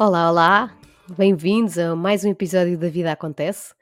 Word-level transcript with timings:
Olá, 0.00 0.30
olá, 0.30 0.78
bem-vindos 1.14 1.76
a 1.76 1.94
mais 1.94 2.24
um 2.24 2.30
episódio 2.30 2.78
da 2.78 2.88
Vida 2.88 3.12
Acontece. 3.12 3.74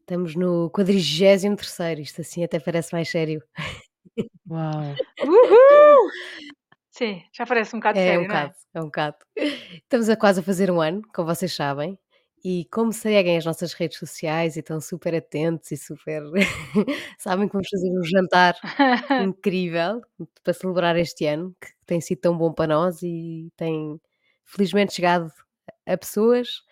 Estamos 0.00 0.34
no 0.34 0.70
43, 0.70 1.44
isto 1.98 2.22
assim 2.22 2.42
até 2.42 2.58
parece 2.58 2.94
mais 2.94 3.10
sério. 3.10 3.42
Uau! 4.48 4.94
Uhul! 5.22 6.10
Sim, 6.90 7.22
já 7.34 7.44
parece 7.44 7.76
um 7.76 7.80
bocado 7.80 7.98
É 7.98 8.02
um 8.02 8.06
sério, 8.06 8.28
não 8.28 8.34
é? 8.34 8.46
bocado, 8.46 8.54
é 8.72 8.80
um 8.80 8.84
bocado. 8.86 9.16
Estamos 9.74 10.08
a 10.08 10.16
quase 10.16 10.40
a 10.40 10.42
fazer 10.42 10.70
um 10.70 10.80
ano, 10.80 11.02
como 11.14 11.28
vocês 11.28 11.54
sabem, 11.54 11.98
e 12.42 12.64
como 12.72 12.90
seguem 12.90 13.36
as 13.36 13.44
nossas 13.44 13.74
redes 13.74 13.98
sociais 13.98 14.56
e 14.56 14.60
estão 14.60 14.80
super 14.80 15.14
atentos 15.14 15.70
e 15.70 15.76
super. 15.76 16.22
sabem 17.18 17.46
que 17.46 17.52
vamos 17.52 17.68
fazer 17.68 17.90
um 17.90 18.04
jantar 18.04 18.54
incrível 19.22 20.00
para 20.42 20.54
celebrar 20.54 20.96
este 20.96 21.26
ano, 21.26 21.54
que 21.60 21.68
tem 21.84 22.00
sido 22.00 22.20
tão 22.22 22.38
bom 22.38 22.54
para 22.54 22.68
nós 22.74 23.02
e 23.02 23.52
tem 23.54 24.00
felizmente 24.46 24.94
chegado 24.94 25.30
a 25.88 25.96
pessoas 25.96 26.62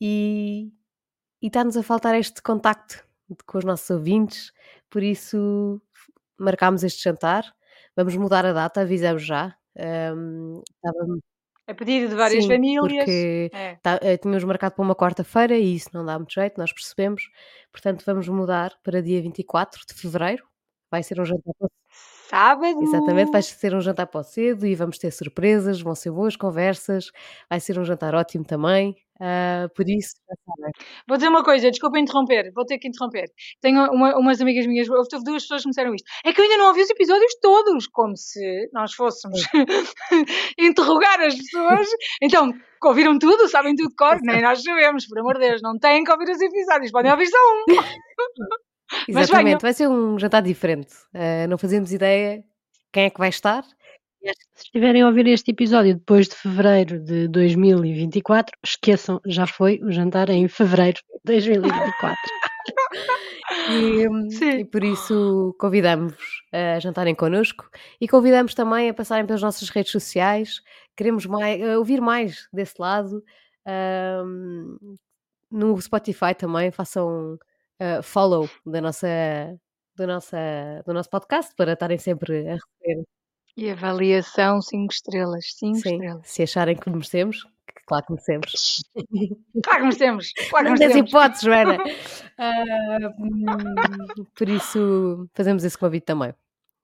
e, 0.00 0.72
e 1.40 1.46
está-nos 1.48 1.76
a 1.76 1.82
faltar 1.82 2.14
este 2.16 2.40
contacto 2.42 3.04
com 3.46 3.58
os 3.58 3.64
nossos 3.64 3.88
ouvintes, 3.90 4.52
por 4.90 5.02
isso 5.02 5.80
marcámos 6.38 6.82
este 6.84 7.02
jantar. 7.02 7.44
Vamos 7.96 8.16
mudar 8.16 8.44
a 8.46 8.52
data, 8.52 8.80
avisamos 8.82 9.22
já. 9.24 9.54
Ahm, 9.78 10.60
estava- 10.76 11.18
É 11.66 11.74
pedido 11.74 12.08
de 12.08 12.14
várias 12.14 12.44
Sim, 12.44 12.50
famílias. 12.50 12.82
porque 13.04 13.50
É. 13.54 13.76
tá- 13.82 13.98
eh, 14.02 14.16
tínhamos 14.18 14.42
marcado 14.44 14.74
para 14.74 14.84
uma 14.84 14.94
quarta-feira 14.96 15.56
e 15.56 15.76
isso 15.76 15.88
não 15.94 16.04
dá 16.04 16.18
muito 16.18 16.32
jeito, 16.34 16.58
nós 16.58 16.72
percebemos. 16.72 17.30
Portanto, 17.70 18.02
vamos 18.04 18.28
mudar 18.28 18.76
para 18.82 19.00
dia 19.00 19.22
24 19.22 19.80
de 19.86 19.94
fevereiro. 19.94 20.44
Vai 20.90 21.02
ser 21.02 21.20
um 21.20 21.24
jantar 21.24 21.54
Sábado. 22.32 22.82
Exatamente, 22.82 23.30
vai 23.30 23.42
ser 23.42 23.74
um 23.74 23.80
jantar 23.80 24.06
para 24.06 24.20
o 24.20 24.24
cedo 24.24 24.66
e 24.66 24.74
vamos 24.74 24.96
ter 24.98 25.10
surpresas, 25.10 25.80
vão 25.82 25.94
ser 25.94 26.10
boas 26.10 26.34
conversas, 26.34 27.10
vai 27.50 27.60
ser 27.60 27.78
um 27.78 27.84
jantar 27.84 28.14
ótimo 28.14 28.42
também. 28.44 28.96
ah, 29.20 29.68
por 29.76 29.88
isso. 29.88 30.14
Vou 31.06 31.16
dizer 31.18 31.28
uma 31.28 31.44
coisa, 31.44 31.70
desculpa 31.70 31.98
interromper, 31.98 32.50
vou 32.54 32.64
ter 32.64 32.78
que 32.78 32.88
interromper. 32.88 33.26
Tenho 33.60 33.84
uma- 33.92 34.16
umas 34.18 34.40
amigas 34.40 34.66
minhas, 34.66 34.88
houve 34.88 35.08
duas 35.24 35.42
pessoas 35.44 35.62
que 35.62 35.68
me 35.68 35.72
disseram 35.72 35.94
isto. 35.94 36.06
É 36.24 36.32
que 36.32 36.40
eu 36.40 36.44
ainda 36.44 36.56
não 36.56 36.68
ouvi 36.68 36.80
os 36.82 36.90
episódios 36.90 37.32
todos, 37.40 37.86
como 37.86 38.16
se 38.16 38.68
nós 38.72 38.92
fôssemos 38.94 39.38
interrogar 40.58 41.20
as 41.20 41.36
pessoas. 41.36 41.86
Então, 42.22 42.50
ouviram 42.82 43.18
tudo, 43.18 43.46
sabem 43.48 43.76
tudo 43.76 43.90
de 43.90 43.94
cor? 43.96 44.18
Nem 44.22 44.40
nós 44.42 44.62
sabemos, 44.62 45.06
por 45.06 45.18
amor 45.20 45.34
de 45.38 45.48
Deus, 45.48 45.60
não 45.62 45.78
têm 45.78 46.02
que 46.02 46.10
ouvir 46.10 46.30
os 46.30 46.40
episódios, 46.40 46.90
podem 46.90 47.12
ouvir 47.12 47.26
só 47.26 47.36
um. 47.36 47.64
Exatamente, 49.08 49.62
vai 49.62 49.72
ser 49.72 49.88
um 49.88 50.18
jantar 50.18 50.42
diferente. 50.42 50.94
Ah, 51.14 51.46
não 51.46 51.58
fazemos 51.58 51.92
ideia 51.92 52.44
quem 52.92 53.04
é 53.04 53.10
que 53.10 53.18
vai 53.18 53.28
estar. 53.28 53.64
Se 54.54 54.66
estiverem 54.66 55.02
a 55.02 55.08
ouvir 55.08 55.26
este 55.26 55.50
episódio 55.50 55.94
depois 55.94 56.28
de 56.28 56.36
fevereiro 56.36 57.00
de 57.00 57.26
2024, 57.28 58.56
esqueçam, 58.64 59.20
já 59.26 59.46
foi 59.48 59.80
o 59.82 59.90
jantar 59.90 60.30
em 60.30 60.46
fevereiro 60.46 60.98
de 60.98 61.20
2024. 61.24 62.16
E, 63.68 64.08
hum, 64.08 64.28
e 64.60 64.64
por 64.64 64.84
isso 64.84 65.54
convidamos-vos 65.58 66.42
a 66.52 66.78
jantarem 66.78 67.14
connosco 67.14 67.68
e 68.00 68.08
convidamos 68.08 68.54
também 68.54 68.88
a 68.88 68.94
passarem 68.94 69.26
pelas 69.26 69.42
nossas 69.42 69.68
redes 69.68 69.92
sociais. 69.92 70.60
Queremos 70.96 71.26
mais, 71.26 71.60
a 71.60 71.78
ouvir 71.78 72.00
mais 72.00 72.48
desse 72.52 72.74
lado. 72.78 73.22
Ahm, 73.66 74.76
no 75.50 75.80
Spotify 75.80 76.34
também 76.36 76.70
façam 76.70 77.38
ah, 77.82 78.02
follow 78.02 78.48
da 78.66 78.80
nossa, 78.80 79.08
do, 79.96 80.06
nossa, 80.06 80.36
do 80.86 80.92
nosso 80.94 81.10
podcast 81.10 81.54
para 81.56 81.72
estarem 81.72 81.98
sempre 81.98 82.48
a 82.48 82.54
receber. 82.54 83.04
E 83.56 83.70
avaliação 83.70 84.62
5 84.62 84.92
estrelas, 84.92 85.44
5 85.58 85.76
Sim, 85.78 85.94
estrelas. 85.94 86.26
se 86.28 86.42
acharem 86.42 86.76
que 86.76 86.88
merecemos, 86.90 87.44
que 87.66 87.84
claro 87.86 88.06
que 88.06 88.12
merecemos. 88.12 88.82
Claro 89.64 89.78
que 89.80 89.84
merecemos, 89.84 90.32
claro 90.50 90.66
que 90.66 90.70
Não 90.70 90.78
tens 90.78 90.94
merecemos. 90.94 91.10
hipóteses, 91.10 91.42
Joana. 91.44 91.78
Hum, 93.18 94.26
por 94.34 94.48
isso, 94.48 95.28
fazemos 95.34 95.64
esse 95.64 95.76
convite 95.78 96.04
também. 96.06 96.34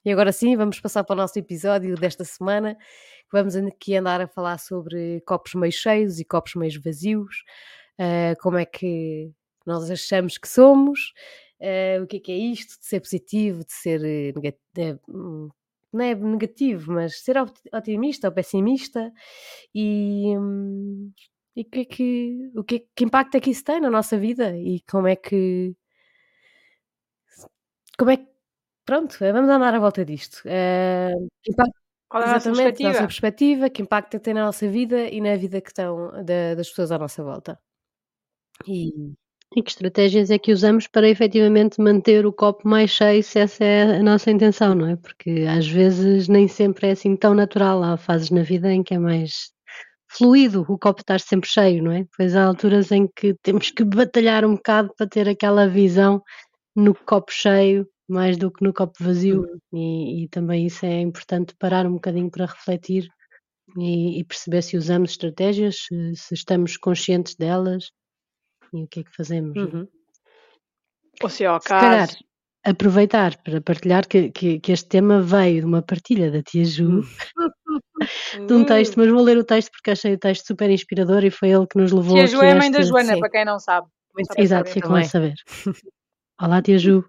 E 0.05 0.13
agora 0.13 0.33
sim, 0.33 0.57
vamos 0.57 0.81
passar 0.81 1.05
para 1.05 1.15
o 1.15 1.17
nosso 1.17 1.39
episódio 1.39 1.95
desta 1.97 2.25
semana. 2.25 2.75
que 2.77 3.33
Vamos 3.33 3.57
aqui 3.57 3.97
andar 3.97 4.21
a 4.21 4.29
falar 4.29 4.59
sobre 4.59 5.21
copos 5.23 5.55
meio 5.55 5.73
cheios 5.73 6.19
e 6.21 6.25
copos 6.25 6.55
meio 6.55 6.81
vazios. 6.83 7.45
ah, 7.99 8.35
como 8.41 8.57
é 8.59 8.65
que 8.65 9.33
nós 9.69 9.91
achamos 9.91 10.39
que 10.39 10.49
somos. 10.49 11.13
ah, 11.63 12.03
o 12.03 12.07
que 12.09 12.19
é 12.19 12.21
que 12.21 12.33
é 12.33 12.37
isto 12.39 12.79
de 12.81 12.87
ser 12.87 13.01
positivo, 13.01 13.65
de 13.65 13.73
ser 13.73 14.01
negativo. 14.35 15.01
Não 15.93 16.05
é 16.05 16.15
negativo, 16.15 16.93
mas 16.93 17.21
ser 17.23 17.37
otimista 17.73 18.29
ou 18.29 18.33
pessimista 18.35 19.13
e, 19.75 20.37
hum, 20.39 21.13
e 21.57 21.65
que, 21.65 21.81
é 21.81 21.85
que, 21.87 22.53
o 22.57 22.65
que, 22.65 22.87
que 22.97 23.05
impacto 23.05 23.37
é 23.37 23.41
que 23.41 23.51
isso 23.51 23.65
tem 23.65 23.81
na 23.81 23.91
nossa 23.91 24.19
vida 24.19 24.57
e 24.59 24.81
como 24.91 25.07
é 25.09 25.17
que 25.17 25.75
como 27.99 28.11
é 28.15 28.17
que 28.19 28.27
pronto, 28.89 29.15
eh, 29.25 29.33
vamos 29.37 29.51
andar 29.57 29.75
à 29.75 29.79
volta 29.87 30.05
disto. 30.13 30.37
Eh, 30.47 31.13
que 31.43 31.51
impacto, 31.53 31.79
Qual 32.11 32.23
é 32.23 32.27
a 32.27 32.33
nossa 32.35 32.51
exatamente, 32.51 32.81
a 32.83 32.89
nossa 32.89 33.07
perspectiva? 33.07 33.09
perspectiva, 33.11 33.71
que 33.71 33.83
impacto 33.83 34.15
é 34.17 34.21
tem 34.21 34.35
na 34.35 34.47
nossa 34.47 34.69
vida 34.79 34.99
e 35.17 35.21
na 35.21 35.37
vida 35.37 35.61
que 35.61 35.71
estão 35.71 36.13
da- 36.25 36.55
das 36.57 36.69
pessoas 36.71 36.93
à 36.93 36.99
nossa 36.99 37.23
volta. 37.25 37.53
E 38.67 39.17
E 39.57 39.63
que 39.63 39.71
estratégias 39.71 40.31
é 40.31 40.39
que 40.39 40.53
usamos 40.53 40.87
para 40.87 41.09
efetivamente 41.09 41.81
manter 41.81 42.27
o 42.27 42.33
copo 42.33 42.69
mais 42.69 42.91
cheio, 42.91 43.23
se 43.23 43.39
essa 43.39 43.65
é 43.65 43.99
a 43.99 44.03
nossa 44.03 44.31
intenção, 44.31 44.75
não 44.75 44.89
é? 44.89 44.97
Porque 44.97 45.47
às 45.49 45.67
vezes 45.67 46.29
nem 46.29 46.47
sempre 46.47 46.89
é 46.89 46.91
assim 46.91 47.17
tão 47.17 47.35
natural. 47.35 47.83
Há 47.83 47.97
fases 47.97 48.31
na 48.31 48.43
vida 48.43 48.71
em 48.71 48.83
que 48.83 48.95
é 48.95 48.99
mais 48.99 49.51
fluido 50.11 50.67
o 50.69 50.79
copo 50.79 51.01
estar 51.01 51.21
sempre 51.21 51.49
cheio, 51.49 51.83
não 51.83 51.93
é? 51.93 52.07
Pois 52.17 52.37
há 52.37 52.45
alturas 52.45 52.93
em 52.93 53.09
que 53.09 53.35
temos 53.43 53.71
que 53.71 53.85
batalhar 53.85 54.45
um 54.45 54.55
bocado 54.55 54.93
para 54.97 55.07
ter 55.07 55.29
aquela 55.29 55.67
visão 55.67 56.23
no 56.77 56.95
copo 56.95 57.33
cheio 57.33 57.89
mais 58.09 58.37
do 58.39 58.51
que 58.51 58.65
no 58.65 58.73
copo 58.73 58.95
vazio. 59.01 59.45
E, 59.73 60.25
e 60.25 60.29
também 60.29 60.67
isso 60.67 60.85
é 60.87 61.01
importante 61.01 61.55
parar 61.59 61.87
um 61.87 61.95
bocadinho 61.95 62.31
para 62.31 62.47
refletir 62.47 63.09
e, 63.77 64.21
e 64.21 64.25
perceber 64.25 64.63
se 64.63 64.77
usamos 64.77 65.13
estratégias, 65.13 65.87
se, 65.87 66.17
se 66.17 66.35
estamos 66.35 66.77
conscientes 66.77 67.35
delas 67.35 67.91
e 68.73 68.83
o 68.85 68.89
que 68.89 69.01
é 69.01 69.05
que 69.05 69.15
fazemos. 69.17 69.55
não 69.55 69.63
é? 69.63 69.67
uhum, 69.67 69.89
Ou 71.23 71.29
se 71.29 71.45
ao 71.45 71.61
Se 71.61 71.69
calhar 71.69 72.07
caso. 72.09 72.19
aproveitar 72.65 73.37
para 73.43 73.61
partilhar 73.61 74.07
que, 74.07 74.31
que, 74.31 74.61
que 74.61 74.73
este 74.73 74.89
tema 74.89 75.21
veio 75.21 75.61
de 75.61 75.67
uma 75.67 75.83
partilha 75.83 76.31
da 76.31 76.43
tia 76.43 76.65
Ju, 76.65 77.03
de 78.47 78.53
um 78.55 78.65
texto, 78.65 78.97
mas 78.97 79.09
vou 79.11 79.23
ler 79.23 79.37
o 79.39 79.45
texto 79.45 79.71
porque 79.73 79.91
achei 79.91 80.15
o 80.15 80.19
texto 80.19 80.47
super 80.47 80.71
inspirador 80.71 81.25
e 81.25 81.31
foi 81.31 81.51
ele 81.51 81.67
que 81.67 81.79
nos 81.79 81.93
levou 81.93 82.15
Tia 82.15 82.25
aqui 82.25 82.33
Ju 82.33 82.43
é 82.43 82.53
a 82.53 82.53
a 82.53 82.57
mãe 82.57 82.71
da 82.71 82.79
este... 82.81 82.89
Joana, 82.91 83.15
sim. 83.15 83.21
para 83.21 83.31
quem 83.31 83.45
não 83.45 83.59
sabe. 83.59 83.87
Só 84.27 84.35
para 84.35 84.43
Exato, 84.43 84.71
ficam 84.71 84.91
a 84.91 84.95
também. 84.95 85.09
saber. 85.09 85.35
Olá, 86.41 86.63
tia 86.63 86.79
Ju. 86.79 87.05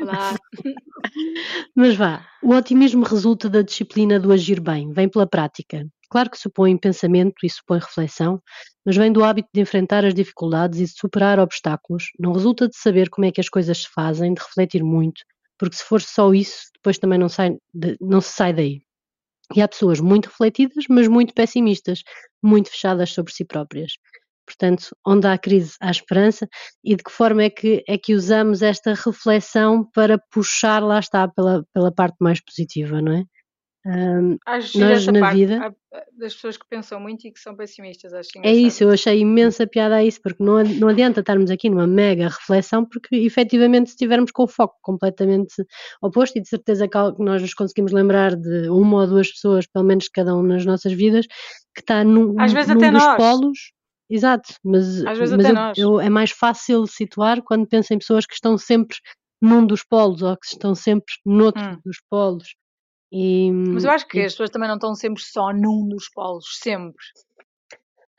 Olá. 0.00 0.34
Mas 1.74 1.96
vá, 1.96 2.24
o 2.42 2.54
otimismo 2.54 3.04
resulta 3.04 3.48
da 3.50 3.62
disciplina 3.62 4.18
do 4.20 4.32
agir 4.32 4.60
bem, 4.60 4.92
vem 4.92 5.08
pela 5.08 5.26
prática. 5.26 5.84
Claro 6.10 6.30
que 6.30 6.38
supõe 6.38 6.76
pensamento 6.76 7.34
e 7.44 7.50
supõe 7.50 7.78
reflexão, 7.78 8.40
mas 8.84 8.96
vem 8.96 9.12
do 9.12 9.24
hábito 9.24 9.48
de 9.54 9.60
enfrentar 9.60 10.04
as 10.04 10.14
dificuldades 10.14 10.78
e 10.80 10.84
de 10.84 10.98
superar 10.98 11.38
obstáculos. 11.40 12.04
Não 12.18 12.32
resulta 12.32 12.68
de 12.68 12.76
saber 12.76 13.08
como 13.10 13.26
é 13.26 13.32
que 13.32 13.40
as 13.40 13.48
coisas 13.48 13.78
se 13.82 13.88
fazem, 13.94 14.34
de 14.34 14.40
refletir 14.42 14.82
muito, 14.84 15.22
porque 15.58 15.76
se 15.76 15.84
for 15.84 16.00
só 16.00 16.32
isso, 16.32 16.68
depois 16.74 16.98
também 16.98 17.18
não, 17.18 17.28
sai 17.28 17.56
de- 17.72 17.96
não 18.00 18.20
se 18.20 18.32
sai 18.32 18.52
daí. 18.52 18.82
E 19.54 19.62
há 19.62 19.68
pessoas 19.68 20.00
muito 20.00 20.26
refletidas, 20.26 20.84
mas 20.88 21.08
muito 21.08 21.34
pessimistas, 21.34 22.02
muito 22.42 22.70
fechadas 22.70 23.10
sobre 23.10 23.32
si 23.32 23.44
próprias. 23.44 23.92
Portanto, 24.46 24.94
onde 25.06 25.26
há 25.26 25.38
crise, 25.38 25.74
há 25.80 25.90
esperança, 25.90 26.48
e 26.82 26.96
de 26.96 27.02
que 27.02 27.10
forma 27.10 27.42
é 27.44 27.50
que, 27.50 27.82
é 27.88 27.96
que 27.96 28.14
usamos 28.14 28.62
esta 28.62 28.94
reflexão 28.94 29.88
para 29.94 30.18
puxar, 30.30 30.82
lá 30.82 30.98
está, 30.98 31.26
pela, 31.28 31.64
pela 31.72 31.92
parte 31.92 32.16
mais 32.20 32.40
positiva, 32.42 33.00
não 33.00 33.12
é? 33.12 33.24
Acho 34.46 34.78
gira 34.78 34.88
nós 34.94 35.06
na 35.06 35.20
parte 35.20 35.36
vida, 35.36 35.76
das 36.18 36.34
pessoas 36.34 36.56
que 36.56 36.66
pensam 36.68 36.98
muito 36.98 37.26
e 37.26 37.30
que 37.32 37.38
são 37.38 37.54
pessimistas. 37.54 38.14
Acho 38.14 38.30
é 38.36 38.38
engraçado. 38.38 38.66
isso, 38.66 38.84
eu 38.84 38.90
achei 38.90 39.18
imensa 39.20 39.66
piada 39.66 39.96
a 39.96 40.04
isso, 40.04 40.20
porque 40.22 40.42
não, 40.42 40.62
não 40.64 40.88
adianta 40.88 41.20
estarmos 41.20 41.50
aqui 41.50 41.68
numa 41.68 41.86
mega 41.86 42.28
reflexão, 42.28 42.84
porque 42.84 43.14
efetivamente 43.16 43.88
se 43.90 43.94
estivermos 43.94 44.30
com 44.32 44.44
o 44.44 44.48
foco 44.48 44.76
completamente 44.82 45.54
oposto, 46.00 46.38
e 46.38 46.42
de 46.42 46.48
certeza 46.48 46.88
que 46.88 46.94
que 46.94 47.22
nós 47.22 47.42
nos 47.42 47.52
conseguimos 47.54 47.92
lembrar 47.92 48.34
de 48.34 48.68
uma 48.70 49.02
ou 49.02 49.06
duas 49.06 49.30
pessoas, 49.30 49.66
pelo 49.66 49.84
menos 49.84 50.08
cada 50.08 50.34
um 50.34 50.42
nas 50.42 50.64
nossas 50.64 50.92
vidas, 50.92 51.26
que 51.74 51.80
está 51.80 52.02
num, 52.02 52.40
Às 52.40 52.52
vezes 52.52 52.70
num 52.72 52.78
até 52.80 52.90
dos 52.90 53.02
nós. 53.04 53.16
polos. 53.16 53.58
Exato, 54.08 54.54
mas, 54.64 55.04
Às 55.04 55.18
vezes 55.18 55.36
mas 55.36 55.44
até 55.46 55.50
eu, 55.50 55.54
nós. 55.54 55.78
eu- 55.78 56.00
é 56.00 56.08
mais 56.10 56.30
fácil 56.30 56.86
situar 56.86 57.42
quando 57.42 57.66
penso 57.66 57.92
em 57.92 57.98
pessoas 57.98 58.24
que 58.26 58.34
estão 58.34 58.56
sempre 58.56 58.96
num 59.42 59.66
dos 59.66 59.82
polos 59.84 60.22
ou 60.22 60.36
que 60.36 60.46
estão 60.46 60.74
sempre 60.74 61.12
noutro 61.24 61.62
Hum. 61.62 61.78
dos 61.84 61.98
polos. 62.10 62.54
E, 63.16 63.48
Mas 63.52 63.84
eu 63.84 63.92
acho 63.92 64.08
que 64.08 64.18
e 64.18 64.24
as 64.24 64.32
pessoas 64.32 64.50
também 64.50 64.66
não 64.68 64.74
estão 64.74 64.92
sempre 64.96 65.22
só 65.22 65.52
num 65.52 65.86
dos 65.86 66.08
polos, 66.08 66.58
sempre. 66.60 67.00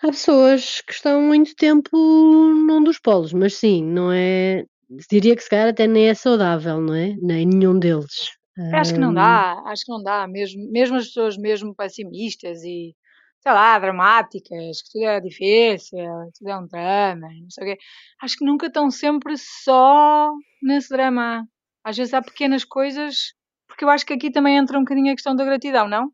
Há 0.01 0.07
pessoas 0.07 0.79
que 0.79 0.93
estão 0.93 1.21
muito 1.21 1.53
tempo 1.53 1.89
num 1.93 2.81
dos 2.81 2.97
polos, 2.97 3.33
mas 3.33 3.55
sim, 3.55 3.83
não 3.83 4.09
é. 4.09 4.63
Diria 5.11 5.35
que 5.35 5.43
se 5.43 5.49
calhar 5.49 5.67
até 5.67 5.85
nem 5.85 6.07
é 6.07 6.13
saudável, 6.13 6.79
não 6.79 6.93
é? 6.93 7.13
Nem 7.21 7.45
nenhum 7.45 7.77
deles. 7.77 8.31
Acho 8.73 8.93
que 8.93 8.99
não 8.99 9.13
dá, 9.13 9.61
acho 9.65 9.83
que 9.83 9.91
não 9.91 10.01
dá, 10.01 10.25
mesmo, 10.29 10.71
mesmo 10.71 10.95
as 10.95 11.07
pessoas 11.07 11.37
mesmo 11.37 11.75
pessimistas 11.75 12.63
e 12.63 12.95
sei 13.41 13.51
lá, 13.51 13.77
dramáticas, 13.77 14.81
que 14.81 14.91
tudo 14.93 15.05
é 15.05 15.19
difícil, 15.19 15.99
tudo 16.37 16.49
é 16.49 16.57
um 16.57 16.67
drama, 16.67 17.27
não 17.41 17.49
sei 17.49 17.63
o 17.63 17.75
quê. 17.75 17.83
Acho 18.21 18.37
que 18.37 18.45
nunca 18.45 18.67
estão 18.67 18.89
sempre 18.89 19.35
só 19.37 20.31
nesse 20.63 20.87
drama. 20.89 21.45
Às 21.83 21.97
vezes 21.97 22.13
há 22.13 22.21
pequenas 22.21 22.63
coisas, 22.63 23.34
porque 23.75 23.83
eu 23.83 23.89
acho 23.89 24.05
que 24.05 24.13
aqui 24.13 24.31
também 24.31 24.55
entra 24.55 24.77
um 24.77 24.83
bocadinho 24.83 25.11
a 25.11 25.15
questão 25.15 25.35
da 25.35 25.43
gratidão, 25.43 25.85
não? 25.85 26.09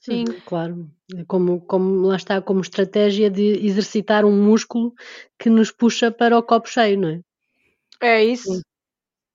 Sim, 0.00 0.24
claro. 0.44 0.90
É 1.16 1.24
como, 1.24 1.60
como 1.60 2.08
lá 2.08 2.16
está, 2.16 2.42
como 2.42 2.60
estratégia 2.60 3.30
de 3.30 3.64
exercitar 3.64 4.24
um 4.24 4.44
músculo 4.44 4.92
que 5.38 5.48
nos 5.48 5.70
puxa 5.70 6.10
para 6.10 6.36
o 6.36 6.42
copo 6.42 6.68
cheio, 6.68 6.98
não 6.98 7.08
é? 7.10 7.20
É 8.00 8.24
isso. 8.24 8.52
Sim. 8.52 8.60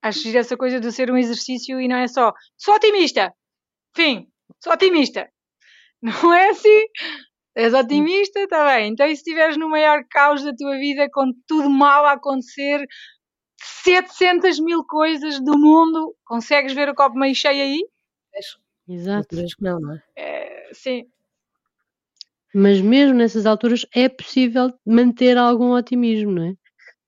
Acho 0.01 0.23
que 0.23 0.37
essa 0.37 0.57
coisa 0.57 0.81
de 0.81 0.91
ser 0.91 1.09
um 1.09 1.17
exercício 1.17 1.79
e 1.79 1.87
não 1.87 1.95
é 1.95 2.09
só 2.09 2.33
sou 2.57 2.75
otimista. 2.75 3.33
Fim, 3.95 4.27
sou 4.61 4.73
otimista. 4.73 5.29
Não 6.03 6.33
é 6.33 6.49
assim? 6.49 6.85
És 7.55 7.73
otimista, 7.73 8.41
está 8.41 8.65
bem. 8.65 8.91
Então, 8.91 9.05
e 9.07 9.15
se 9.15 9.21
estiveres 9.21 9.55
no 9.55 9.69
maior 9.69 10.03
caos 10.09 10.43
da 10.43 10.53
tua 10.53 10.77
vida, 10.77 11.07
com 11.09 11.31
tudo 11.47 11.69
mal 11.69 12.05
a 12.05 12.13
acontecer, 12.13 12.85
700 13.63 14.59
mil 14.59 14.83
coisas 14.83 15.39
do 15.39 15.57
mundo, 15.57 16.15
consegues 16.25 16.73
ver 16.73 16.89
o 16.89 16.95
copo 16.95 17.17
meio 17.17 17.33
cheio 17.33 17.63
aí? 17.63 17.87
Exato. 18.87 19.35
Que 19.35 19.45
não, 19.61 19.79
não 19.79 19.93
é? 19.93 20.03
É, 20.15 20.69
sim. 20.73 21.07
Mas 22.53 22.81
mesmo 22.81 23.15
nessas 23.15 23.45
alturas 23.45 23.85
é 23.93 24.07
possível 24.09 24.71
manter 24.85 25.37
algum 25.37 25.71
otimismo, 25.71 26.31
não 26.31 26.43
é? 26.43 26.53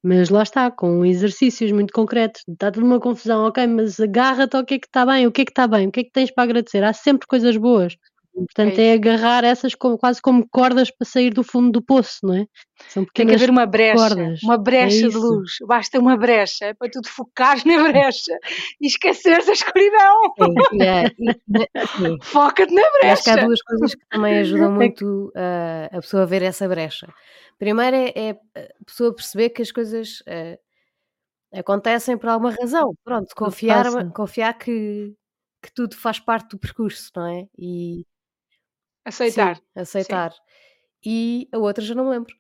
Mas 0.02 0.30
lá 0.30 0.44
está, 0.44 0.70
com 0.70 1.04
exercícios 1.06 1.72
muito 1.72 1.92
concretos. 1.92 2.44
Está 2.48 2.72
tudo 2.72 2.86
uma 2.86 3.00
confusão, 3.00 3.46
ok, 3.46 3.66
mas 3.68 4.00
agarra-te 4.00 4.56
ao 4.56 4.64
que 4.64 4.76
é 4.76 4.80
que 4.80 4.88
está 4.88 5.06
bem, 5.06 5.26
o 5.28 5.32
que 5.32 5.42
é 5.42 5.46
que 5.46 5.52
está 5.52 5.68
bem, 5.68 5.88
o 5.88 5.92
que 5.92 6.02
é 6.02 6.04
que 6.04 6.12
tens 6.12 6.32
para 6.32 6.44
agradecer. 6.44 6.84
Há 6.84 6.94
sempre 6.94 7.28
coisas 7.28 7.58
boas. 7.58 7.98
Portanto, 8.36 8.78
É 8.80 8.88
é, 8.88 8.94
agarrar 8.96 9.46
essas 9.46 9.74
como- 9.74 9.98
quase 9.98 10.22
como 10.22 10.46
cordas 10.50 10.92
para 10.92 11.08
sair 11.08 11.34
do 11.34 11.42
fundo 11.42 11.72
do 11.72 11.82
poço, 11.82 12.20
não 12.24 12.34
é? 12.36 12.46
São 12.90 13.06
Tem 13.14 13.26
que 13.26 13.34
haver 13.34 13.50
uma 13.50 13.66
brecha, 13.66 13.96
cordas. 13.96 14.44
uma 14.44 14.58
brecha 14.58 14.98
de 15.04 15.08
isso. 15.08 15.20
luz. 15.20 15.54
Basta 15.66 15.98
uma 16.00 16.18
brecha 16.18 16.76
para 16.78 16.90
tu 16.92 17.00
te 17.00 17.08
focares 17.10 17.64
na 17.64 17.82
brecha 17.88 18.38
e 18.82 18.88
esqueceres 18.88 19.48
a 19.48 19.54
escuridão. 19.54 20.34
E- 20.74 21.88
sim. 21.98 22.18
Foca-te 22.24 22.74
na 22.74 22.82
Eu 22.82 23.12
Acho 23.12 23.24
que 23.24 23.30
há 23.30 23.34
brecha. 23.34 23.48
duas 23.48 23.62
coisas 23.62 23.96
que 23.96 24.06
também 24.10 24.38
ajudam 24.40 24.72
muito 24.74 25.32
a, 25.36 25.98
a 25.98 26.02
pessoa 26.02 26.24
a 26.24 26.26
ver 26.26 26.42
essa 26.42 26.68
brecha. 26.68 27.08
Primeiro 27.58 27.96
é, 27.96 28.12
é 28.16 28.30
a 28.32 28.86
pessoa 28.86 29.16
perceber 29.16 29.50
que 29.52 29.62
as 29.62 29.72
coisas 29.72 30.22
eh, 30.28 30.60
acontecem 31.54 32.18
por 32.18 32.28
alguma 32.30 32.52
razão. 32.52 32.94
Pronto, 33.04 33.34
confiar, 33.34 33.86
confiar 34.12 34.54
que, 34.58 35.14
que 35.64 35.72
tudo 35.74 35.96
faz 35.96 36.20
parte 36.20 36.50
do 36.50 36.60
percurso, 36.60 37.10
não 37.16 37.28
é? 37.28 37.46
E 37.58 38.04
Aceitar. 39.06 39.58
sim, 39.58 39.62
aceitar. 39.76 40.34
E 41.06 41.48
a 41.52 41.60
outra 41.60 41.84
já 41.84 41.94
não 41.94 42.06
me 42.06 42.12
lembro. 42.12 42.34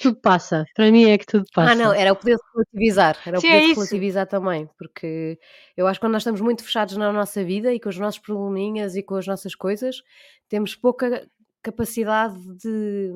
Tudo 0.00 0.16
passa. 0.22 0.64
Para 0.74 0.90
mim 0.90 1.04
é 1.04 1.18
que 1.18 1.26
tudo 1.26 1.44
passa. 1.54 1.72
Ah, 1.72 1.74
não, 1.74 1.92
era 1.92 2.12
o 2.12 2.16
poder 2.16 2.36
de 2.36 2.42
relativizar. 2.54 3.18
Era 3.26 3.36
o 3.36 3.40
Sim, 3.42 3.48
poder 3.48 3.62
é 3.62 3.74
relativizar 3.74 4.26
também, 4.26 4.66
porque 4.78 5.38
eu 5.76 5.86
acho 5.86 6.00
que 6.00 6.06
quando 6.06 6.14
nós 6.14 6.22
estamos 6.22 6.40
muito 6.40 6.64
fechados 6.64 6.96
na 6.96 7.12
nossa 7.12 7.44
vida 7.44 7.74
e 7.74 7.78
com 7.78 7.90
os 7.90 7.98
nossos 7.98 8.18
probleminhas 8.18 8.96
e 8.96 9.02
com 9.02 9.16
as 9.16 9.26
nossas 9.26 9.54
coisas, 9.54 10.02
temos 10.48 10.74
pouca 10.74 11.28
capacidade 11.62 12.38
de, 12.56 13.12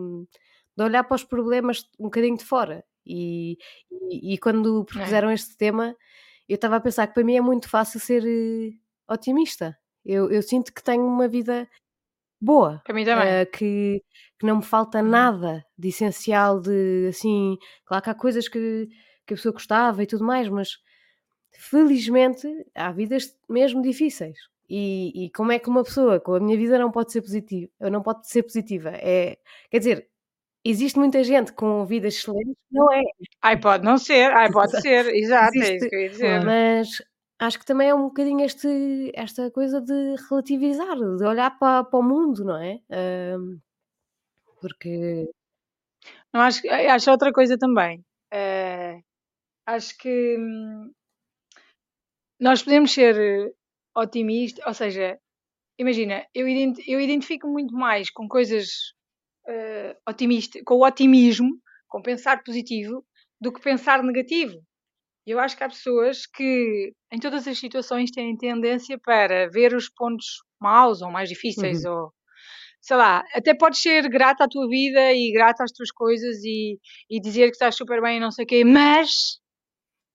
de 0.77 0.85
olhar 0.85 1.05
para 1.05 1.15
os 1.15 1.25
problemas 1.25 1.85
um 1.99 2.05
bocadinho 2.05 2.37
de 2.37 2.45
fora. 2.45 2.85
E, 3.07 3.57
e, 3.91 4.35
e 4.35 4.39
quando 4.39 4.85
propuseram 4.85 5.31
este 5.31 5.57
tema, 5.57 5.97
eu 6.47 6.57
estava 6.57 6.77
a 6.77 6.81
pensar 6.81 7.07
que 7.07 7.15
para 7.15 7.25
mim 7.25 7.37
é 7.37 7.41
muito 7.41 7.67
fácil 7.69 7.99
ser 7.99 8.25
eh, 8.27 8.73
otimista. 9.09 9.80
Eu, 10.05 10.31
eu 10.31 10.43
sinto 10.43 10.73
que 10.73 10.83
tenho 10.83 11.05
uma 11.07 11.29
vida 11.29 11.69
boa. 12.41 12.81
Para 12.85 12.95
mim 12.95 13.05
também. 13.05 13.29
eh, 13.29 13.45
que, 13.47 14.03
que 14.39 14.47
não 14.47 14.57
me 14.57 14.63
falta 14.63 15.03
nada 15.03 15.65
de 15.79 15.89
essencial, 15.89 16.61
de 16.61 17.07
assim, 17.09 17.57
claro 17.85 18.03
que 18.05 18.11
há 18.11 18.15
coisas 18.15 18.49
que, 18.49 18.89
que 19.27 19.35
a 19.35 19.37
pessoa 19.37 19.53
gostava 19.53 20.03
e 20.03 20.07
tudo 20.07 20.25
mais, 20.25 20.49
mas 20.49 20.79
felizmente 21.53 22.47
há 22.75 22.91
vidas 22.93 23.37
mesmo 23.49 23.83
difíceis. 23.83 24.39
E, 24.69 25.27
e 25.27 25.31
como 25.33 25.51
é 25.53 25.59
que 25.59 25.69
uma 25.69 25.83
pessoa 25.83 26.21
com 26.21 26.35
a 26.35 26.41
minha 26.41 26.57
vida 26.57 26.79
não 26.79 26.93
pode 26.93 27.11
ser 27.13 27.23
positiva? 27.23 27.71
Não 27.91 28.03
pode 28.03 28.29
ser 28.29 28.43
positiva? 28.45 28.91
É, 28.95 29.37
quer 29.69 29.79
dizer, 29.79 30.09
existe 30.65 30.97
muita 30.99 31.25
gente 31.25 31.53
com 31.53 31.85
vidas 31.85 32.15
excelentes, 32.15 32.55
não 32.71 32.93
é? 32.93 33.01
Ai, 33.43 33.59
pode 33.61 33.85
não 33.85 33.99
ser. 33.99 34.33
Ai, 34.33 34.51
pode 34.51 34.81
ser. 34.81 35.07
Exato, 35.15 35.57
é 35.57 35.59
Existe- 35.59 35.77
isso 35.77 35.89
que 35.89 35.97
eu 35.97 36.01
ia 36.01 36.09
dizer. 36.11 36.45
Mas 36.45 37.03
acho 37.41 37.59
que 37.59 37.67
também 37.67 37.89
é 37.89 37.95
um 37.95 38.05
bocadinho 38.05 38.45
este, 38.45 39.11
esta 39.15 39.51
coisa 39.51 39.81
de 39.81 40.17
relativizar, 40.29 40.97
de 40.97 41.25
olhar 41.25 41.59
para, 41.59 41.85
para 41.85 41.99
o 41.99 42.03
mundo, 42.03 42.45
não 42.45 42.57
é? 42.57 42.81
Porque 44.61 44.93
Não, 46.33 46.41
acho, 46.41 46.63
que- 46.63 46.69
acho 46.69 47.11
outra 47.11 47.33
coisa 47.33 47.59
também. 47.59 48.05
Eh, 48.33 49.01
acho 49.67 49.97
que 49.99 50.37
hum, 50.39 50.93
nós 52.39 52.63
podemos 52.63 52.93
ser 52.93 53.15
eh, 53.19 53.53
otimistas, 53.95 54.65
ou 54.67 54.75
seja, 54.75 55.19
imagina, 55.79 56.27
eu, 56.35 56.49
ident- 56.49 56.85
eu 56.87 57.01
identifico 57.01 57.49
muito 57.49 57.75
mais 57.75 58.11
com 58.11 58.29
coisas 58.29 58.95
eh, 59.49 59.97
otimistas, 60.09 60.63
com 60.67 60.75
o 60.77 60.87
otimismo, 60.87 61.51
com 61.89 62.03
pensar 62.03 62.43
positivo, 62.45 63.05
do 63.41 63.53
que 63.53 63.63
pensar 63.63 64.03
negativo. 64.05 64.57
Eu 65.27 65.39
acho 65.39 65.57
que 65.57 65.65
há 65.65 65.69
pessoas 65.69 66.27
que, 66.27 66.93
em 67.13 67.19
todas 67.19 67.47
as 67.47 67.59
situações, 67.59 68.11
têm 68.11 68.37
tendência 68.37 68.99
para 68.99 69.49
ver 69.51 69.75
os 69.75 69.89
pontos 69.89 70.27
maus 70.61 71.03
ou 71.03 71.11
mais 71.11 71.29
difíceis, 71.29 71.85
ou 71.85 72.13
sei 72.81 72.97
lá, 72.97 73.23
até 73.35 73.55
podes 73.55 73.81
ser 73.81 74.09
grata 74.09 74.45
à 74.45 74.49
tua 74.49 74.69
vida 74.69 75.13
e 75.13 75.33
grata 75.33 75.65
às 75.65 75.73
tuas 75.73 75.91
coisas 75.91 76.43
e, 76.45 76.79
e 77.11 77.21
dizer 77.21 77.47
que 77.47 77.53
estás 77.53 77.77
super 77.77 78.01
bem 78.03 78.17
e 78.17 78.21
não 78.21 78.31
sei 78.31 78.45
o 78.45 78.49
quê, 78.49 78.65
mas 78.65 79.39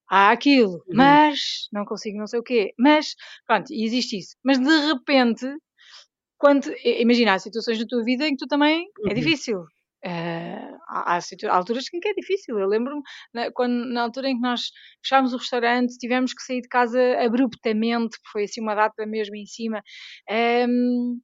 há 0.09 0.31
aquilo, 0.31 0.83
Uhum. 0.87 0.95
mas 0.95 1.67
não 1.73 1.85
consigo 1.85 2.17
não 2.17 2.27
sei 2.27 2.39
o 2.39 2.43
quê, 2.43 2.73
mas 2.79 3.15
pronto, 3.47 3.67
existe 3.71 4.17
isso. 4.17 4.35
Mas 4.43 4.59
de 4.59 4.87
repente, 4.87 5.47
quando 6.37 6.67
imagina, 6.83 7.33
há 7.33 7.39
situações 7.39 7.79
na 7.79 7.85
tua 7.87 8.03
vida 8.03 8.27
em 8.27 8.31
que 8.31 8.37
tu 8.45 8.47
também 8.47 8.85
é 9.05 9.09
Uhum. 9.09 9.15
difícil. 9.15 9.65
Eh, 10.05 10.71
há, 10.89 11.17
há 11.17 11.19
alturas 11.55 11.85
em 11.93 11.99
que 11.99 12.07
é 12.09 12.13
difícil. 12.13 12.59
Eu 12.59 12.67
lembro-me 12.67 13.01
na, 13.33 13.51
quando, 13.51 13.85
na 13.93 14.03
altura 14.03 14.29
em 14.29 14.35
que 14.35 14.41
nós 14.41 14.71
fechámos 15.03 15.33
o 15.33 15.37
restaurante, 15.37 15.97
tivemos 15.97 16.33
que 16.33 16.43
sair 16.43 16.61
de 16.61 16.67
casa 16.69 16.99
abruptamente, 17.23 18.17
foi 18.31 18.43
assim 18.45 18.61
uma 18.61 18.75
data 18.75 19.05
mesmo 19.05 19.35
em 19.35 19.45
cima. 19.47 19.81
Ehm, 20.29 21.17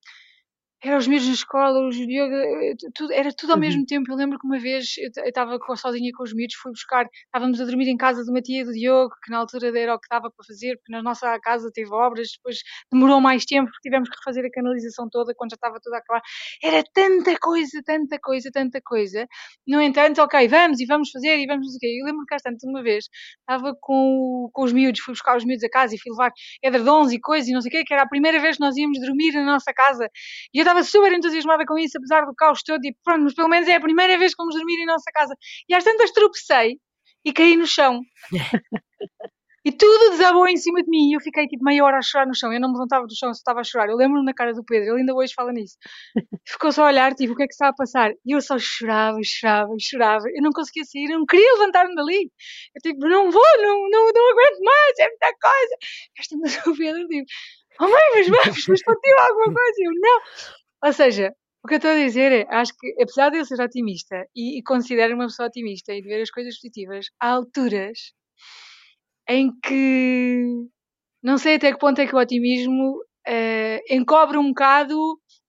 era 0.84 0.98
os 0.98 1.08
miúdos 1.08 1.28
na 1.28 1.34
escola, 1.34 1.88
os 1.88 1.96
Diogo, 1.96 2.34
eh, 2.34 2.74
tu- 2.80 2.92
tudo, 2.96 3.14
era 3.14 3.32
tudo 3.34 3.52
ao 3.52 3.56
Uhum. 3.58 3.62
mesmo 3.62 3.86
tempo. 3.86 4.12
Eu 4.12 4.16
lembro 4.16 4.40
que 4.40 4.46
uma 4.48 4.58
vez 4.60 4.96
eu 4.98 5.10
estava 5.28 5.58
sozinha 5.76 6.12
com 6.16 6.24
os 6.24 6.34
miúdos, 6.34 6.56
fui 6.56 6.72
buscar, 6.72 7.06
estávamos 7.26 7.62
a 7.62 7.66
dormir 7.66 7.88
em 7.88 7.98
casa 7.98 8.24
de 8.24 8.32
uma 8.32 8.42
tia 8.42 8.66
do 8.66 8.72
Diogo, 8.74 9.14
que 9.24 9.30
na 9.32 9.38
altura 9.38 9.68
era 9.80 9.94
o 9.96 10.00
que 10.00 10.08
dava 10.10 10.32
para 10.32 10.46
fazer, 10.46 10.78
porque 10.78 10.92
na 10.92 11.04
nossa 11.04 11.40
casa 11.40 11.70
teve 11.74 11.92
obras, 11.94 12.30
depois 12.36 12.58
demorou 12.92 13.22
mais 13.22 13.46
tempo, 13.46 13.70
porque 13.70 13.88
tivemos 13.90 14.10
que 14.10 14.16
refazer 14.18 14.44
a 14.46 14.50
canalização 14.52 15.08
toda 15.10 15.34
quando 15.36 15.52
já 15.52 15.56
estava 15.56 15.80
tudo 15.82 15.94
a 15.94 15.98
acabar. 16.00 16.22
Era 16.64 16.84
tanta 16.94 17.38
coisa, 17.40 17.82
tanta 17.86 18.20
coisa, 18.20 18.50
tanta 18.52 18.82
coisa. 18.82 19.28
No 19.68 19.80
entanto, 19.82 20.22
ok, 20.22 20.48
vamos 20.48 20.80
e 20.80 20.86
vamos 20.86 21.12
fazer 21.12 21.38
e 21.40 21.46
vamos 21.46 21.68
quê. 21.80 21.98
Eu 22.02 22.06
lembro-me 22.06 22.26
tantas, 22.44 22.64
uma 22.64 22.82
vez, 22.82 23.06
estava 23.40 23.76
com, 23.80 24.50
com 24.54 24.64
os 24.64 24.74
miúdos, 24.74 25.02
fui 25.02 25.14
buscar 25.14 25.38
os 25.38 25.46
miúdos 25.46 25.64
a 25.64 25.70
casa 25.70 25.94
e 25.96 26.00
fui 26.00 26.12
levar 26.12 26.32
edredons 26.64 27.12
e 27.12 27.20
coisas 27.20 27.48
e 27.50 27.54
não 27.54 27.62
sei 27.62 27.70
o 27.70 27.72
quê, 27.72 27.84
que 27.84 27.94
era 27.94 28.04
a 28.04 28.08
primeira 28.10 28.40
vez 28.40 28.58
que 28.58 28.62
nós 28.64 28.76
íamos 28.78 29.00
dormir 29.00 29.34
na 29.34 29.46
nossa 29.46 29.72
casa. 29.74 30.10
E 30.54 30.60
eu 30.60 30.66
estava 30.72 30.84
super 30.84 31.14
entusiasmada 31.14 31.66
com 31.66 31.78
isso, 31.78 31.98
apesar 31.98 32.26
do 32.26 32.34
caos 32.36 32.64
todo, 32.64 32.84
e 32.84 32.96
pronto, 33.04 33.24
mas 33.24 33.34
pelo 33.34 33.50
menos 33.50 33.68
é 33.68 33.76
a 33.76 33.82
primeira 33.82 34.18
vez 34.18 34.34
que 34.34 34.42
vamos 34.42 34.56
dormir 34.56 34.82
em 34.82 34.86
nossa 34.86 35.12
casa. 35.12 35.36
E 35.68 35.76
às 35.76 35.84
tantas 35.84 36.12
tropecei 36.12 36.78
e 37.26 37.34
caí 37.34 37.58
no 37.58 37.68
chão. 37.68 38.02
E 39.64 39.72
tudo 39.72 40.10
desabou 40.10 40.48
em 40.48 40.58
cima 40.58 40.82
de 40.82 40.90
mim 40.90 41.12
e 41.12 41.14
eu 41.14 41.20
fiquei 41.20 41.48
tipo 41.48 41.64
meia 41.64 41.84
hora 41.86 42.00
a 42.00 42.02
chorar 42.02 42.26
no 42.26 42.34
chão. 42.34 42.52
Eu 42.52 42.60
não 42.60 42.70
me 42.70 42.74
levantava 42.74 43.06
do 43.06 43.16
chão, 43.16 43.32
só 43.32 43.38
estava 43.38 43.60
a 43.60 43.64
chorar. 43.64 43.90
Eu 43.90 43.96
lembro-me 43.96 44.26
na 44.26 44.34
cara 44.34 44.54
do 44.54 44.64
Pedro, 44.64 44.90
ele 44.90 45.02
ainda 45.02 45.14
hoje 45.14 45.34
fala 45.36 45.52
nisso. 45.54 45.78
Ficou 46.48 46.72
só 46.72 46.86
a 46.86 46.88
olhar, 46.88 47.14
tipo, 47.14 47.34
o 47.34 47.36
que 47.36 47.44
é 47.44 47.46
que 47.46 47.54
está 47.54 47.68
a 47.68 47.74
passar? 47.74 48.12
E 48.26 48.32
eu 48.36 48.42
só 48.42 48.58
chorava, 48.58 49.20
chorava, 49.24 49.72
chorava. 49.80 50.26
Eu 50.34 50.42
não 50.42 50.52
conseguia 50.52 50.84
sair, 50.84 51.12
eu 51.12 51.20
não 51.20 51.28
queria 51.28 51.54
levantar-me 51.54 51.94
dali. 51.94 52.32
Eu 52.76 52.82
tipo, 52.82 53.08
não 53.08 53.30
vou, 53.30 53.44
não, 53.60 53.88
não, 53.88 54.12
não 54.12 54.32
aguento 54.32 54.64
mais, 54.64 55.00
é 55.00 55.08
muita 55.10 55.32
coisa. 55.40 55.78
Esta 56.18 56.38
mas 56.38 56.66
o 56.66 56.76
Pedro 56.76 57.08
tipo, 57.08 57.26
oh 57.82 57.88
mãe, 57.88 58.10
mas 58.16 58.28
vamos, 58.30 58.68
mas 58.68 58.82
contigo 58.82 59.20
alguma 59.20 59.54
coisa. 59.54 59.76
Eu 59.78 59.92
não. 59.94 60.22
Ou 60.84 60.94
seja, 60.94 61.34
o 61.64 61.68
que 61.68 61.76
eu 61.76 61.78
estou 61.78 61.92
a 61.92 61.96
dizer 61.96 62.32
é, 62.32 62.48
acho 62.50 62.74
que 62.78 62.92
apesar 63.02 63.30
de 63.30 63.38
eu 63.38 63.46
ser 63.46 63.62
otimista 63.62 64.26
e, 64.36 64.60
e 64.60 64.64
considero 64.64 65.14
uma 65.16 65.26
pessoa 65.28 65.48
otimista 65.48 65.94
e 65.94 66.02
de 66.02 66.08
ver 66.08 66.22
as 66.22 66.32
coisas 66.32 66.56
positivas, 66.56 67.06
há 67.20 67.30
alturas 67.30 68.14
em 69.30 69.52
que 69.62 70.46
não 71.24 71.38
sei 71.38 71.56
até 71.56 71.72
que 71.72 71.78
ponto 71.80 72.00
é 72.02 72.08
que 72.08 72.16
o 72.16 72.20
otimismo 72.20 73.04
eh, 73.28 73.80
encobre 73.94 74.38
um 74.38 74.50
bocado 74.50 74.98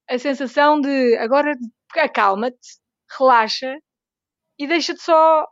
a 0.08 0.18
sensação 0.18 0.80
de 0.80 1.16
agora 1.16 1.54
acalma-te, 1.96 2.58
relaxa 3.18 3.74
e 4.58 4.66
deixa-te 4.66 5.02
só 5.02 5.46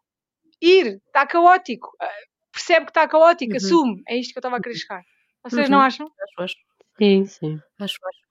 ir, 0.61 1.01
está 1.07 1.27
caótico. 1.27 1.89
Ah, 2.01 2.09
Percebe 2.53 2.87
que 2.87 2.91
está 2.91 3.09
caótico, 3.09 3.53
Uhum. 3.53 3.57
assume. 3.57 4.03
É 4.09 4.19
isto 4.19 4.33
que 4.33 4.39
eu 4.39 4.41
estava 4.41 4.57
a 4.57 4.61
querer 4.61 4.75
chegar. 4.77 5.03
Vocês 5.45 5.71
não 5.71 5.79
Uhum. 5.79 5.85
acham? 5.85 6.07
acho, 6.07 6.43
acho, 6.43 6.57
Sim, 6.99 7.25
sim. 7.25 7.61
acho, 7.79 7.97
acho. 8.05 8.30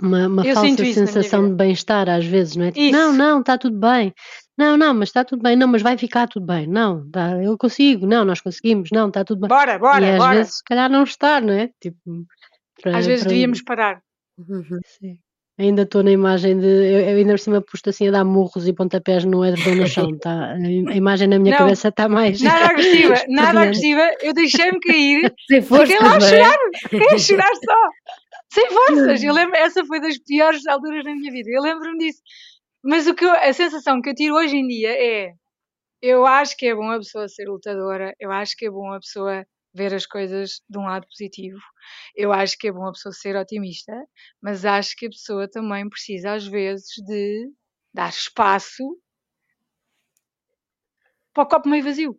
Uma, 0.00 0.26
uma 0.26 0.44
falsa 0.44 0.84
sensação 0.84 1.48
de 1.48 1.54
bem-estar 1.54 2.08
às 2.08 2.24
vezes, 2.24 2.56
não 2.56 2.66
é? 2.66 2.72
Tipo, 2.72 2.96
não, 2.96 3.12
não, 3.12 3.40
está 3.40 3.56
tudo 3.56 3.78
bem. 3.78 4.12
Não, 4.58 4.76
não, 4.76 4.94
mas 4.94 5.08
está 5.10 5.22
tudo 5.24 5.42
bem. 5.42 5.54
Não, 5.56 5.68
mas 5.68 5.82
vai 5.82 5.98
ficar 5.98 6.26
tudo 6.28 6.46
bem. 6.46 6.66
Não, 6.66 7.08
tá, 7.10 7.42
eu 7.42 7.56
consigo. 7.58 8.06
Não, 8.06 8.24
nós 8.24 8.40
conseguimos. 8.40 8.88
Não, 8.92 9.08
está 9.08 9.22
tudo 9.24 9.40
bem. 9.40 9.48
Bora, 9.48 9.74
E 9.74 9.78
bora, 9.78 10.12
às 10.12 10.18
bora. 10.18 10.36
vezes, 10.36 10.56
se 10.56 10.64
calhar, 10.64 10.90
não 10.90 11.02
está, 11.04 11.40
não 11.40 11.52
é? 11.52 11.68
Tipo, 11.80 11.98
para, 12.82 12.96
Às 12.98 13.06
vezes 13.06 13.24
para- 13.24 13.30
devíamos 13.30 13.62
parar. 13.62 14.00
Uhum. 14.38 14.80
Sim. 14.98 15.18
Ainda 15.58 15.82
estou 15.82 16.02
na 16.02 16.10
imagem 16.10 16.58
de. 16.58 16.66
Eu, 16.66 17.00
eu 17.00 17.16
ainda 17.16 17.32
por 17.32 17.38
cima 17.38 17.62
posto 17.62 17.88
assim 17.88 18.08
a 18.08 18.10
dar 18.10 18.24
murros 18.26 18.68
e 18.68 18.74
pontapés 18.74 19.24
no 19.24 19.42
edredom 19.42 19.74
no 19.76 19.86
chão. 19.88 20.18
Tá? 20.18 20.52
A 20.52 20.58
im- 20.60 20.86
a 20.90 20.94
imagem 20.94 21.28
na 21.28 21.38
minha 21.38 21.52
Não, 21.52 21.58
cabeça 21.60 21.88
está 21.88 22.06
mais. 22.10 22.42
Nada 22.42 22.66
agressiva, 22.72 23.14
nada 23.28 23.60
agressiva. 23.60 24.02
Eu 24.20 24.34
deixei-me 24.34 24.78
cair, 24.80 25.32
Sem 25.48 25.62
força, 25.62 25.86
fiquei 25.86 26.06
lá 26.06 26.12
a 26.12 26.16
é? 26.16 26.20
chorar, 26.20 26.58
fiquei 26.90 27.08
a 27.08 27.18
chorar 27.18 27.54
só. 27.54 27.88
Sem 28.52 28.70
forças. 28.70 29.22
Eu 29.22 29.32
lembro, 29.34 29.56
essa 29.56 29.84
foi 29.84 30.00
das 30.00 30.18
piores 30.18 30.66
alturas 30.66 31.04
da 31.04 31.14
minha 31.14 31.32
vida. 31.32 31.50
Eu 31.50 31.62
lembro-me 31.62 31.98
disso. 31.98 32.22
Mas 32.84 33.06
o 33.06 33.14
que 33.14 33.24
eu- 33.24 33.32
a 33.32 33.52
sensação 33.52 34.00
que 34.00 34.10
eu 34.10 34.14
tiro 34.14 34.34
hoje 34.36 34.56
em 34.56 34.66
dia 34.66 34.90
é. 34.92 35.32
Eu 36.02 36.26
acho 36.26 36.56
que 36.56 36.66
é 36.66 36.74
bom 36.74 36.90
a 36.90 36.98
pessoa 36.98 37.28
ser 37.28 37.46
lutadora, 37.48 38.14
eu 38.20 38.30
acho 38.32 38.56
que 38.56 38.66
é 38.66 38.70
bom 38.70 38.92
a 38.92 39.00
pessoa 39.00 39.46
ver 39.74 39.94
as 39.94 40.06
coisas 40.06 40.60
de 40.68 40.78
um 40.78 40.82
lado 40.84 41.06
positivo, 41.08 41.58
eu 42.16 42.32
acho 42.32 42.56
que 42.58 42.68
é 42.68 42.72
bom 42.72 42.86
a 42.86 42.92
pessoa 42.92 43.12
ser 43.12 43.36
otimista, 43.36 43.92
mas 44.42 44.64
acho 44.64 44.96
que 44.96 45.06
a 45.06 45.10
pessoa 45.10 45.48
também 45.50 45.88
precisa, 45.88 46.34
às 46.34 46.46
vezes, 46.46 46.86
de 47.06 47.50
dar 47.94 48.10
espaço 48.10 48.84
para 51.32 51.44
o 51.44 51.48
copo 51.48 51.68
meio 51.68 51.84
vazio. 51.84 52.18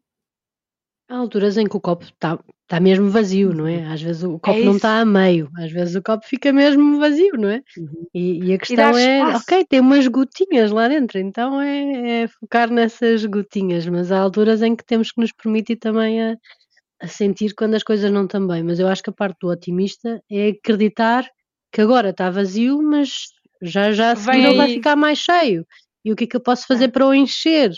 Há 1.09 1.15
alturas 1.15 1.57
em 1.57 1.65
que 1.65 1.77
o 1.77 1.79
copo 1.79 2.03
está 2.05 2.37
tá 2.67 2.79
mesmo 2.81 3.09
vazio, 3.09 3.53
não 3.53 3.65
é? 3.65 3.85
Às 3.85 4.01
vezes 4.01 4.23
o 4.23 4.37
copo 4.39 4.59
não 4.59 4.63
Uhum. 4.65 4.67
isso. 4.71 4.75
está 4.77 4.99
a 4.99 5.05
meio, 5.05 5.49
às 5.57 5.71
vezes 5.71 5.95
o 5.95 6.01
copo 6.03 6.25
fica 6.27 6.51
mesmo 6.51 6.99
vazio, 6.99 7.31
não 7.37 7.47
é? 7.49 7.61
Uhum. 7.77 8.07
E, 8.13 8.43
e 8.45 8.53
a 8.53 8.57
questão 8.57 8.97
é, 8.97 9.19
espaço. 9.19 9.43
ok, 9.43 9.65
tem 9.69 9.79
umas 9.79 10.05
gotinhas 10.07 10.69
lá 10.71 10.87
dentro, 10.89 11.17
então 11.17 11.61
é, 11.61 12.23
é 12.23 12.27
focar 12.27 12.69
nessas 12.69 13.25
gotinhas, 13.25 13.85
mas 13.87 14.11
há 14.11 14.19
alturas 14.19 14.61
em 14.61 14.75
que 14.75 14.83
temos 14.85 15.11
que 15.11 15.21
nos 15.21 15.31
permitir 15.31 15.77
também 15.77 16.21
a, 16.21 16.37
a 17.01 17.07
sentir 17.07 17.53
quando 17.55 17.75
as 17.75 17.83
coisas 17.83 18.11
não 18.11 18.25
estão 18.25 18.45
bem. 18.45 18.63
Mas 18.63 18.79
eu 18.79 18.87
acho 18.89 19.03
que 19.03 19.09
a 19.09 19.13
parte 19.13 19.37
do 19.41 19.49
otimista 19.49 20.21
é 20.29 20.49
acreditar 20.49 21.25
que 21.71 21.81
agora 21.81 22.09
está 22.09 22.29
vazio, 22.29 22.81
mas 22.81 23.27
já 23.61 23.91
já 23.93 24.11
a 24.11 24.15
seguir 24.17 24.43
ele 24.45 24.57
vai 24.57 24.69
ficar 24.69 24.95
mais 24.97 25.19
cheio. 25.19 25.65
E 26.03 26.11
o 26.11 26.15
que 26.17 26.25
é 26.25 26.27
que 26.27 26.35
eu 26.37 26.41
posso 26.41 26.67
fazer 26.67 26.85
É. 26.85 26.87
para 26.89 27.07
o 27.07 27.13
encher? 27.13 27.71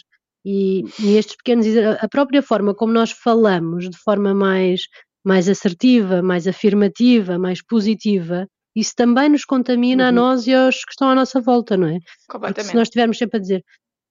E, 0.45 0.83
e 0.99 1.17
estes 1.17 1.35
pequenos, 1.35 1.65
a 1.99 2.07
própria 2.07 2.41
forma 2.41 2.73
como 2.73 2.93
nós 2.93 3.11
falamos, 3.11 3.89
de 3.89 3.97
forma 3.97 4.33
mais, 4.33 4.81
mais 5.23 5.49
assertiva, 5.49 6.21
mais 6.21 6.47
afirmativa, 6.47 7.37
mais 7.37 7.61
positiva, 7.61 8.47
isso 8.75 8.93
também 8.95 9.29
nos 9.29 9.43
contamina 9.43 10.05
a 10.05 10.09
Uhum. 10.09 10.15
nós 10.15 10.47
e 10.47 10.53
aos 10.53 10.83
que 10.85 10.91
estão 10.91 11.09
à 11.09 11.15
nossa 11.15 11.41
volta, 11.41 11.75
não 11.75 11.87
é? 11.87 11.99
Porque 11.99 12.11
se 12.21 12.27
Completamente. 12.29 12.75
nós 12.75 12.83
estivermos 12.87 13.17
sempre 13.17 13.37
a 13.37 13.41
dizer 13.41 13.63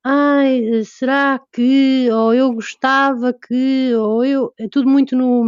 ai, 0.04 0.82
será 0.85 1.40
que, 1.52 2.11
ou 2.11 2.32
eu 2.32 2.52
gostava 2.52 3.32
que, 3.32 3.94
ou 3.94 4.25
eu, 4.25 4.52
é 4.58 4.68
tudo 4.68 4.88
muito 4.88 5.16
no, 5.16 5.44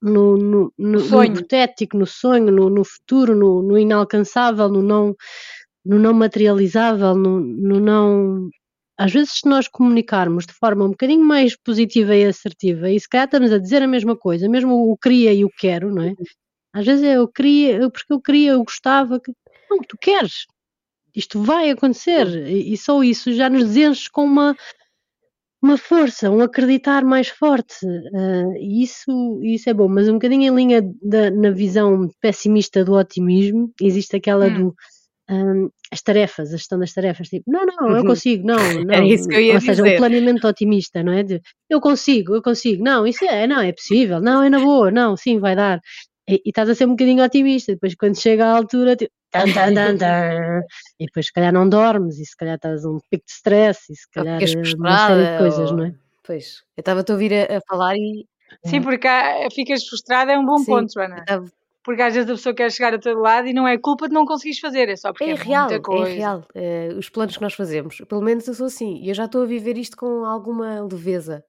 no, 0.00 0.36
no, 0.36 0.72
no, 0.78 1.00
no 1.00 1.24
hipotético, 1.24 1.96
no 1.98 2.06
sonho, 2.06 2.52
no, 2.52 2.70
no 2.70 2.84
futuro, 2.84 3.34
no, 3.34 3.62
no 3.62 3.78
inalcançável, 3.78 4.68
no 4.68 4.82
não, 4.82 5.14
no 5.84 5.98
não 5.98 6.12
materializável, 6.12 7.14
no, 7.14 7.40
no 7.40 7.80
não. 7.80 8.48
Às 8.98 9.12
vezes, 9.12 9.34
se 9.34 9.48
nós 9.48 9.68
comunicarmos 9.68 10.44
de 10.44 10.52
forma 10.52 10.84
um 10.84 10.90
bocadinho 10.90 11.24
mais 11.24 11.56
positiva 11.56 12.16
e 12.16 12.24
assertiva, 12.24 12.90
e 12.90 12.98
se 12.98 13.08
calhar 13.08 13.26
estamos 13.26 13.52
a 13.52 13.58
dizer 13.58 13.80
a 13.80 13.86
mesma 13.86 14.16
coisa, 14.16 14.48
mesmo 14.48 14.90
o 14.90 14.96
queria 14.96 15.32
e 15.32 15.44
o 15.44 15.50
quero, 15.56 15.94
não 15.94 16.02
é? 16.02 16.14
Às 16.72 16.84
vezes 16.84 17.04
é 17.04 17.16
eu 17.16 17.28
queria, 17.28 17.88
porque 17.90 18.12
eu 18.12 18.20
queria, 18.20 18.50
eu 18.52 18.64
gostava, 18.64 19.20
que... 19.20 19.32
não, 19.70 19.78
tu 19.78 19.96
queres, 20.00 20.46
isto 21.14 21.40
vai 21.40 21.70
acontecer, 21.70 22.26
e, 22.48 22.76
só 22.76 23.02
isso 23.02 23.32
já 23.32 23.48
nos 23.48 23.76
enche 23.76 24.10
com 24.10 24.24
uma, 24.24 24.56
uma 25.62 25.76
força, 25.76 26.28
um 26.30 26.40
acreditar 26.42 27.04
mais 27.04 27.28
forte, 27.28 27.74
e 28.60 28.82
isso, 28.82 29.40
isso 29.44 29.70
é 29.70 29.74
bom, 29.74 29.88
mas 29.88 30.08
um 30.08 30.14
bocadinho 30.14 30.52
em 30.52 30.56
linha 30.56 30.82
da, 31.00 31.30
na 31.30 31.50
visão 31.50 32.08
pessimista 32.20 32.84
do 32.84 32.94
otimismo, 32.94 33.72
existe 33.80 34.16
aquela 34.16 34.46
Hum. 34.46 34.54
do 34.54 34.74
as 35.92 36.02
tarefas, 36.02 36.52
a 36.52 36.56
gestão 36.56 36.78
das 36.78 36.92
tarefas, 36.92 37.28
tipo, 37.28 37.50
não, 37.50 37.66
não, 37.66 37.90
eu 37.90 37.96
Uhum. 37.98 38.06
consigo, 38.06 38.46
não, 38.46 38.56
não, 38.86 38.94
Era 38.94 39.04
isso 39.04 39.28
que 39.28 39.36
eu 39.36 39.40
ia 39.40 39.54
ou 39.54 39.60
seja, 39.60 39.82
dizer. 39.82 39.94
o 39.94 39.96
planeamento 39.98 40.46
otimista, 40.48 41.02
não 41.02 41.12
é? 41.12 41.22
De, 41.22 41.40
eu 41.68 41.80
consigo, 41.80 42.34
eu 42.34 42.42
consigo, 42.42 42.82
não, 42.82 43.06
isso 43.06 43.24
é, 43.24 43.46
não, 43.46 43.60
é 43.60 43.72
possível, 43.72 44.20
não, 44.20 44.42
é 44.42 44.48
na 44.50 44.58
boa, 44.58 44.90
não, 44.90 45.16
sim, 45.16 45.38
vai 45.38 45.54
dar. 45.54 45.80
E, 46.28 46.34
e 46.44 46.48
estás 46.48 46.68
a 46.68 46.74
ser 46.74 46.86
um 46.86 46.90
bocadinho 46.90 47.24
otimista, 47.24 47.72
depois 47.72 47.94
quando 47.94 48.20
chega 48.20 48.46
à 48.46 48.56
altura, 48.56 48.96
tipo, 48.96 49.12
tan, 49.30 49.50
tan, 49.52 49.74
tan, 49.74 49.96
tan, 49.96 50.60
e 50.98 51.06
depois 51.06 51.26
se 51.26 51.32
calhar 51.32 51.52
não 51.52 51.68
dormes, 51.68 52.18
e 52.18 52.24
se 52.24 52.36
calhar 52.36 52.56
estás 52.56 52.84
um 52.84 52.98
pico 53.10 53.24
de 53.26 53.32
stress, 53.32 53.80
e 53.90 53.96
se 53.96 54.10
calhar 54.10 54.42
eh, 54.42 54.74
uma 54.78 54.98
série 54.98 55.26
de 55.32 55.38
coisas, 55.38 55.70
ou... 55.70 55.76
não 55.76 55.84
é? 55.84 55.94
Pois, 56.24 56.62
eu 56.76 56.80
estava-te 56.82 57.10
a 57.10 57.14
ouvir 57.14 57.32
a, 57.34 57.56
a 57.58 57.60
falar 57.66 57.96
e... 57.96 58.26
Sim, 58.64 58.82
porque 58.82 59.06
há- 59.06 59.48
ficas 59.54 59.86
frustrada 59.86 60.32
é 60.32 60.38
um 60.38 60.44
bom 60.44 60.58
Sim, 60.58 60.66
ponto, 60.66 60.86
estava... 61.00 61.44
Porque 61.88 62.02
às 62.02 62.12
vezes 62.12 62.28
a 62.28 62.34
pessoa 62.34 62.54
quer 62.54 62.70
chegar 62.70 62.92
a 62.92 62.98
todo 62.98 63.18
lado 63.18 63.48
e 63.48 63.54
não 63.54 63.66
é 63.66 63.78
culpa 63.78 64.06
de 64.08 64.12
não 64.12 64.26
conseguires 64.26 64.60
fazer, 64.60 64.90
é 64.90 64.94
só 64.94 65.10
porque 65.10 65.24
É 65.24 65.30
é, 65.30 65.34
real, 65.34 65.60
muita 65.70 65.76
é 65.76 65.80
coisa. 65.80 66.14
real. 66.14 66.46
eh, 66.54 66.90
os 66.98 67.08
planos 67.08 67.34
que 67.34 67.42
nós 67.42 67.54
fazemos. 67.54 67.96
Pelo 68.06 68.20
menos 68.20 68.46
eu 68.46 68.52
sou 68.52 68.66
assim. 68.66 68.98
E 69.02 69.08
eu 69.08 69.14
já 69.14 69.24
estou 69.24 69.40
a 69.42 69.46
viver 69.46 69.78
isto 69.78 69.96
com 69.96 70.22
alguma 70.26 70.82
leveza. 70.82 71.42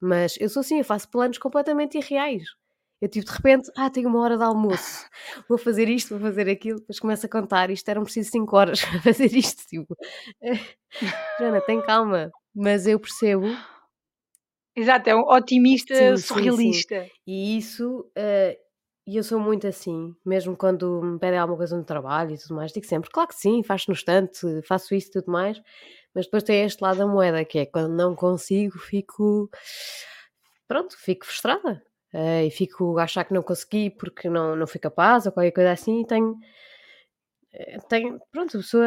Mas 0.00 0.36
eu 0.40 0.48
sou 0.48 0.62
assim, 0.62 0.78
eu 0.78 0.84
faço 0.84 1.08
planos 1.08 1.38
completamente 1.38 1.96
irreais. 1.96 2.42
Eu 3.00 3.08
tipo, 3.08 3.24
de 3.26 3.32
repente, 3.32 3.70
ah, 3.76 3.88
tenho 3.88 4.08
uma 4.08 4.18
hora 4.18 4.36
de 4.36 4.42
almoço. 4.42 5.06
Vou 5.48 5.56
fazer 5.56 5.88
isto, 5.88 6.08
vou 6.18 6.18
fazer 6.28 6.50
aquilo. 6.50 6.80
Depois 6.80 6.98
começo 6.98 7.26
a 7.26 7.28
contar. 7.28 7.70
Isto 7.70 7.88
eram 7.88 8.02
preciso 8.02 8.32
5 8.32 8.56
horas 8.56 8.80
para 8.84 9.00
fazer 9.00 9.32
isto. 9.32 9.62
Tipo, 9.68 9.96
Jana, 11.38 11.60
tem 11.60 11.80
calma. 11.82 12.32
Mas 12.52 12.84
eu 12.88 12.98
percebo 12.98 13.46
Exato, 14.76 15.08
é 15.08 15.14
um 15.14 15.20
otimista 15.20 15.94
Sim, 15.94 16.16
sim, 16.16 16.16
sim. 16.16 16.26
surrealista. 16.34 17.06
E 17.24 17.56
isso, 17.58 18.10
eh, 18.16 18.58
e 19.08 19.16
eu 19.16 19.24
sou 19.24 19.40
muito 19.40 19.66
assim, 19.66 20.14
mesmo 20.24 20.56
quando 20.56 21.02
me 21.02 21.18
pedem 21.18 21.38
alguma 21.38 21.56
coisa 21.58 21.76
no 21.76 21.84
trabalho 21.84 22.32
e 22.34 22.38
tudo 22.38 22.54
mais, 22.56 22.72
digo 22.72 22.86
sempre, 22.86 23.10
claro 23.10 23.28
que 23.30 23.36
sim, 23.36 23.62
faço 23.62 23.86
no 23.90 23.94
instante, 23.94 24.40
faço 24.66 24.94
isso 24.94 25.08
e 25.08 25.12
tudo 25.12 25.32
mais, 25.32 25.60
mas 26.14 26.26
depois 26.26 26.42
tem 26.42 26.64
este 26.64 26.82
lado 26.82 26.98
da 26.98 27.06
moeda, 27.06 27.44
que 27.44 27.58
é 27.60 27.66
quando 27.66 27.94
não 27.94 28.14
consigo, 28.14 28.78
fico, 28.78 29.50
pronto, 30.66 30.96
fico 30.98 31.26
frustrada. 31.26 31.82
eh, 32.12 32.46
e 32.46 32.50
fico 32.50 32.98
a 32.98 33.04
achar 33.04 33.24
que 33.24 33.34
não 33.34 33.42
consegui 33.42 33.90
porque 33.90 34.30
não, 34.30 34.56
não 34.56 34.66
fui 34.66 34.80
capaz 34.80 35.26
ou 35.26 35.32
qualquer 35.32 35.52
coisa 35.52 35.72
assim, 35.72 36.00
e 36.00 36.06
tenho, 36.06 36.38
eh, 37.52 37.78
tenho, 37.88 38.20
pronto, 38.32 38.56
a 38.56 38.60
pessoa 38.60 38.86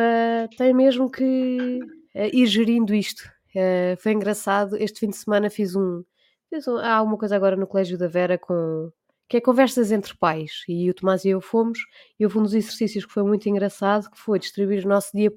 tem 0.57 0.73
mesmo 0.73 1.09
que 1.09 1.79
eh, 2.15 2.29
ir 2.33 2.45
gerindo 2.47 2.93
isto. 2.93 3.23
Eh, 3.55 3.95
foi 3.99 4.13
engraçado, 4.13 4.77
este 4.77 4.99
fim 4.99 5.09
de 5.09 5.17
semana 5.17 5.49
fiz 5.49 5.75
um, 5.75 6.03
fiz 6.49 6.67
um- 6.67 6.77
há 6.77 7.01
uma 7.01 7.17
coisa 7.17 7.35
agora 7.35 7.55
no 7.55 7.67
Colégio 7.67 7.97
da 7.97 8.07
Vera 8.07 8.37
com 8.37 8.91
que 9.31 9.37
é 9.37 9.41
conversas 9.41 9.93
entre 9.93 10.13
pais 10.17 10.63
e 10.67 10.89
o 10.89 10.93
Tomás 10.93 11.23
e 11.23 11.29
eu 11.29 11.39
fomos 11.39 11.79
e 12.19 12.25
houve 12.25 12.37
um 12.37 12.43
dos 12.43 12.53
exercícios 12.53 13.05
que 13.05 13.13
foi 13.13 13.23
muito 13.23 13.47
engraçado 13.47 14.11
que 14.11 14.19
foi 14.19 14.37
distribuir 14.37 14.85
o 14.85 14.89
nosso 14.89 15.09
dia 15.15 15.31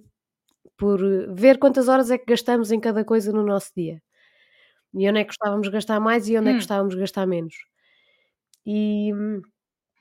por 0.77 1.01
ver 1.35 1.59
quantas 1.59 1.89
horas 1.89 2.11
é 2.11 2.19
que 2.19 2.27
gastamos 2.27 2.73
em 2.73 2.81
cada 2.81 3.05
coisa 3.05 3.33
no 3.33 3.45
nosso 3.45 3.73
dia 3.77 4.03
e 4.95 5.09
onde 5.09 5.21
é 5.21 5.25
que 5.25 5.29
gostávamos 5.31 5.69
de 5.69 5.73
gastar 5.73 6.01
mais 6.01 6.29
e 6.29 6.37
onde 6.39 6.51
é 6.51 6.55
que 6.55 6.57
Hum. 6.57 6.59
gostávamos 6.61 6.95
de 6.95 7.01
gastar 7.01 7.27
menos 7.27 7.55
e 8.67 9.13
hum, 9.15 9.43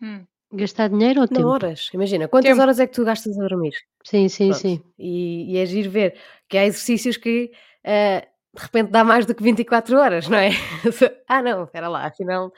Hum. 0.02 0.28
Gastar 0.62 0.90
dinheiro 0.90 1.22
ou 1.22 1.28
não 1.30 1.38
tempo? 1.38 1.52
horas, 1.52 1.90
imagina, 1.94 2.28
quantas 2.28 2.58
Tempo. 2.58 2.62
horas 2.62 2.80
é 2.80 2.88
que 2.88 2.94
tu 2.94 3.04
gastas 3.06 3.38
a 3.38 3.42
dormir? 3.48 3.74
Sim, 4.04 4.30
sim, 4.30 4.52
Pronto. 4.52 4.54
sim. 4.54 4.84
E, 4.98 5.54
e 5.54 5.58
é 5.58 5.66
giro 5.66 5.90
ver 5.92 6.20
que 6.50 6.58
há 6.58 6.66
exercícios 6.66 7.18
que 7.18 7.52
eh, 7.84 8.28
de 8.56 8.62
repente 8.62 8.92
dá 8.92 9.04
mais 9.04 9.26
do 9.26 9.34
que 9.34 9.44
24 9.44 9.98
horas, 9.98 10.28
não 10.28 10.38
é? 10.38 10.50
ah, 11.28 11.42
não, 11.42 11.64
espera 11.64 11.88
lá, 11.88 12.06
afinal. 12.06 12.52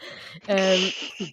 ahm, 0.47 1.25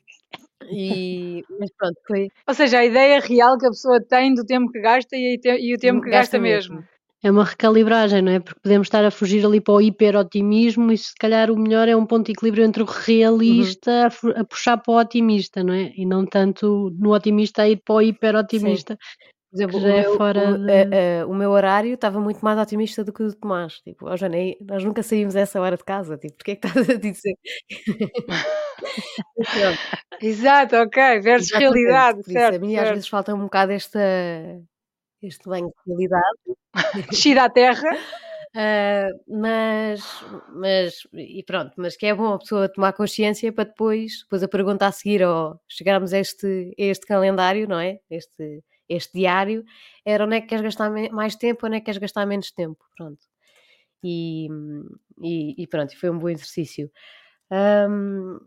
e, 0.71 1.45
mas 1.59 1.71
pronto, 1.77 1.97
foi. 2.07 2.29
Ou 2.47 2.55
seja, 2.55 2.79
a 2.79 2.85
ideia 2.85 3.21
real 3.21 3.59
que 3.59 3.67
a 3.67 3.71
pessoa 3.71 4.01
tem 4.01 4.35
do 4.35 4.45
tempo 4.45 4.71
que 4.71 4.81
gasta 4.81 5.17
e, 5.17 5.39
e 5.45 5.75
o 5.75 5.79
tempo 5.79 6.01
que 6.01 6.11
gasta, 6.11 6.39
mesmo. 6.39 6.83
É 7.25 7.31
uma 7.31 7.45
recalibragem, 7.45 8.21
não 8.21 8.33
é? 8.33 8.41
Porque 8.41 8.59
podemos 8.61 8.87
estar 8.87 9.05
a 9.05 9.11
fugir 9.11 9.45
ali 9.47 9.61
para 9.61 9.75
o 9.75 9.81
hiperotimismo 9.81 10.91
e 10.91 10.99
se 10.99 11.13
calhar 11.19 11.53
o 11.53 11.57
melhor 11.59 11.87
é 11.89 11.95
um 11.95 12.05
ponto 12.05 12.27
de 12.27 12.33
equilíbrio 12.33 12.65
entre 12.65 12.83
o 12.83 12.87
realista 12.87 14.07
a, 14.07 14.11
fu- 14.11 14.33
a 14.37 14.45
puxar 14.45 14.77
para 14.79 14.93
o 14.93 14.99
otimista, 14.99 15.63
não 15.63 15.73
é? 15.73 15.93
E 15.97 16.05
não 16.05 16.27
tanto 16.27 16.91
no 16.99 17.13
otimista 17.15 17.63
a 17.63 17.69
ir 17.69 17.81
para 17.85 17.95
o 17.95 18.03
hiperotimista. 18.03 18.99
Por 19.53 19.59
exemplo, 19.59 19.81
já 19.81 19.95
é 19.95 20.05
fora 20.05 20.51
o, 20.51 20.59
de- 20.59 20.73
eh, 20.73 20.89
eh, 20.91 21.25
o 21.27 21.35
meu 21.35 21.51
horário 21.51 21.93
estava 21.93 22.19
muito 22.19 22.43
mais 22.43 22.59
otimista 22.59 23.05
do 23.05 23.13
que 23.13 23.23
o 23.23 23.27
do 23.27 23.35
Tomás. 23.35 23.83
Tipo, 23.83 24.09
oh, 24.09 24.17
Joana, 24.17 24.39
e 24.39 24.57
nós 24.63 24.83
nunca 24.83 25.03
saímos 25.03 25.37
a 25.37 25.41
essa 25.41 25.61
hora 25.61 25.77
de 25.77 25.85
casa. 25.85 26.17
Tipo, 26.17 26.37
porquê 26.37 26.53
é 26.53 26.57
que 26.57 26.67
estás 26.67 26.89
a 26.89 26.95
dizer? 26.95 27.35
Exato, 30.23 30.77
ok. 30.77 31.21
Versus 31.21 31.51
exatamente. 31.51 31.75
realidade, 31.75 32.21
isso, 32.21 32.33
certo. 32.33 32.57
a 32.57 32.59
mim 32.59 32.77
às 32.77 32.81
certo. 32.81 32.95
vezes 32.95 33.09
falta 33.09 33.35
um 33.35 33.43
bocado 33.43 33.73
esta, 33.73 34.01
este 35.23 35.47
banho 35.47 35.69
de 35.69 35.75
realidade. 35.87 36.39
Descida 37.11 37.45
à 37.45 37.51
terra. 37.51 37.91
Ah, 38.55 39.09
mas, 39.27 40.03
mas, 40.51 40.95
e 41.15 41.43
pronto, 41.43 41.73
mas 41.79 41.97
que 41.97 42.05
é 42.05 42.15
bom 42.15 42.35
a 42.35 42.39
pessoa 42.39 42.69
tomar 42.69 42.93
consciência 42.93 43.51
para 43.51 43.65
depois, 43.65 44.25
depois 44.25 44.43
a 44.43 44.49
pergunta 44.49 44.87
a 44.87 44.93
seguir, 44.93 45.25
ou 45.25 45.59
chegarmos 45.67 46.13
a 46.13 46.19
este, 46.19 46.71
a 46.79 46.83
este 46.83 47.07
calendário, 47.07 47.67
não 47.67 47.81
é? 47.81 47.99
Este, 48.11 48.63
este 48.95 49.19
diário 49.19 49.65
era 50.05 50.25
onde 50.25 50.37
é 50.37 50.41
que 50.41 50.49
queres 50.49 50.63
gastar 50.63 50.91
mais 51.13 51.37
tempo, 51.37 51.67
onde 51.67 51.77
é 51.77 51.81
que 51.81 51.87
queres 51.87 52.01
gastar 52.01 52.27
menos 52.27 52.51
tempo, 52.53 52.85
pronto. 52.97 53.21
E, 54.03 54.49
e, 55.21 55.63
e 55.63 55.67
pronto, 55.67 55.99
foi 55.99 56.11
um 56.11 56.19
bom 56.19 56.29
exercício. 56.29 56.91
Um, 57.51 58.39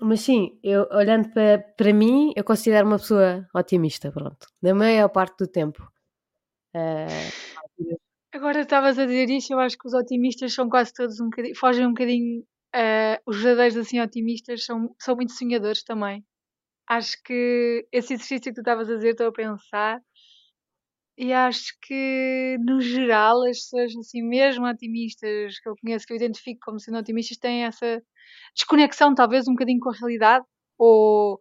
mas 0.00 0.20
sim, 0.20 0.58
eu 0.62 0.86
olhando 0.90 1.30
para, 1.30 1.58
para 1.58 1.92
mim, 1.92 2.32
eu 2.36 2.44
considero 2.44 2.86
uma 2.86 2.98
pessoa 2.98 3.46
otimista, 3.54 4.12
pronto, 4.12 4.46
na 4.62 4.74
maior 4.74 5.08
parte 5.08 5.38
do 5.38 5.46
tempo. 5.46 5.82
Uh, 6.74 7.96
Agora 8.32 8.60
estavas 8.60 8.98
a 8.98 9.06
dizer 9.06 9.30
isso, 9.30 9.52
eu 9.54 9.58
acho 9.58 9.78
que 9.78 9.88
os 9.88 9.94
otimistas 9.94 10.52
são 10.52 10.68
quase 10.68 10.92
todos 10.92 11.18
um 11.20 11.30
bocadinho, 11.30 11.56
fogem 11.56 11.86
um 11.86 11.90
bocadinho, 11.90 12.42
uh, 12.74 13.18
os 13.24 13.40
verdadeiros 13.40 13.78
assim 13.78 13.98
otimistas 13.98 14.64
são, 14.64 14.94
são 14.98 15.16
muito 15.16 15.32
sonhadores 15.32 15.82
também. 15.82 16.22
Acho 16.88 17.16
que 17.24 17.86
esse 17.92 18.14
exercício 18.14 18.52
que 18.52 18.54
tu 18.54 18.60
estavas 18.60 18.88
a 18.88 18.96
dizer, 18.96 19.10
estou 19.10 19.28
a 19.28 19.32
pensar, 19.32 20.00
e 21.18 21.32
acho 21.32 21.72
que 21.80 22.58
no 22.60 22.80
geral 22.80 23.42
as 23.44 23.58
pessoas 23.60 23.96
assim 23.96 24.22
mesmo 24.22 24.66
otimistas 24.66 25.58
que 25.58 25.68
eu 25.68 25.74
conheço, 25.80 26.06
que 26.06 26.12
eu 26.12 26.16
identifico 26.16 26.60
como 26.62 26.78
sendo 26.78 26.98
otimistas, 26.98 27.38
têm 27.38 27.64
essa 27.64 28.02
desconexão 28.54 29.14
talvez 29.14 29.48
um 29.48 29.52
bocadinho 29.52 29.80
com 29.80 29.90
a 29.90 29.94
realidade, 29.94 30.44
ou 30.78 31.38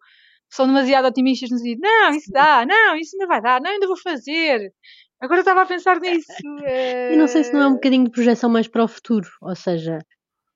são 0.49 0.65
demasiado 0.67 1.07
otimistas 1.07 1.49
no 1.49 1.57
sentido, 1.57 1.81
não, 1.81 2.11
isso 2.11 2.31
dá, 2.31 2.65
não, 2.65 2.95
isso 2.95 3.15
ainda 3.15 3.27
vai 3.27 3.41
dar, 3.41 3.61
não, 3.61 3.71
ainda 3.71 3.87
vou 3.87 3.97
fazer. 3.97 4.71
Agora 5.19 5.41
estava 5.41 5.63
a 5.63 5.65
pensar 5.65 5.99
nisso. 5.99 6.27
E 7.11 7.15
não 7.17 7.27
sei 7.27 7.43
se 7.43 7.53
não 7.53 7.61
é 7.61 7.67
um 7.67 7.73
bocadinho 7.73 8.05
de 8.05 8.11
projeção 8.11 8.49
mais 8.49 8.67
para 8.67 8.83
o 8.83 8.87
futuro, 8.87 9.27
ou 9.41 9.55
seja, 9.55 9.99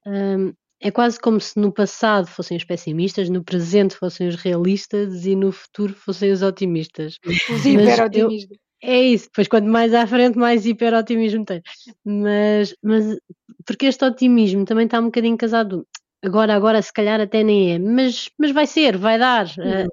hum, 0.05 0.53
é 0.81 0.91
quase 0.91 1.19
como 1.19 1.39
se 1.39 1.59
no 1.59 1.71
passado 1.71 2.27
fossem 2.27 2.55
os 2.55 2.63
pessimistas, 2.63 3.29
no 3.29 3.43
presente 3.43 3.95
fossem 3.95 4.27
os 4.27 4.35
realistas 4.35 5.25
e 5.25 5.35
no 5.35 5.51
futuro 5.51 5.93
fossem 5.93 6.31
os 6.31 6.41
otimistas. 6.41 7.19
Os 7.49 7.65
hiper-otimistas. 7.65 8.57
É 8.81 9.01
isso, 9.01 9.25
depois 9.25 9.49
quanto 9.49 9.67
mais 9.67 9.93
à 9.93 10.07
frente, 10.07 10.37
mais 10.37 10.65
hiper-otimismo 10.65 11.43
tem. 11.43 11.61
Mas, 12.05 12.73
mas 12.81 13.17
porque 13.65 13.87
este 13.87 14.05
otimismo 14.05 14.63
também 14.63 14.85
está 14.85 14.99
um 14.99 15.05
bocadinho 15.05 15.37
casado. 15.37 15.85
Agora, 16.23 16.55
agora, 16.55 16.81
se 16.81 16.93
calhar 16.93 17.19
até 17.19 17.43
nem 17.43 17.73
é, 17.73 17.79
mas, 17.79 18.29
mas 18.37 18.51
vai 18.51 18.65
ser, 18.65 18.97
vai 18.97 19.19
dar. 19.19 19.47
Uhum. 19.57 19.85
Uh, 19.85 19.89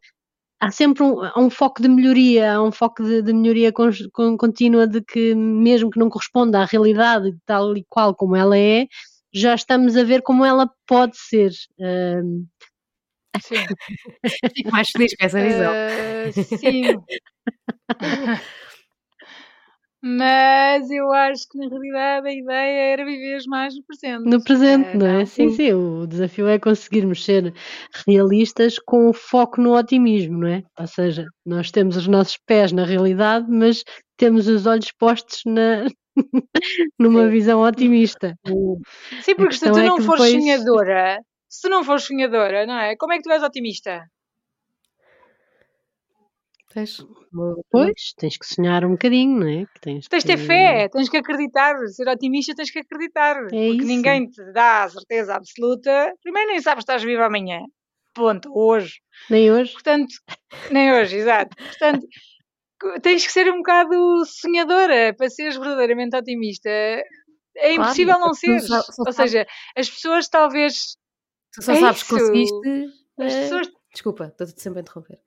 há 0.60 0.70
sempre 0.70 1.02
um, 1.02 1.22
há 1.22 1.38
um 1.38 1.50
foco 1.50 1.82
de 1.82 1.88
melhoria, 1.88 2.54
há 2.54 2.62
um 2.62 2.70
foco 2.72 3.02
de, 3.02 3.22
de 3.22 3.32
melhoria 3.32 3.72
con, 3.72 3.90
con, 4.12 4.36
contínua 4.36 4.86
de 4.86 5.02
que, 5.02 5.34
mesmo 5.34 5.90
que 5.90 5.98
não 5.98 6.08
corresponda 6.08 6.60
à 6.60 6.64
realidade 6.64 7.36
tal 7.44 7.76
e 7.76 7.84
qual 7.88 8.14
como 8.14 8.36
ela 8.36 8.56
é, 8.56 8.86
já 9.36 9.54
estamos 9.54 9.96
a 9.96 10.04
ver 10.04 10.22
como 10.22 10.44
ela 10.44 10.70
pode 10.86 11.16
ser. 11.16 11.50
Uh... 11.78 12.46
Sim. 13.42 13.56
Fico 14.56 14.70
mais 14.70 14.90
feliz 14.90 15.14
com 15.14 15.26
essa 15.26 15.40
visão. 15.40 15.72
Uh, 15.72 16.58
sim. 16.58 16.82
Mas 20.02 20.88
eu 20.90 21.12
acho 21.12 21.48
que 21.48 21.58
na 21.58 21.68
realidade 21.68 22.28
a 22.28 22.32
ideia 22.32 22.92
era 22.92 23.04
viver 23.04 23.40
mais 23.48 23.74
no 23.74 23.82
presente. 23.82 24.24
No 24.24 24.44
presente, 24.44 24.88
é, 24.90 24.96
não 24.96 25.06
é? 25.06 25.18
Não. 25.18 25.26
Sim, 25.26 25.50
sim. 25.50 25.72
O 25.72 26.06
desafio 26.06 26.46
é 26.46 26.58
conseguirmos 26.58 27.24
ser 27.24 27.52
realistas 28.06 28.78
com 28.78 29.08
o 29.08 29.12
foco 29.12 29.60
no 29.60 29.76
otimismo, 29.76 30.38
não 30.38 30.48
é? 30.48 30.62
Ou 30.78 30.86
seja, 30.86 31.26
nós 31.44 31.70
temos 31.70 31.96
os 31.96 32.06
nossos 32.06 32.38
pés 32.46 32.72
na 32.72 32.84
realidade, 32.84 33.46
mas 33.50 33.82
temos 34.16 34.46
os 34.46 34.64
olhos 34.66 34.92
postos 34.92 35.40
na, 35.44 35.86
numa 36.98 37.24
sim. 37.24 37.30
visão 37.30 37.60
otimista. 37.60 38.38
Sim, 39.22 39.34
porque 39.34 39.54
se 39.54 39.70
tu 39.70 39.78
é 39.78 39.84
não 39.84 40.00
fores 40.00 40.24
depois... 40.24 40.32
sonhadora, 40.32 41.20
se 41.48 41.62
tu 41.62 41.68
não 41.68 41.84
fores 41.84 42.04
sonhadora, 42.04 42.66
não 42.66 42.78
é? 42.78 42.96
Como 42.96 43.12
é 43.12 43.16
que 43.16 43.22
tu 43.22 43.30
és 43.30 43.42
otimista? 43.42 44.02
Tens, 46.72 47.06
pois, 47.70 48.12
tens 48.18 48.36
que 48.36 48.44
sonhar 48.44 48.84
um 48.84 48.90
bocadinho, 48.90 49.40
não 49.40 49.48
é? 49.48 49.64
Que 49.64 49.80
tens, 49.80 50.08
tens 50.08 50.22
de 50.22 50.26
ter 50.26 50.36
fé, 50.36 50.88
tens 50.90 51.08
que 51.08 51.16
acreditar, 51.16 51.74
ser 51.88 52.06
otimista 52.06 52.54
tens 52.54 52.70
que 52.70 52.80
acreditar, 52.80 53.36
é 53.36 53.48
porque 53.48 53.76
isso. 53.78 53.86
ninguém 53.86 54.28
te 54.28 54.52
dá 54.52 54.84
a 54.84 54.88
certeza 54.90 55.34
absoluta. 55.34 56.12
Primeiro 56.22 56.50
nem 56.50 56.60
sabes 56.60 56.84
se 56.84 56.92
estás 56.92 57.02
vivo 57.02 57.22
amanhã, 57.22 57.60
ponto, 58.12 58.50
hoje. 58.54 59.00
Nem 59.30 59.50
hoje. 59.50 59.72
Portanto, 59.72 60.14
nem 60.70 60.92
hoje, 60.92 61.16
exato. 61.16 61.56
Portanto, 61.56 62.06
tens 63.02 63.26
que 63.26 63.32
ser 63.32 63.50
um 63.52 63.58
bocado 63.58 64.24
sonhadora 64.24 65.14
para 65.14 65.30
seres 65.30 65.56
verdadeiramente 65.56 66.16
otimista. 66.16 66.68
É 66.68 67.72
impossível 67.72 68.14
claro, 68.14 68.28
não 68.28 68.34
ser. 68.34 68.60
Só, 68.60 68.82
só 68.82 69.02
Ou 69.06 69.12
seja, 69.12 69.46
as 69.76 69.88
pessoas 69.88 70.28
talvez. 70.28 70.96
Tu 71.52 71.62
só 71.62 71.72
é 71.72 71.80
sabes 71.80 72.02
que 72.02 72.08
conseguiste. 72.10 72.94
As 73.18 73.32
eh, 73.32 73.42
pessoas... 73.42 73.68
Desculpa, 73.92 74.26
estou-te 74.26 74.60
sempre 74.60 74.80
a 74.80 74.82
interromper. 74.82 75.18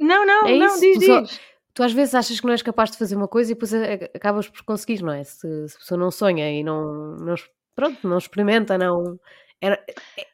Não, 0.00 0.24
não, 0.24 0.46
é 0.46 0.56
não, 0.56 0.80
diz, 0.80 0.98
tu, 0.98 1.04
só, 1.04 1.20
diz. 1.20 1.40
tu 1.74 1.82
às 1.82 1.92
vezes 1.92 2.14
achas 2.14 2.40
que 2.40 2.46
não 2.46 2.52
és 2.52 2.62
capaz 2.62 2.90
de 2.90 2.96
fazer 2.96 3.16
uma 3.16 3.28
coisa 3.28 3.50
e 3.50 3.54
depois 3.54 3.74
acabas 4.14 4.48
por 4.48 4.62
conseguir, 4.62 5.02
não 5.02 5.12
é? 5.12 5.24
Se, 5.24 5.68
se 5.68 5.76
a 5.76 5.78
pessoa 5.78 5.98
não 5.98 6.10
sonha 6.10 6.50
e 6.50 6.62
não, 6.62 7.16
não 7.16 7.34
pronto, 7.74 8.08
não 8.08 8.16
experimenta, 8.16 8.78
não. 8.78 9.18
Era, 9.60 9.74
é, 10.16 10.26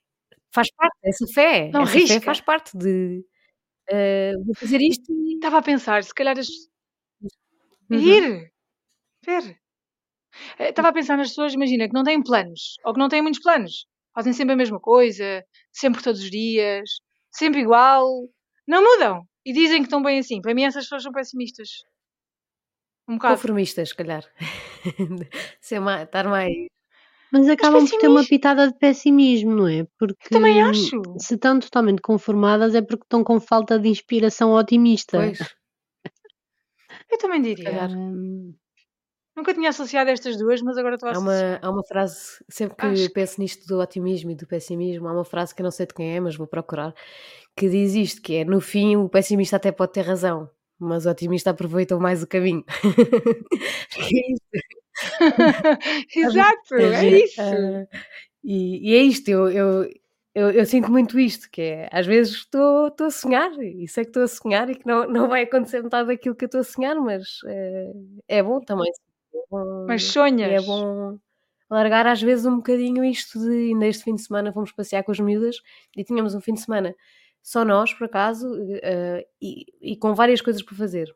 faz 0.52 0.70
parte, 0.70 0.96
essa 1.02 1.26
fé, 1.26 1.70
não 1.72 1.82
essa 1.82 1.92
risca. 1.92 2.14
fé 2.14 2.20
faz 2.20 2.40
parte 2.40 2.76
de 2.76 3.24
uh, 3.90 4.44
vou 4.44 4.54
fazer 4.54 4.80
isto 4.80 5.12
e. 5.12 5.34
Estava 5.34 5.58
a 5.58 5.62
pensar, 5.62 6.02
se 6.02 6.14
calhar 6.14 6.38
as... 6.38 6.48
uhum. 7.90 7.98
ir, 7.98 8.52
ver. 9.24 9.58
Eh, 10.58 10.70
estava 10.70 10.88
a 10.88 10.92
pensar 10.92 11.16
nas 11.16 11.28
pessoas, 11.28 11.54
imagina, 11.54 11.86
que 11.86 11.94
não 11.94 12.02
têm 12.02 12.22
planos, 12.22 12.76
ou 12.84 12.92
que 12.94 12.98
não 12.98 13.08
têm 13.08 13.22
muitos 13.22 13.40
planos. 13.40 13.86
Fazem 14.14 14.32
sempre 14.32 14.54
a 14.54 14.56
mesma 14.56 14.80
coisa, 14.80 15.44
sempre 15.72 16.02
todos 16.02 16.20
os 16.22 16.30
dias, 16.30 16.88
sempre 17.30 17.60
igual, 17.60 18.08
não 18.66 18.82
mudam. 18.82 19.26
E 19.44 19.52
dizem 19.52 19.78
que 19.78 19.86
estão 19.86 20.02
bem 20.02 20.18
assim. 20.18 20.40
Para 20.40 20.54
mim, 20.54 20.64
essas 20.64 20.84
pessoas 20.84 21.02
são 21.02 21.12
pessimistas. 21.12 21.68
Um 23.08 23.14
bocado. 23.14 23.34
Conformistas, 23.34 23.90
se 23.90 23.94
calhar. 23.94 24.24
Ser 25.60 25.80
mais, 25.80 26.04
estar 26.04 26.26
mais. 26.28 26.52
Mas 27.34 27.48
acabam 27.48 27.84
por 27.84 27.98
ter 27.98 28.06
uma 28.06 28.24
pitada 28.24 28.68
de 28.68 28.78
pessimismo, 28.78 29.50
não 29.50 29.66
é? 29.66 29.84
Porque 29.98 30.28
Eu 30.30 30.38
também 30.38 30.62
acho. 30.62 31.02
Se 31.18 31.34
estão 31.34 31.58
totalmente 31.58 32.00
conformadas 32.00 32.76
é 32.76 32.80
porque 32.80 33.02
estão 33.02 33.24
com 33.24 33.40
falta 33.40 33.76
de 33.76 33.88
inspiração 33.88 34.52
otimista. 34.52 35.18
Pois. 35.18 35.40
Eu 37.10 37.18
também 37.18 37.42
diria. 37.42 37.88
Hum... 37.88 38.54
Nunca 39.36 39.52
tinha 39.52 39.70
associado 39.70 40.10
estas 40.10 40.36
duas, 40.36 40.62
mas 40.62 40.78
agora 40.78 40.94
estou 40.94 41.08
a 41.08 41.12
associar. 41.12 41.58
Há 41.60 41.66
uma, 41.66 41.68
há 41.68 41.70
uma 41.72 41.84
frase, 41.84 42.44
sempre 42.48 42.76
que 42.76 42.86
acho 42.86 43.12
penso 43.12 43.40
nisto 43.40 43.66
do 43.66 43.80
otimismo 43.80 44.30
e 44.30 44.36
do 44.36 44.46
pessimismo, 44.46 45.08
há 45.08 45.12
uma 45.12 45.24
frase 45.24 45.52
que 45.52 45.60
eu 45.60 45.64
não 45.64 45.72
sei 45.72 45.86
de 45.86 45.94
quem 45.94 46.14
é, 46.14 46.20
mas 46.20 46.36
vou 46.36 46.46
procurar, 46.46 46.94
que 47.56 47.68
diz 47.68 47.94
isto, 47.94 48.22
que 48.22 48.36
é, 48.36 48.44
no 48.44 48.60
fim 48.60 48.94
o 48.94 49.08
pessimista 49.08 49.56
até 49.56 49.72
pode 49.72 49.92
ter 49.92 50.02
razão, 50.02 50.48
mas 50.78 51.04
o 51.04 51.10
otimista 51.10 51.50
aproveitou 51.50 51.98
mais 51.98 52.22
o 52.22 52.28
caminho. 52.28 52.64
é 53.98 54.32
isso. 54.32 54.83
Exato, 56.16 56.74
é 56.74 57.08
isso. 57.08 57.40
Uh, 57.40 57.88
e, 58.42 58.90
e, 58.90 58.94
é 58.94 59.02
isto, 59.02 59.28
eu, 59.28 59.50
eu, 59.50 59.90
eu, 60.34 60.50
eu, 60.50 60.66
sinto 60.66 60.90
muito 60.90 61.18
isto, 61.18 61.50
que 61.50 61.62
é, 61.62 61.88
às 61.90 62.06
vezes 62.06 62.34
estou, 62.34 62.88
estou 62.88 63.06
a 63.06 63.10
sonhar, 63.10 63.50
e 63.62 63.88
sei 63.88 64.04
que 64.04 64.10
estou 64.10 64.22
a 64.22 64.28
sonhar 64.28 64.68
e 64.70 64.74
que 64.74 64.86
não, 64.86 65.08
não 65.08 65.28
vai 65.28 65.42
acontecer 65.42 65.82
metade 65.82 66.08
daquilo 66.08 66.34
que 66.34 66.44
eu 66.44 66.46
estou 66.46 66.60
a 66.60 66.64
sonhar, 66.64 66.96
mas 66.96 67.40
é, 67.46 67.92
é 68.28 68.42
bom 68.42 68.60
também. 68.60 68.90
É 69.34 69.38
bom, 69.50 69.86
mas 69.86 70.04
sonhas. 70.04 70.50
É 70.50 70.60
bom 70.66 71.18
largar 71.70 72.06
às 72.06 72.22
vezes 72.22 72.46
um 72.46 72.56
bocadinho 72.56 73.04
isto 73.04 73.40
de, 73.40 73.70
ainda 73.70 73.86
este 73.86 74.04
fim 74.04 74.14
de 74.14 74.22
semana 74.22 74.52
fomos 74.52 74.70
passear 74.70 75.02
com 75.02 75.10
as 75.10 75.18
miúdas 75.18 75.56
e 75.96 76.04
tínhamos 76.04 76.34
um 76.34 76.40
fim 76.40 76.54
de 76.54 76.60
semana 76.60 76.94
só 77.44 77.62
nós, 77.62 77.92
por 77.92 78.06
acaso, 78.06 78.48
uh, 78.48 79.22
e, 79.40 79.66
e, 79.82 79.96
com 79.96 80.14
várias 80.14 80.40
coisas 80.40 80.62
para 80.62 80.74
fazer. 80.74 81.14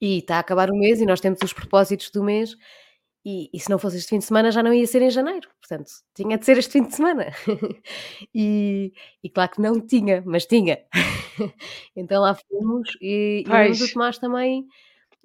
E 0.00 0.18
está 0.18 0.36
a 0.36 0.40
acabar 0.40 0.70
o 0.70 0.76
mês 0.78 1.00
e 1.00 1.06
nós 1.06 1.20
temos 1.20 1.38
os 1.42 1.52
propósitos 1.52 2.10
do 2.10 2.22
mês. 2.22 2.56
E, 3.24 3.50
e, 3.52 3.60
se 3.60 3.68
não 3.68 3.78
fosse 3.78 3.98
este 3.98 4.08
fim 4.08 4.18
de 4.18 4.24
semana 4.24 4.50
já 4.50 4.62
não 4.62 4.72
ia 4.72 4.86
ser 4.86 5.02
em 5.02 5.10
janeiro, 5.10 5.46
portanto 5.60 5.90
tinha 6.14 6.38
de 6.38 6.44
ser 6.44 6.56
este 6.56 6.72
fim 6.72 6.84
de 6.84 6.94
semana. 6.94 7.26
e, 8.34 8.92
e, 9.22 9.28
claro 9.28 9.50
que 9.50 9.60
não 9.60 9.78
tinha, 9.78 10.22
mas 10.24 10.46
tinha. 10.46 10.78
então 11.94 12.22
lá 12.22 12.34
fomos 12.34 12.96
e, 13.00 13.44
e 13.46 13.84
o 13.84 13.92
Tomás 13.92 14.18
também 14.18 14.66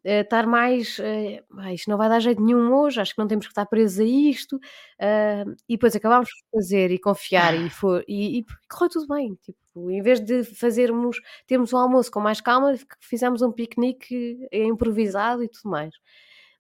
uh, 0.06 0.22
estar 0.22 0.46
mais, 0.46 1.00
uh, 1.00 1.44
ah, 1.58 1.74
isto 1.74 1.90
não 1.90 1.98
vai 1.98 2.08
dar 2.08 2.20
jeito 2.20 2.42
nenhum 2.42 2.74
hoje, 2.74 3.02
acho 3.02 3.14
que 3.14 3.20
não 3.20 3.28
temos 3.28 3.46
que 3.46 3.52
estar 3.52 3.66
presos 3.66 4.00
a 4.00 4.04
isto, 4.04 4.56
uh, 4.58 5.56
e 5.68 5.76
depois 5.76 5.96
acabámos 5.96 6.30
por 6.30 6.60
fazer 6.60 6.92
e 6.92 7.00
confiar 7.00 7.56
e, 7.56 7.70
for, 7.70 8.04
e, 8.08 8.40
e 8.40 8.46
correu 8.70 8.90
tudo 8.90 9.08
bem, 9.14 9.36
tipo, 9.36 9.92
em 9.92 10.02
vez 10.02 10.20
de 10.20 10.44
fazermos, 10.44 11.18
termos 11.48 11.74
um 11.74 11.78
almoço 11.78 12.12
com 12.12 12.20
mais 12.20 12.40
calma, 12.40 12.74
fizemos 13.00 13.42
um 13.42 13.52
piquenique 13.52 14.48
improvisado 14.52 15.44
e 15.44 15.50
tudo 15.50 15.70
mais. 15.70 15.94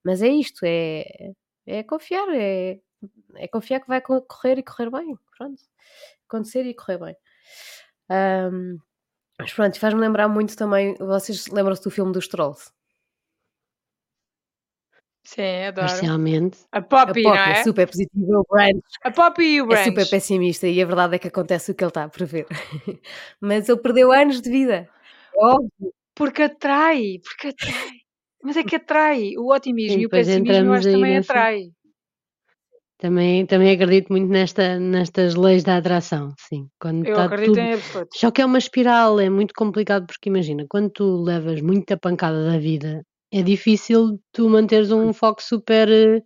Mas 0.03 0.21
é 0.21 0.27
isto, 0.27 0.61
é, 0.63 1.31
é 1.65 1.83
confiar, 1.83 2.27
é, 2.33 2.79
é 3.35 3.47
confiar 3.47 3.79
que 3.79 3.87
vai 3.87 4.01
correr 4.01 4.59
e 4.59 4.63
correr 4.63 4.89
bem, 4.91 5.17
pronto, 5.37 5.61
acontecer 6.27 6.65
e 6.65 6.73
correr 6.73 6.97
bem. 6.99 7.15
Um, 8.09 8.77
mas 9.39 9.53
pronto, 9.53 9.79
faz-me 9.79 9.99
lembrar 9.99 10.27
muito 10.27 10.55
também, 10.55 10.95
vocês 10.95 11.47
lembram-se 11.47 11.83
do 11.83 11.91
filme 11.91 12.11
dos 12.13 12.27
Trolls? 12.27 12.71
Sim, 15.25 15.65
adoro. 15.67 15.87
Parcialmente. 15.87 16.59
A 16.71 16.81
Poppy, 16.81 17.25
a 17.25 17.31
Poppy 17.31 17.49
é? 17.49 17.51
é 17.51 17.63
super 17.63 17.87
positiva, 17.87 18.39
o 18.39 18.45
Branch 18.49 18.81
A 19.03 19.11
Poppy 19.11 19.43
e 19.43 19.61
o 19.61 19.65
Branch. 19.65 19.81
é 19.81 19.83
super 19.85 20.09
pessimista 20.09 20.67
e 20.67 20.81
a 20.81 20.85
verdade 20.85 21.15
é 21.15 21.19
que 21.19 21.27
acontece 21.27 21.71
o 21.71 21.75
que 21.75 21.83
ele 21.83 21.89
está 21.89 22.03
a 22.03 22.09
prever. 22.09 22.45
Mas 23.41 23.67
ele 23.67 23.79
perdeu 23.79 24.11
anos 24.11 24.39
de 24.39 24.49
vida. 24.49 24.87
É 25.35 25.45
óbvio. 25.45 25.93
Porque 26.13 26.43
atrai, 26.43 27.19
porque 27.23 27.47
atrai. 27.49 27.91
Mas 28.43 28.55
é 28.55 28.63
que 28.63 28.75
atrai. 28.75 29.31
O 29.37 29.51
otimismo 29.51 29.97
Sim, 29.97 30.01
e 30.03 30.05
o 30.05 30.09
pessimismo 30.09 30.73
acho 30.73 30.91
também 30.91 31.15
nessa. 31.15 31.33
atrai. 31.33 31.71
Também, 32.97 33.45
também 33.45 33.71
acredito 33.71 34.07
muito 34.09 34.29
nesta, 34.29 34.79
nestas 34.79 35.35
leis 35.35 35.63
da 35.63 35.77
atração, 35.77 36.33
sim. 36.39 36.67
Quando 36.79 37.05
Eu 37.05 37.11
está 37.11 37.25
acredito 37.25 37.47
tudo. 37.49 37.59
em 37.59 37.73
absoluto. 37.73 38.09
Só 38.17 38.31
que 38.31 38.41
é 38.41 38.45
uma 38.45 38.57
espiral, 38.57 39.19
é 39.19 39.29
muito 39.29 39.53
complicado 39.53 40.05
porque 40.07 40.29
imagina, 40.29 40.65
quando 40.69 40.89
tu 40.91 41.21
levas 41.21 41.59
muita 41.61 41.97
pancada 41.97 42.45
da 42.49 42.57
vida, 42.57 43.03
é 43.31 43.41
difícil 43.41 44.19
tu 44.31 44.49
manteres 44.49 44.91
um 44.91 45.13
foco 45.13 45.41
super. 45.41 45.89
eh, 45.89 46.21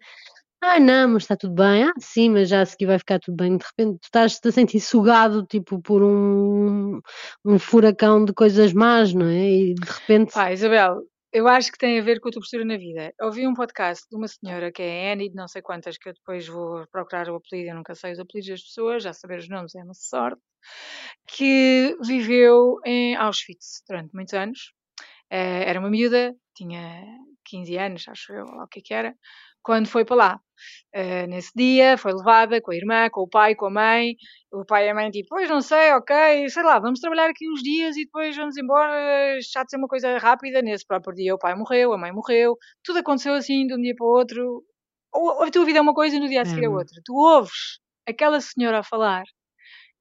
Ah, 0.61 0.79
não, 0.79 1.09
mas 1.09 1.23
está 1.23 1.37
tudo 1.37 1.53
bem. 1.55 1.83
Ah, 1.85 1.93
sim, 1.99 2.29
mas 2.29 2.49
já 2.49 2.61
a 2.61 2.65
seguir 2.65 2.85
vai 2.87 2.99
ficar 2.99 3.19
tudo 3.19 3.37
bem. 3.37 3.57
De 3.57 3.65
repente 3.65 3.99
tu 3.99 4.05
estás-te 4.05 4.47
a 4.47 4.51
sentir 4.51 4.79
sugado, 4.81 5.45
tipo, 5.45 5.81
por 5.81 6.03
um, 6.03 6.99
um 7.45 7.57
furacão 7.59 8.25
de 8.25 8.33
coisas 8.33 8.73
más, 8.73 9.13
não 9.13 9.27
é? 9.27 9.49
E 9.49 9.73
de 9.75 9.89
repente. 9.89 10.33
Pá, 10.33 10.51
Isabel, 10.51 11.01
eu 11.31 11.47
acho 11.47 11.71
que 11.71 11.77
tem 11.77 11.97
a 11.97 12.03
ver 12.03 12.19
com 12.19 12.27
a 12.27 12.31
tua 12.31 12.41
postura 12.41 12.65
na 12.65 12.75
vida. 12.75 13.13
Ouvi 13.21 13.47
um 13.47 13.53
podcast 13.53 14.05
de 14.09 14.17
uma 14.17 14.27
senhora 14.27 14.69
que 14.71 14.81
é 14.81 15.13
Annie 15.13 15.29
de 15.29 15.35
não 15.35 15.47
sei 15.47 15.61
quantas, 15.61 15.97
que 15.97 16.09
eu 16.09 16.13
depois 16.13 16.47
vou 16.47 16.85
procurar 16.91 17.29
o 17.29 17.35
apelido, 17.35 17.69
eu 17.69 17.75
nunca 17.75 17.95
sei 17.95 18.11
os 18.11 18.19
apelidos 18.19 18.49
das 18.49 18.63
pessoas, 18.63 19.03
já 19.03 19.13
saber 19.13 19.39
os 19.39 19.47
nomes 19.47 19.75
é 19.75 19.83
uma 19.83 19.93
sorte, 19.93 20.41
que 21.27 21.95
viveu 22.03 22.79
em 22.85 23.15
Auschwitz 23.15 23.81
durante 23.87 24.13
muitos 24.13 24.33
anos. 24.33 24.73
Eh, 25.31 25.63
era 25.69 25.79
uma 25.79 25.89
miúda, 25.89 26.35
tinha 26.55 27.03
15 27.45 27.77
anos, 27.77 28.07
acho 28.07 28.33
eu, 28.33 28.45
ou 28.45 28.63
o 28.63 28.67
que 28.67 28.79
é 28.79 28.81
que 28.83 28.93
era, 28.93 29.15
quando 29.63 29.87
foi 29.87 30.05
para 30.05 30.15
lá. 30.15 30.41
Eh, 30.93 31.27
nesse 31.27 31.51
dia 31.55 31.97
foi 31.97 32.13
levada 32.13 32.61
com 32.61 32.71
a 32.71 32.75
irmã, 32.75 33.09
com 33.11 33.21
o 33.21 33.29
pai, 33.29 33.55
com 33.55 33.67
a 33.67 33.69
mãe. 33.69 34.15
O 34.51 34.65
pai 34.65 34.87
e 34.87 34.89
a 34.89 34.95
mãe, 34.95 35.09
tipo, 35.11 35.27
pois 35.29 35.49
não 35.49 35.61
sei, 35.61 35.93
ok, 35.93 36.49
sei 36.49 36.63
lá, 36.63 36.79
vamos 36.79 36.99
trabalhar 36.99 37.29
aqui 37.29 37.49
uns 37.49 37.61
dias 37.63 37.95
e 37.97 38.05
depois 38.05 38.35
vamos 38.35 38.57
embora. 38.57 39.37
Já 39.53 39.63
de 39.63 39.71
ser 39.71 39.77
uma 39.77 39.87
coisa 39.87 40.17
rápida. 40.17 40.61
Nesse 40.61 40.85
próprio 40.85 41.13
dia 41.15 41.35
o 41.35 41.39
pai 41.39 41.55
morreu, 41.55 41.93
a 41.93 41.97
mãe 41.97 42.11
morreu. 42.11 42.57
Tudo 42.83 42.99
aconteceu 42.99 43.33
assim 43.35 43.67
de 43.67 43.73
um 43.75 43.81
dia 43.81 43.93
para 43.95 44.05
o 44.05 44.09
outro. 44.09 44.63
Ou- 45.13 45.43
A 45.43 45.51
tua 45.51 45.65
vida 45.65 45.79
é 45.79 45.81
uma 45.81 45.93
coisa 45.93 46.15
e 46.17 46.19
no 46.19 46.27
dia 46.29 46.41
a 46.43 46.45
seguir 46.45 46.63
é 46.63 46.67
É. 46.67 46.69
outra. 46.69 46.95
Tu 47.05 47.13
ouves 47.15 47.79
aquela 48.07 48.41
senhora 48.41 48.79
a 48.79 48.83
falar 48.83 49.23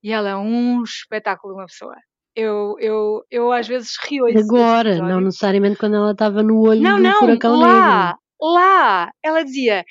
e 0.03 0.13
ela 0.13 0.31
é 0.31 0.37
um 0.37 0.83
espetáculo 0.85 1.55
de 1.55 1.61
uma 1.61 1.67
pessoa. 1.67 1.97
Eu, 2.41 2.77
eu, 2.79 3.27
eu 3.33 3.51
às 3.53 3.67
vezes 3.67 3.97
esse 4.29 4.45
Agora, 4.45 4.97
não 5.03 5.21
necessariamente 5.21 5.77
quando 5.77 5.97
ela 5.97 6.13
estava 6.13 6.41
no 6.41 6.61
olho 6.61 6.81
Não, 6.81 6.97
do 6.99 7.03
não, 7.03 7.19
furacão 7.19 7.57
lá, 7.57 8.05
negro. 8.07 8.19
lá, 8.41 9.13
ela 9.25 9.45
dizia, 9.45 9.85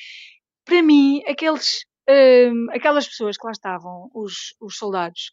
para 0.64 0.82
mim, 0.82 1.22
aqueles, 1.28 1.86
hum, 2.10 2.68
aquelas 2.72 3.06
pessoas 3.06 3.36
que 3.38 3.46
lá 3.46 3.52
estavam, 3.52 4.10
os, 4.14 4.56
os 4.62 4.78
soldados, 4.78 5.30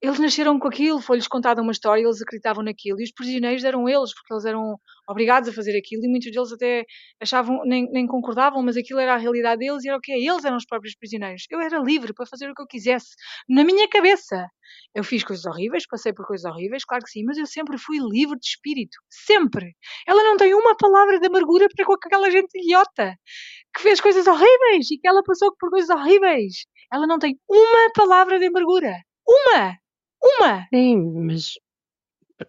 eles 0.00 0.18
nasceram 0.20 0.58
com 0.58 0.68
aquilo, 0.68 1.00
foi-lhes 1.00 1.26
contada 1.26 1.60
uma 1.60 1.72
história, 1.72 2.02
eles 2.02 2.22
acreditavam 2.22 2.62
naquilo, 2.62 3.00
e 3.00 3.04
os 3.04 3.12
prisioneiros 3.12 3.64
eram 3.64 3.88
eles, 3.88 4.14
porque 4.14 4.32
eles 4.32 4.44
eram 4.44 4.78
obrigados 5.08 5.48
a 5.48 5.52
fazer 5.52 5.76
aquilo, 5.76 6.04
e 6.04 6.08
muitos 6.08 6.30
deles 6.30 6.52
até 6.52 6.84
achavam, 7.20 7.64
nem, 7.64 7.90
nem 7.90 8.06
concordavam, 8.06 8.62
mas 8.62 8.76
aquilo 8.76 9.00
era 9.00 9.14
a 9.14 9.16
realidade 9.16 9.58
deles, 9.58 9.84
e 9.84 9.88
era 9.88 9.98
o 9.98 10.00
quê? 10.00 10.12
Eles 10.12 10.44
eram 10.44 10.56
os 10.56 10.64
próprios 10.64 10.94
prisioneiros. 10.94 11.44
Eu 11.50 11.60
era 11.60 11.78
livre 11.78 12.14
para 12.14 12.26
fazer 12.26 12.48
o 12.48 12.54
que 12.54 12.62
eu 12.62 12.66
quisesse, 12.66 13.08
na 13.48 13.64
minha 13.64 13.88
cabeça. 13.88 14.48
Eu 14.94 15.02
fiz 15.02 15.24
coisas 15.24 15.44
horríveis, 15.46 15.86
passei 15.86 16.12
por 16.12 16.26
coisas 16.26 16.44
horríveis, 16.44 16.84
claro 16.84 17.02
que 17.02 17.10
sim, 17.10 17.24
mas 17.24 17.36
eu 17.36 17.46
sempre 17.46 17.76
fui 17.78 17.98
livre 17.98 18.38
de 18.38 18.46
espírito. 18.46 18.98
Sempre. 19.10 19.74
Ela 20.06 20.22
não 20.22 20.36
tem 20.36 20.54
uma 20.54 20.76
palavra 20.76 21.18
de 21.18 21.26
amargura 21.26 21.66
para 21.74 21.84
com 21.84 21.94
aquela 21.94 22.30
gente 22.30 22.56
idiota 22.56 23.16
que 23.74 23.82
fez 23.82 24.00
coisas 24.00 24.26
horríveis 24.26 24.90
e 24.90 24.98
que 24.98 25.08
ela 25.08 25.22
passou 25.24 25.54
por 25.58 25.70
coisas 25.70 25.90
horríveis. 25.90 26.66
Ela 26.92 27.06
não 27.06 27.18
tem 27.18 27.38
uma 27.48 27.90
palavra 27.94 28.38
de 28.38 28.46
amargura. 28.46 28.94
Uma! 29.26 29.78
Uma! 30.22 30.66
Sim, 30.72 30.96
mas 31.26 31.52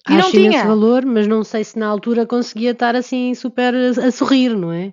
E 0.08 0.14
não 0.16 0.30
imenso 0.30 0.32
tinha. 0.32 0.66
valor, 0.66 1.06
mas 1.06 1.28
não 1.28 1.44
sei 1.44 1.64
se 1.64 1.78
na 1.78 1.88
altura 1.88 2.26
conseguia 2.26 2.72
estar 2.72 2.96
assim 2.96 3.34
super 3.34 3.74
a, 3.76 4.08
a 4.08 4.12
sorrir, 4.12 4.56
não 4.56 4.72
é? 4.72 4.92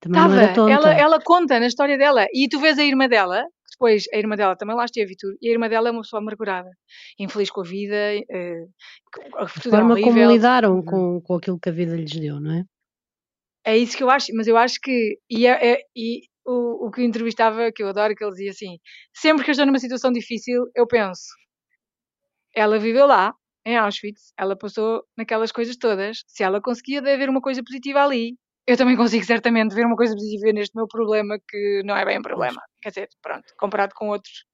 Também 0.00 0.20
não 0.20 0.32
era 0.32 0.52
tonta. 0.52 0.72
ela, 0.72 0.92
ela 0.94 1.20
conta 1.22 1.60
na 1.60 1.66
história 1.66 1.96
dela. 1.96 2.26
E 2.34 2.48
tu 2.48 2.58
vês 2.60 2.78
a 2.78 2.84
irmã 2.84 3.06
dela, 3.08 3.42
que 3.42 3.70
depois 3.72 4.04
a 4.12 4.16
irmã 4.18 4.34
dela 4.36 4.56
também 4.56 4.74
lá 4.74 4.84
esteve 4.84 5.12
e 5.12 5.16
tudo. 5.16 5.36
E 5.40 5.48
a 5.48 5.52
irmã 5.52 5.68
dela 5.68 5.88
é 5.88 5.92
uma 5.92 6.02
pessoa 6.02 6.20
amargurada, 6.20 6.70
infeliz 7.18 7.50
com 7.50 7.60
a 7.60 7.64
vida, 7.64 7.96
que- 8.26 9.20
a 9.36 9.46
forma 9.46 9.96
como 10.00 10.30
lidaram 10.32 10.82
com, 10.82 11.20
com 11.20 11.34
aquilo 11.36 11.58
que 11.60 11.68
a 11.68 11.72
vida 11.72 11.94
lhes 11.96 12.10
deu, 12.12 12.40
não 12.40 12.52
é? 12.52 12.64
É 13.64 13.76
isso 13.78 13.96
que 13.96 14.02
eu 14.02 14.10
acho, 14.10 14.26
mas 14.34 14.48
eu 14.48 14.56
acho 14.56 14.78
que. 14.82 15.18
E, 15.30 15.46
é, 15.46 15.74
é- 15.74 15.82
e 15.96 16.22
o, 16.44 16.88
o 16.88 16.90
que 16.90 17.00
eu 17.00 17.04
entrevistava, 17.04 17.70
que 17.72 17.80
eu 17.82 17.88
adoro, 17.88 18.12
que 18.14 18.24
ele 18.24 18.32
dizia 18.32 18.50
assim: 18.50 18.78
sempre 19.14 19.44
que 19.44 19.50
eu 19.50 19.52
estou 19.52 19.66
numa 19.66 19.78
situação 19.78 20.10
difícil, 20.10 20.64
eu 20.74 20.84
penso, 20.84 21.22
ela 22.54 22.78
viveu 22.78 23.06
lá, 23.06 23.34
em 23.64 23.76
Auschwitz, 23.76 24.32
ela 24.38 24.56
passou 24.56 25.04
naquelas 25.16 25.52
coisas 25.52 25.76
todas. 25.76 26.22
Se 26.26 26.42
ela 26.42 26.60
conseguia 26.60 27.00
haver 27.00 27.28
uma 27.28 27.40
coisa 27.40 27.62
positiva 27.62 28.02
ali, 28.02 28.36
eu 28.66 28.76
também 28.76 28.96
consigo 28.96 29.24
certamente 29.24 29.74
ver 29.74 29.86
uma 29.86 29.96
coisa 29.96 30.14
positiva 30.14 30.52
neste 30.52 30.74
meu 30.76 30.86
problema, 30.88 31.38
que 31.48 31.82
não 31.84 31.96
é 31.96 32.04
bem 32.04 32.18
um 32.18 32.22
problema. 32.22 32.60
Quer 32.80 32.88
dizer, 32.90 33.08
pronto, 33.22 33.44
comparado 33.58 33.92
com 33.94 34.08
outros. 34.08 34.44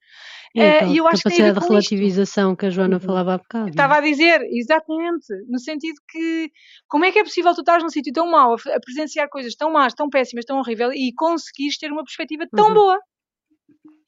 E 0.54 0.60
E 0.60 0.96
eu 0.98 1.06
acho 1.06 1.24
que 1.24 1.28
ver 1.36 1.52
capacidade 1.52 1.54
de 1.54 1.60
com 1.60 1.64
isto. 1.66 1.70
relativização 1.74 2.56
que 2.56 2.66
a 2.66 2.70
Joana 2.70 2.94
Uhum. 2.96 3.00
falava 3.00 3.34
há 3.34 3.38
bocado. 3.38 3.64
não 3.64 3.66
é? 3.66 3.70
Estava 3.70 3.96
a 3.96 4.00
dizer, 4.00 4.40
exatamente, 4.50 5.26
no 5.48 5.58
sentido 5.58 5.96
que 6.08 6.50
como 6.88 7.04
é 7.04 7.12
que 7.12 7.18
é 7.18 7.24
possível 7.24 7.54
tu 7.54 7.60
estás 7.60 7.82
num 7.82 7.90
sítio 7.90 8.12
tão 8.12 8.26
mau, 8.30 8.54
a, 8.54 8.80
presenciar 8.80 9.28
coisas 9.28 9.54
tão 9.54 9.70
más, 9.70 9.94
tão 9.94 10.08
péssimas, 10.08 10.44
tão 10.46 10.58
horríveis 10.58 10.92
e 10.94 11.12
conseguires 11.14 11.78
ter 11.78 11.92
uma 11.92 12.02
perspectiva 12.04 12.46
tão 12.54 12.68
Uhum. 12.68 12.74
boa 12.74 12.98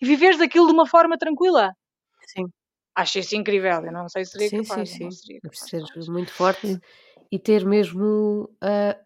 e 0.00 0.06
viveres 0.06 0.38
daquilo 0.38 0.66
de 0.66 0.72
uma 0.72 0.86
forma 0.86 1.18
tranquila? 1.18 1.72
Sim, 2.26 2.46
Acho 2.94 3.18
isso 3.18 3.36
incrível. 3.36 3.84
Eu 3.84 3.92
não 3.92 4.08
sei 4.08 4.24
se 4.24 4.32
seria 4.32 4.48
sim, 4.48 4.62
sim, 4.62 4.68
capaz, 4.68 4.88
sim. 4.90 5.08
Deve 5.08 5.40
capaz. 5.40 5.58
ser 5.60 6.10
muito 6.10 6.32
forte 6.32 6.66
Sim. 6.66 6.80
e 7.30 7.38
ter 7.38 7.64
mesmo 7.64 8.50
ah, 8.60 8.96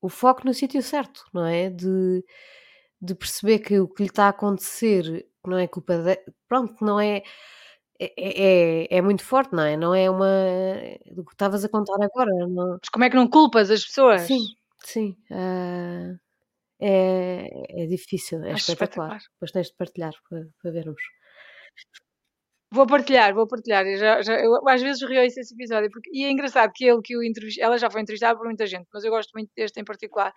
o 0.00 0.08
foco 0.08 0.42
no 0.44 0.52
sítio 0.52 0.82
certo, 0.82 1.24
não 1.32 1.46
é? 1.46 1.70
De, 1.70 2.24
de 3.00 3.14
perceber 3.14 3.60
que 3.60 3.80
o 3.80 3.88
que 3.88 4.02
lhe 4.02 4.08
está 4.08 4.26
a 4.26 4.30
acontecer 4.30 5.26
não 5.46 5.58
é 5.58 5.66
culpa 5.66 5.96
de... 5.98 6.18
Pronto, 6.48 6.84
não 6.84 7.00
é... 7.00 7.22
É, 7.98 8.12
é, 8.16 8.98
é 8.98 9.00
muito 9.00 9.24
forte, 9.24 9.52
não 9.54 9.62
é? 9.62 9.76
Não 9.76 9.94
é 9.94 10.10
uma... 10.10 10.26
Do 11.12 11.24
que 11.24 11.32
estavas 11.32 11.64
a 11.64 11.68
contar 11.68 12.02
agora, 12.02 12.30
não... 12.48 12.78
Mas 12.80 12.88
como 12.90 13.04
é 13.04 13.10
que 13.10 13.16
não 13.16 13.28
culpas 13.28 13.70
as 13.70 13.84
pessoas? 13.84 14.22
Sim, 14.22 14.40
sim. 14.84 15.16
ah, 15.30 16.14
é, 16.80 17.84
é 17.84 17.86
difícil, 17.86 18.42
é 18.42 18.54
espetacular. 18.54 18.56
espetacular. 18.56 19.18
Depois 19.34 19.52
tens 19.52 19.68
de 19.68 19.76
partilhar 19.76 20.12
para, 20.28 20.48
para 20.60 20.70
vermos. 20.72 21.02
Vou 22.74 22.86
partilhar, 22.86 23.34
vou 23.34 23.46
partilhar. 23.46 23.84
Eu, 23.86 23.98
já, 23.98 24.22
já- 24.22 24.40
eu 24.40 24.66
às 24.66 24.80
vezes 24.80 25.02
rio 25.02 25.20
esse 25.22 25.40
episódio. 25.54 25.90
Porque, 25.90 26.08
e 26.12 26.24
é 26.24 26.30
engraçado 26.30 26.72
que 26.74 26.84
ele 26.86 27.02
que 27.02 27.14
o 27.16 27.22
entrevistou, 27.22 27.62
ela 27.64 27.76
já 27.76 27.90
foi 27.90 28.00
entrevistada 28.00 28.36
por 28.38 28.46
muita 28.46 28.66
gente, 28.66 28.86
mas 28.92 29.04
eu 29.04 29.10
gosto 29.10 29.30
muito 29.34 29.50
deste 29.54 29.78
em 29.78 29.84
particular, 29.84 30.32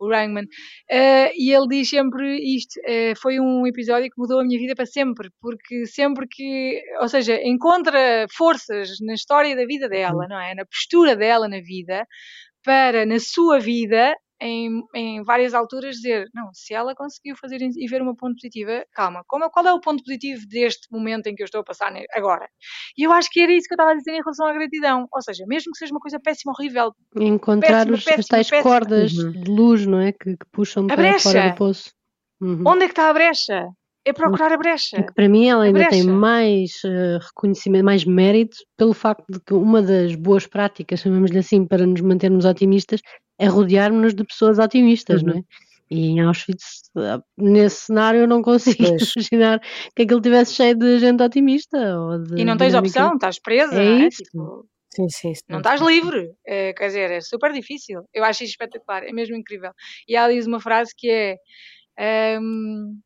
o 0.00 0.08
Rangman. 0.08 0.46
Eh, 0.90 1.32
e 1.36 1.52
ele 1.52 1.68
diz 1.68 1.90
sempre 1.90 2.38
isto: 2.56 2.80
eh, 2.86 3.12
foi 3.16 3.38
um 3.38 3.66
episódio 3.66 4.08
que 4.10 4.18
mudou 4.18 4.40
a 4.40 4.44
minha 4.44 4.58
vida 4.58 4.74
para 4.74 4.86
sempre, 4.86 5.28
porque 5.42 5.84
sempre 5.86 6.26
que, 6.26 6.82
ou 7.00 7.08
seja, 7.08 7.38
encontra 7.42 8.26
forças 8.34 8.88
na 9.02 9.12
história 9.14 9.54
da 9.54 9.66
vida 9.66 9.86
dela, 9.88 10.26
não 10.28 10.40
é? 10.40 10.54
Na 10.54 10.64
postura 10.64 11.14
dela 11.14 11.48
na 11.48 11.60
vida, 11.60 12.06
para 12.64 13.06
na 13.06 13.18
sua 13.20 13.58
vida. 13.60 14.14
Em, 14.46 14.82
em 14.94 15.22
várias 15.22 15.54
alturas 15.54 15.96
dizer, 15.96 16.28
não, 16.34 16.50
se 16.52 16.74
ela 16.74 16.94
conseguiu 16.94 17.34
fazer 17.34 17.62
isso 17.62 17.80
e 17.80 17.86
ver 17.86 18.02
uma 18.02 18.14
ponto 18.14 18.34
positiva, 18.34 18.84
calma, 18.92 19.24
como, 19.26 19.44
é- 19.44 19.48
qual 19.48 19.66
é 19.66 19.72
o 19.72 19.80
ponto 19.80 20.04
positivo 20.04 20.46
deste 20.46 20.86
momento 20.92 21.28
em 21.28 21.34
que 21.34 21.42
eu 21.42 21.46
estou 21.46 21.62
a 21.62 21.64
passar 21.64 21.90
agora? 22.12 22.46
E 22.98 23.04
eu 23.04 23.12
acho 23.12 23.30
que 23.30 23.40
era 23.40 23.50
isso 23.52 23.66
que 23.66 23.72
eu 23.72 23.76
estava 23.76 23.92
a 23.92 23.94
dizer 23.94 24.10
em 24.12 24.20
relação 24.22 24.46
à 24.46 24.52
gratidão. 24.52 25.08
Ou 25.10 25.22
seja, 25.22 25.44
mesmo 25.46 25.72
que 25.72 25.78
seja 25.78 25.94
uma 25.94 26.00
coisa 26.00 26.20
péssima, 26.20 26.52
horrível, 26.52 26.92
Encontrar 27.16 27.86
péssima, 27.86 27.94
os, 27.94 28.00
as 28.00 28.04
péssima, 28.04 28.24
tais 28.28 28.50
péssima. 28.50 28.62
cordas 28.62 29.12
Uhum. 29.16 29.32
de 29.32 29.50
luz, 29.50 29.86
não 29.86 30.00
é? 30.00 30.12
Que, 30.12 30.36
que 30.36 30.46
puxam 30.52 30.86
para 30.88 31.18
fora 31.20 31.50
do 31.50 31.56
poço. 31.56 31.90
Uhum. 32.42 32.64
Onde 32.66 32.84
é 32.84 32.86
que 32.86 32.92
está 32.92 33.08
a 33.08 33.14
brecha? 33.14 33.68
É 34.06 34.12
procurar 34.12 34.52
a 34.52 34.56
E 34.56 34.58
brecha. 34.58 35.02
que 35.02 35.14
para 35.14 35.26
mim 35.30 35.48
ela 35.48 35.64
ainda 35.64 35.88
tem 35.88 36.02
mais 36.02 36.72
eh, 36.84 37.18
reconhecimento, 37.18 37.84
mais 37.86 38.04
mérito 38.04 38.58
pelo 38.76 38.92
facto 38.92 39.24
de 39.30 39.40
que 39.40 39.54
uma 39.54 39.80
das 39.80 40.14
boas 40.14 40.46
práticas, 40.46 41.00
chamamos-lhe 41.00 41.38
assim, 41.38 41.66
para 41.66 41.86
nos 41.86 42.02
mantermos 42.02 42.44
otimistas, 42.44 43.00
é 43.38 43.46
rodearmos-nos 43.46 44.14
de 44.14 44.24
pessoas 44.24 44.58
otimistas, 44.58 45.22
não 45.22 45.34
Uhum. 45.34 45.38
é? 45.40 45.42
E 45.90 46.06
em 46.08 46.20
Auschwitz, 46.20 46.90
ah, 46.96 47.20
nesse 47.36 47.86
cenário, 47.86 48.20
eu 48.20 48.26
não 48.28 48.40
consigo 48.42 48.78
Pois. 48.78 49.12
imaginar 49.16 49.60
que 49.94 50.02
aquilo 50.02 50.20
tivesse 50.20 50.54
cheio 50.54 50.74
de 50.74 50.98
gente 50.98 51.22
otimista 51.22 51.76
ou 51.98 52.18
de 52.18 52.40
E 52.40 52.44
não 52.44 52.56
tens 52.56 52.68
dinâmica. 52.72 52.78
opção, 53.00 53.14
estás 53.14 53.38
presa, 53.38 53.74
É 53.80 53.84
não 53.84 54.04
é? 54.04 54.08
isso. 54.08 54.22
Tipo, 54.22 54.66
Sim, 54.94 55.08
sim, 55.08 55.34
sim. 55.34 55.42
não 55.48 55.58
estás 55.58 55.80
livre. 55.80 56.30
É, 56.46 56.72
quer 56.72 56.86
dizer, 56.86 57.10
é 57.10 57.20
super 57.20 57.52
difícil. 57.52 58.02
Eu 58.14 58.24
acho 58.24 58.44
isso 58.44 58.52
espetacular, 58.52 59.02
é 59.04 59.12
mesmo 59.12 59.36
incrível. 59.36 59.72
E 60.08 60.16
ela 60.16 60.32
diz 60.32 60.46
uma 60.46 60.60
frase 60.60 60.92
que 60.96 61.36
é. 61.98 62.38
hum, 62.40 62.98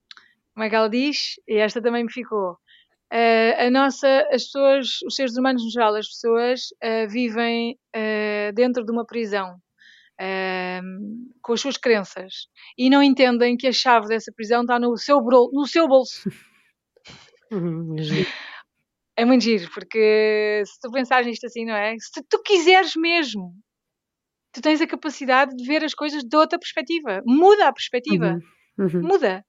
como 0.54 0.64
é 0.64 0.68
que 0.68 0.74
ela 0.76 0.88
diz? 0.88 1.34
E 1.48 1.56
esta 1.56 1.80
também 1.82 2.04
me 2.04 2.12
ficou. 2.12 2.56
Eh, 3.10 3.66
a 3.66 3.70
nossa, 3.70 4.06
as 4.30 4.44
pessoas, 4.44 4.88
os 5.06 5.14
seres 5.14 5.36
humanos 5.36 5.64
no 5.64 5.70
geral, 5.70 5.94
as 5.94 6.06
pessoas 6.08 6.60
eh, 6.82 7.06
vivem 7.06 7.76
eh, 7.94 8.52
dentro 8.54 8.84
de 8.84 8.92
uma 8.92 9.04
prisão 9.06 9.56
ehm, 10.18 11.28
com 11.42 11.52
as 11.52 11.60
suas 11.60 11.76
crenças 11.76 12.46
e 12.76 12.88
não 12.90 13.02
entendem 13.02 13.56
que 13.56 13.66
a 13.66 13.72
chave 13.72 14.08
dessa 14.08 14.32
prisão 14.34 14.62
está 14.62 14.78
no 14.78 14.96
seu, 14.96 15.20
bro- 15.22 15.50
no 15.52 15.66
seu 15.66 15.86
bolso. 15.88 16.22
Uhum. 17.50 17.96
É 19.16 19.24
muito 19.24 19.42
giro, 19.42 19.70
porque 19.72 20.62
se 20.66 20.78
tu 20.80 20.90
pensares 20.92 21.26
nisto 21.26 21.46
assim, 21.46 21.64
não 21.64 21.74
é? 21.74 21.96
Se 21.98 22.22
tu 22.28 22.42
quiseres 22.42 22.94
mesmo, 22.94 23.54
tu 24.52 24.60
tens 24.60 24.80
a 24.80 24.86
capacidade 24.86 25.56
de 25.56 25.64
ver 25.66 25.82
as 25.82 25.94
coisas 25.94 26.22
de 26.22 26.36
outra 26.36 26.58
perspectiva. 26.58 27.22
Muda 27.26 27.68
a 27.68 27.72
perspectiva. 27.72 28.38
Uhum. 28.78 28.86
Uhum. 28.86 29.02
Muda. 29.02 29.44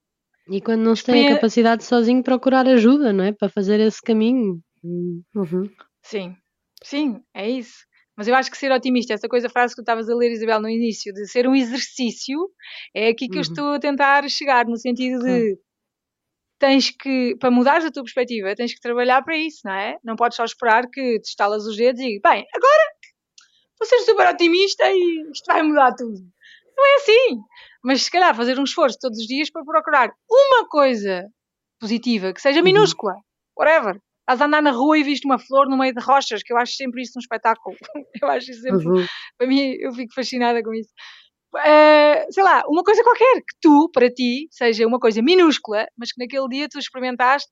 E 0.49 0.61
quando 0.61 0.81
não 0.81 0.95
se 0.95 1.03
tem 1.03 1.27
a 1.27 1.35
capacidade 1.35 1.81
de 1.81 1.87
sozinho 1.87 2.23
procurar 2.23 2.65
ajuda, 2.67 3.13
não 3.13 3.23
é? 3.25 3.31
Para 3.31 3.49
fazer 3.49 3.79
esse 3.79 4.01
caminho. 4.01 4.59
Hum, 4.83 5.21
Uhum. 5.35 5.69
Sim, 6.01 6.35
sim, 6.81 7.21
é 7.35 7.47
isso. 7.49 7.85
Mas 8.19 8.27
eu 8.27 8.35
acho 8.35 8.51
que 8.51 8.57
ser 8.57 8.69
otimista, 8.69 9.13
essa 9.13 9.29
coisa, 9.29 9.47
a 9.47 9.49
frase 9.49 9.73
que 9.73 9.77
tu 9.77 9.81
estavas 9.81 10.09
a 10.09 10.13
ler, 10.13 10.29
Isabel, 10.29 10.59
no 10.59 10.67
início, 10.67 11.13
de 11.13 11.25
ser 11.25 11.47
um 11.47 11.55
exercício, 11.55 12.37
é 12.93 13.07
aqui 13.07 13.29
que 13.29 13.37
eu 13.37 13.37
Uhum. 13.37 13.41
estou 13.43 13.73
a 13.75 13.79
tentar 13.79 14.29
chegar, 14.29 14.65
no 14.65 14.75
sentido 14.75 15.23
de 15.23 15.57
tens 16.59 16.91
que, 16.91 17.37
para 17.39 17.49
mudares 17.49 17.85
a 17.85 17.91
tua 17.91 18.03
perspectiva, 18.03 18.53
tens 18.57 18.73
que 18.73 18.81
trabalhar 18.81 19.23
para 19.23 19.37
isso, 19.37 19.61
não 19.63 19.71
é? 19.71 19.95
Não 20.03 20.17
podes 20.17 20.35
só 20.35 20.43
esperar 20.43 20.83
que 20.91 21.21
te 21.21 21.29
estalas 21.29 21.65
os 21.65 21.77
dedos 21.77 22.01
e, 22.01 22.19
bem, 22.21 22.45
agora 22.53 22.83
vou 23.79 23.87
ser 23.87 23.99
super 23.99 24.27
otimista 24.27 24.83
e 24.91 25.23
isto 25.31 25.45
vai 25.47 25.63
mudar 25.63 25.95
tudo. 25.95 26.19
Não 26.75 26.85
é 26.85 26.95
assim. 26.95 27.39
Mas 27.81 28.01
se 28.01 28.11
calhar 28.11 28.35
fazer 28.35 28.59
um 28.59 28.65
esforço 28.65 28.97
todos 28.99 29.17
os 29.17 29.27
dias 29.27 29.49
para 29.49 29.63
procurar 29.63 30.11
uma 30.29 30.67
coisa 30.67 31.25
positiva, 31.79 32.33
que 32.33 32.41
seja 32.41 32.61
minúscula, 32.61 33.13
whatever. 33.57 33.97
Estás 34.29 34.41
a 34.41 34.45
andar 34.45 34.61
na 34.61 34.69
rua 34.69 34.95
e 34.95 35.01
viste 35.01 35.25
uma 35.25 35.39
flor 35.39 35.67
no 35.67 35.75
meio 35.75 35.91
de 35.91 35.99
rochas, 35.99 36.43
que 36.43 36.53
eu 36.53 36.57
acho 36.57 36.73
sempre 36.75 37.01
isso 37.01 37.13
um 37.17 37.19
espetáculo. 37.19 37.75
Eu 38.23 38.27
acho 38.29 38.51
isso 38.51 38.61
sempre 38.61 38.85
Uhum. 38.87 39.05
para 39.35 39.47
mim, 39.47 39.73
eu 39.79 39.91
fico 39.91 40.13
fascinada 40.13 40.61
com 40.61 40.71
isso. 40.71 40.91
Eh, 41.65 42.27
sei 42.29 42.43
lá, 42.43 42.61
uma 42.67 42.83
coisa 42.83 43.01
qualquer 43.03 43.37
que 43.37 43.55
tu, 43.59 43.89
para 43.91 44.07
ti, 44.07 44.47
seja 44.51 44.85
uma 44.85 44.99
coisa 44.99 45.19
minúscula, 45.23 45.87
mas 45.97 46.11
que 46.11 46.21
naquele 46.23 46.47
dia 46.47 46.69
tu 46.69 46.77
experimentaste 46.77 47.49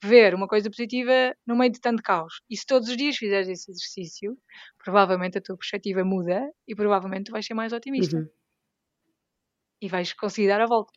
ver 0.00 0.32
uma 0.32 0.46
coisa 0.46 0.70
positiva 0.70 1.34
no 1.44 1.56
meio 1.56 1.72
de 1.72 1.80
tanto 1.80 2.00
caos. 2.04 2.34
E 2.48 2.56
se 2.56 2.64
todos 2.64 2.88
os 2.88 2.96
dias 2.96 3.16
fizeres 3.16 3.48
esse 3.48 3.68
exercício, 3.68 4.38
provavelmente 4.84 5.38
a 5.38 5.42
tua 5.42 5.56
perspectiva 5.56 6.04
muda 6.04 6.48
e 6.68 6.76
provavelmente 6.76 7.24
tu 7.24 7.32
vais 7.32 7.44
ser 7.44 7.54
mais 7.54 7.72
otimista 7.72 8.16
Uhum. 8.16 8.28
e 9.82 9.88
vais 9.88 10.12
conseguir 10.12 10.46
dar 10.46 10.60
a 10.60 10.66
volta. 10.66 10.92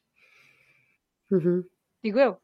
Uhum. 1.31 1.63
Digo 2.03 2.19
eu. 2.19 2.37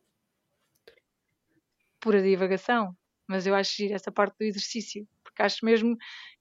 Pura 2.06 2.22
divagação. 2.22 2.96
Mas 3.28 3.48
eu 3.48 3.56
acho 3.56 3.76
giro 3.76 3.96
essa 3.96 4.12
parte 4.12 4.36
do 4.38 4.46
exercício. 4.46 5.08
Porque 5.24 5.42
acho 5.42 5.66
mesmo 5.66 5.98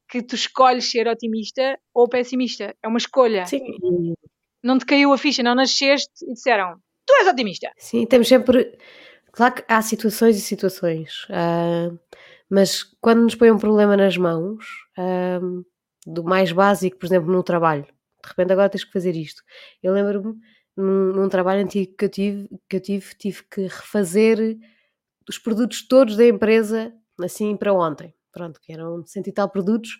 que 0.07 0.23
tu 0.23 0.35
escolhes 0.35 0.91
ser 0.91 1.09
otimista 1.09 1.79
ou 1.95 2.07
pessimista. 2.07 2.77
É 2.83 2.87
uma 2.87 2.99
escolha. 2.99 3.47
Sim, 3.47 3.63
não 4.63 4.79
te 4.79 4.85
caiu 4.85 5.13
a 5.13 5.19
ficha, 5.19 5.43
não 5.43 5.55
nasceste 5.55 6.13
e 6.23 6.35
disseram 6.35 6.79
tu 7.07 7.15
és 7.17 7.29
otimista. 7.29 7.71
sim, 7.79 8.07
temos 8.07 8.29
sempre. 8.29 8.77
Claro 9.33 9.55
que 9.55 9.65
há 9.67 9.83
situações 9.83 10.37
e 10.37 10.41
situações, 10.41 11.27
ah, 11.31 11.91
mas 12.49 12.85
quando 13.01 13.23
nos 13.23 13.35
põe 13.35 13.51
um 13.51 13.59
problema 13.59 13.97
nas 13.97 14.17
mãos, 14.17 14.65
ah, 14.97 15.41
do 16.07 16.23
mais 16.23 16.53
básico, 16.53 16.99
por 16.99 17.07
exemplo, 17.07 17.33
no 17.33 17.43
trabalho, 17.43 17.85
de 17.85 18.29
repente 18.29 18.53
agora 18.53 18.69
tens 18.69 18.85
que 18.85 18.93
fazer 18.93 19.17
isto. 19.17 19.43
Eu 19.83 19.93
lembro-me 19.93 20.35
num, 20.77 21.13
num 21.13 21.29
trabalho 21.29 21.63
antigo 21.63 21.95
que 21.97 22.05
eu, 22.05 22.09
tive, 22.09 22.49
que 22.69 22.77
eu 22.77 22.81
tive, 22.81 23.15
tive 23.17 23.43
que 23.51 23.63
refazer 23.63 24.57
os 25.29 25.39
produtos 25.39 25.87
todos 25.87 26.17
da 26.17 26.27
empresa 26.27 26.93
assim 27.21 27.57
para 27.57 27.73
ontem. 27.73 28.15
Pronto, 28.33 28.61
que 28.61 28.73
eram 28.73 29.05
cento 29.07 29.29
e 29.29 29.33
tal 29.33 29.49
produtos. 29.49 29.99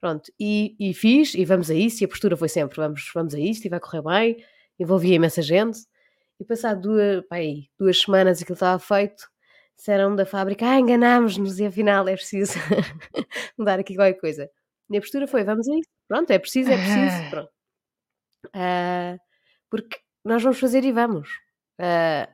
Pronto, 0.00 0.30
e, 0.38 0.76
e 0.78 0.92
fiz, 0.94 1.34
e 1.34 1.44
vamos 1.44 1.70
a 1.70 1.74
isso, 1.74 2.02
e 2.02 2.04
a 2.04 2.08
postura 2.08 2.36
foi 2.36 2.48
sempre: 2.48 2.76
vamos, 2.76 3.10
vamos 3.14 3.34
a 3.34 3.40
isto, 3.40 3.64
e 3.66 3.70
vai 3.70 3.80
correr 3.80 4.02
bem. 4.02 4.44
Envolvia 4.78 5.14
imensa 5.16 5.42
gente. 5.42 5.78
E 6.38 6.44
passado 6.44 6.80
duas, 6.82 7.24
pá, 7.26 7.36
aí, 7.36 7.68
duas 7.78 8.00
semanas 8.00 8.42
aquilo 8.42 8.54
estava 8.54 8.78
feito, 8.78 9.24
disseram 9.76 10.14
da 10.14 10.26
fábrica: 10.26 10.68
ah, 10.68 10.78
enganámos-nos, 10.78 11.58
e 11.58 11.66
afinal 11.66 12.06
é 12.08 12.14
preciso 12.14 12.52
mudar 13.58 13.78
aqui 13.80 13.94
qualquer 13.94 14.20
coisa. 14.20 14.50
E 14.90 14.96
a 14.96 15.00
postura 15.00 15.26
foi: 15.26 15.44
vamos 15.44 15.68
a 15.68 15.74
isso. 15.74 15.88
Pronto, 16.08 16.30
é 16.30 16.38
preciso, 16.38 16.70
é 16.70 16.76
preciso. 16.76 17.30
Pronto. 17.30 17.50
Ah, 18.52 19.16
porque 19.70 19.98
nós 20.24 20.42
vamos 20.42 20.58
fazer 20.60 20.84
e 20.84 20.92
vamos. 20.92 21.28
Ah, 21.78 22.28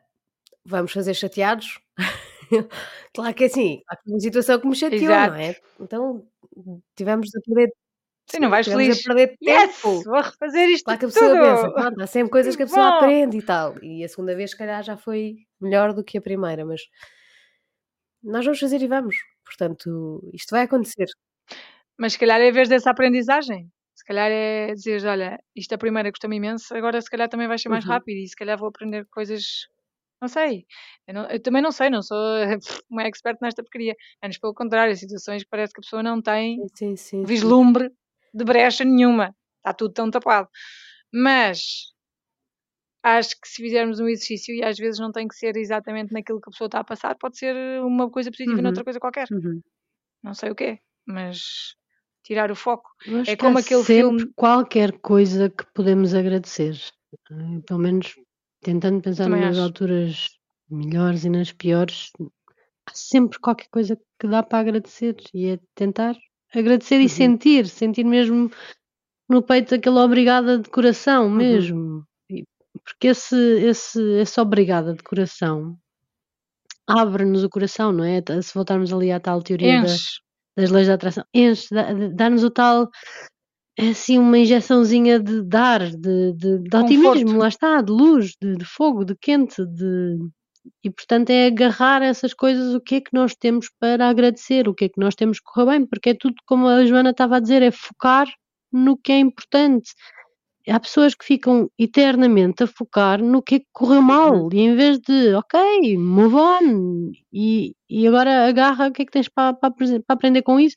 vamos 0.65 0.93
fazer 0.93 1.15
chateados. 1.15 1.81
claro 3.15 3.35
que 3.35 3.45
é 3.45 3.47
assim, 3.47 3.81
há 3.89 3.97
uma 4.07 4.21
situação 4.21 4.59
que 4.61 4.67
me 4.67 4.75
chateou, 4.77 5.03
Exato. 5.03 5.31
não 5.35 5.41
é? 5.41 5.55
Então 5.81 6.27
tivemos 6.97 7.31
a 7.35 7.41
perder, 7.47 7.73
Sim, 8.31 8.39
não 8.41 8.51
vais 8.51 8.67
tivemos 8.67 8.85
feliz. 8.87 9.07
a 9.07 9.09
perder 9.15 9.37
Yes! 9.43 9.75
tempo. 9.77 10.03
Vou 10.05 10.21
refazer 10.21 10.69
isto 10.71 10.85
Claro 10.85 10.99
que 11.01 11.05
a 11.07 11.09
pessoa 11.09 11.31
tudo. 11.31 11.41
pensa, 11.43 11.71
pronto, 11.73 12.01
há 12.03 12.07
sempre 12.07 12.31
coisas 12.31 12.57
que 12.57 12.63
a 12.63 12.67
pessoa 12.67 12.91
Bom. 12.91 12.97
aprende 12.97 13.37
e 13.39 13.43
tal. 13.43 13.83
E 13.83 14.05
a 14.05 14.09
segunda 14.09 14.35
vez, 14.35 14.51
se 14.51 14.57
calhar, 14.59 14.83
já 14.83 14.97
foi 14.97 15.37
melhor 15.61 15.93
do 15.93 16.03
que 16.05 16.19
a 16.19 16.23
primeira, 16.23 16.65
mas 16.65 16.81
nós 18.23 18.45
vamos 18.45 18.61
fazer 18.61 18.81
e 18.83 18.87
vamos. 18.87 19.17
Portanto, 19.45 20.21
isto 20.33 20.51
vai 20.51 20.63
acontecer. 20.63 21.07
Mas 21.99 22.13
se 22.15 22.19
calhar 22.19 22.41
é 22.41 22.49
em 22.49 22.53
vez 22.53 22.69
dessa 22.69 22.91
aprendizagem. 22.91 23.69
Se 23.95 24.05
calhar 24.05 24.31
é 24.31 24.73
dizer, 24.75 25.05
olha, 25.07 25.39
isto 25.55 25.75
a 25.75 25.79
primeira 25.79 26.11
gostou-me 26.11 26.37
imenso, 26.37 26.75
agora 26.75 27.01
se 27.01 27.11
calhar 27.11 27.29
também 27.29 27.47
vai 27.47 27.59
ser 27.59 27.69
mais 27.69 27.85
Uhum. 27.85 27.91
rápido 27.93 28.17
e 28.17 28.27
se 28.29 28.35
calhar 28.37 28.57
vou 28.59 28.69
aprender 28.69 29.07
coisas. 29.11 29.69
Não 30.21 30.29
sei. 30.29 30.67
Eu, 31.07 31.15
não- 31.15 31.27
eu 31.31 31.41
também 31.41 31.63
não 31.63 31.73
sei, 31.73 31.89
não 31.91 32.03
sou 32.03 32.19
uma 32.91 33.03
expert 33.09 33.39
nesta 33.41 33.63
porcaria. 33.63 33.97
Antes, 34.23 34.39
pelo 34.39 34.55
contrário, 34.55 34.95
situações 34.97 35.43
que 35.43 35.49
parece 35.51 35.73
que 35.73 35.81
a 35.81 35.83
pessoa 35.83 36.03
não 36.03 36.21
tem 36.21 36.57
Sim, 36.57 36.67
sim, 36.69 36.97
sim. 36.97 36.97
sim. 36.97 37.25
vislumbre 37.25 37.91
de 38.35 38.45
brecha 38.45 38.85
nenhuma. 38.85 39.35
Está 39.59 39.73
tudo 39.73 39.93
tão 39.95 40.11
tapado. 40.11 40.49
Mas 41.13 41.93
acho 43.03 43.31
que 43.41 43.49
se 43.49 43.63
fizermos 43.63 43.99
um 43.99 44.09
exercício, 44.09 44.55
e 44.55 44.63
às 44.63 44.77
vezes 44.79 45.01
não 45.01 45.11
tem 45.11 45.27
que 45.27 45.35
ser 45.35 45.57
exatamente 45.57 46.13
naquilo 46.13 46.41
que 46.41 46.49
a 46.49 46.53
pessoa 46.53 46.67
está 46.67 46.81
a 46.81 46.85
passar, 46.85 47.15
pode 47.17 47.39
ser 47.39 47.55
uma 47.83 48.11
coisa 48.11 48.31
positiva 48.31 48.59
Uhum. 48.59 48.63
noutra 48.63 48.85
coisa 48.85 49.01
qualquer. 49.01 49.27
Uhum. 49.33 49.61
Não 50.23 50.35
sei 50.35 50.51
o 50.51 50.55
quê, 50.55 50.79
mas 51.07 51.75
tirar 52.23 52.51
o 52.51 52.55
foco. 52.55 52.91
É 53.27 53.35
que 53.35 53.37
como 53.39 53.59
aquele 53.59 53.83
sempre 53.83 53.95
filme- 54.03 54.33
qualquer 54.37 54.93
coisa 55.01 55.49
que 55.49 55.65
podemos 55.73 56.15
agradecer. 56.15 56.77
Eh, 57.31 57.61
Pelo 57.67 57.81
menos 57.81 58.15
tentando 58.61 59.01
pensar 59.01 59.25
Também 59.25 59.41
nas 59.43 59.57
acho. 59.57 59.67
alturas 59.67 60.29
melhores 60.71 61.25
e 61.25 61.31
nas 61.31 61.53
piores, 61.53 62.11
há 62.87 62.93
sempre 62.95 63.39
qualquer 63.41 63.69
coisa 63.71 63.99
que 64.19 64.29
dá 64.29 64.43
para 64.43 64.61
agradecer 64.61 65.17
e 65.35 65.47
é 65.49 65.59
tentar 65.75 66.15
agradecer 66.55 66.97
e 67.01 67.03
Uhum. 67.05 67.09
sentir, 67.09 67.67
sentir 67.69 68.05
mesmo 68.05 68.51
no 69.29 69.43
peito 69.43 69.75
aquele 69.75 69.99
obrigada 69.99 70.59
de 70.59 70.69
coração 70.71 71.25
Uhum. 71.27 71.35
mesmo. 71.37 72.05
E- 72.31 72.45
Porque 72.85 73.09
esse, 73.09 73.37
esse, 73.37 74.01
esse 74.21 74.41
obrigada 74.41 74.95
de 74.95 75.03
coração 75.03 75.77
abre-nos 76.87 77.45
o 77.45 77.49
coração, 77.49 77.93
não 77.93 78.05
é? 78.05 78.21
Se 78.43 78.53
voltarmos 78.55 78.93
ali 78.93 79.13
à 79.13 79.21
tal 79.21 79.43
teoria 79.43 79.81
da, 79.81 79.87
das 80.57 80.71
leis 80.71 80.89
da 80.89 80.95
atração, 80.95 81.25
enche, 81.35 81.73
dá- 81.73 81.93
dá-nos 82.15 82.43
o 82.43 82.51
tal, 82.51 82.89
é 83.81 83.89
assim, 83.91 84.19
uma 84.19 84.39
injeçãozinha 84.39 85.19
de 85.19 85.43
dar, 85.43 85.81
de, 85.81 86.33
de, 86.35 86.59
de 86.59 86.77
otimismo, 86.77 87.39
lá 87.39 87.49
está, 87.49 87.81
de 87.81 87.91
luz, 87.91 88.35
de, 88.41 88.55
de 88.55 88.65
fogo, 88.65 89.05
de 89.05 89.17
quente, 89.17 89.65
de... 89.65 90.19
E 90.85 90.91
portanto 90.91 91.31
é 91.31 91.47
agarrar 91.47 92.03
essas 92.03 92.35
coisas, 92.35 92.75
o 92.75 92.81
que 92.81 92.97
é 92.97 93.01
que 93.01 93.15
nós 93.15 93.35
temos 93.35 93.71
para 93.81 94.11
agradecer, 94.11 94.69
o 94.69 94.75
que 94.75 94.85
é 94.85 94.89
que 94.91 95.01
nós 95.01 95.15
temos 95.15 95.39
que 95.39 95.45
correr 95.47 95.79
bem, 95.79 95.87
porque 95.87 96.11
é 96.11 96.15
tudo 96.15 96.35
como 96.47 96.69
a 96.69 96.85
Joana 96.85 97.11
estava 97.11 97.37
a 97.37 97.41
dizer, 97.41 97.63
é 97.63 97.71
focar 97.71 98.29
no 98.71 98.99
que 98.99 99.13
é 99.13 99.19
importante. 99.19 99.93
Há 100.69 100.79
pessoas 100.79 101.15
que 101.15 101.25
ficam 101.25 101.71
eternamente 101.79 102.63
a 102.63 102.67
focar 102.67 103.23
no 103.23 103.43
que 103.43 103.55
é 103.55 103.59
que 103.61 103.67
correu 103.73 104.03
mal 104.03 104.51
e 104.53 104.61
em 104.61 104.77
vez 104.77 105.01
de, 105.01 105.35
ok, 105.35 105.97
move 105.97 106.35
on 106.35 107.13
e, 107.33 107.75
e 107.89 108.07
agora 108.07 108.47
agarra 108.47 108.89
o 108.89 108.93
que 108.93 109.03
é 109.03 109.05
que 109.07 109.13
tens 109.13 109.29
para, 109.29 109.55
para, 109.55 109.71
para 109.71 110.03
aprender 110.09 110.43
com 110.43 110.61
isso, 110.61 110.77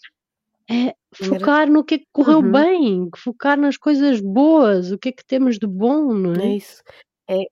é 0.70 0.94
focar 1.14 1.70
no 1.70 1.84
que 1.84 1.96
é 1.96 1.98
que 2.00 2.08
correu 2.12 2.40
Uhum. 2.42 2.52
bem, 2.52 3.10
focar 3.18 3.58
nas 3.60 3.78
coisas 3.78 4.20
boas, 4.22 4.92
o 4.92 4.98
que 4.98 5.10
é 5.10 5.12
que 5.12 5.26
temos 5.26 5.58
de 5.60 5.68
bom, 5.68 6.14
não 6.14 6.34
É 6.36 6.46
é? 6.46 6.56
isso. 6.56 6.82
É, 7.30 7.44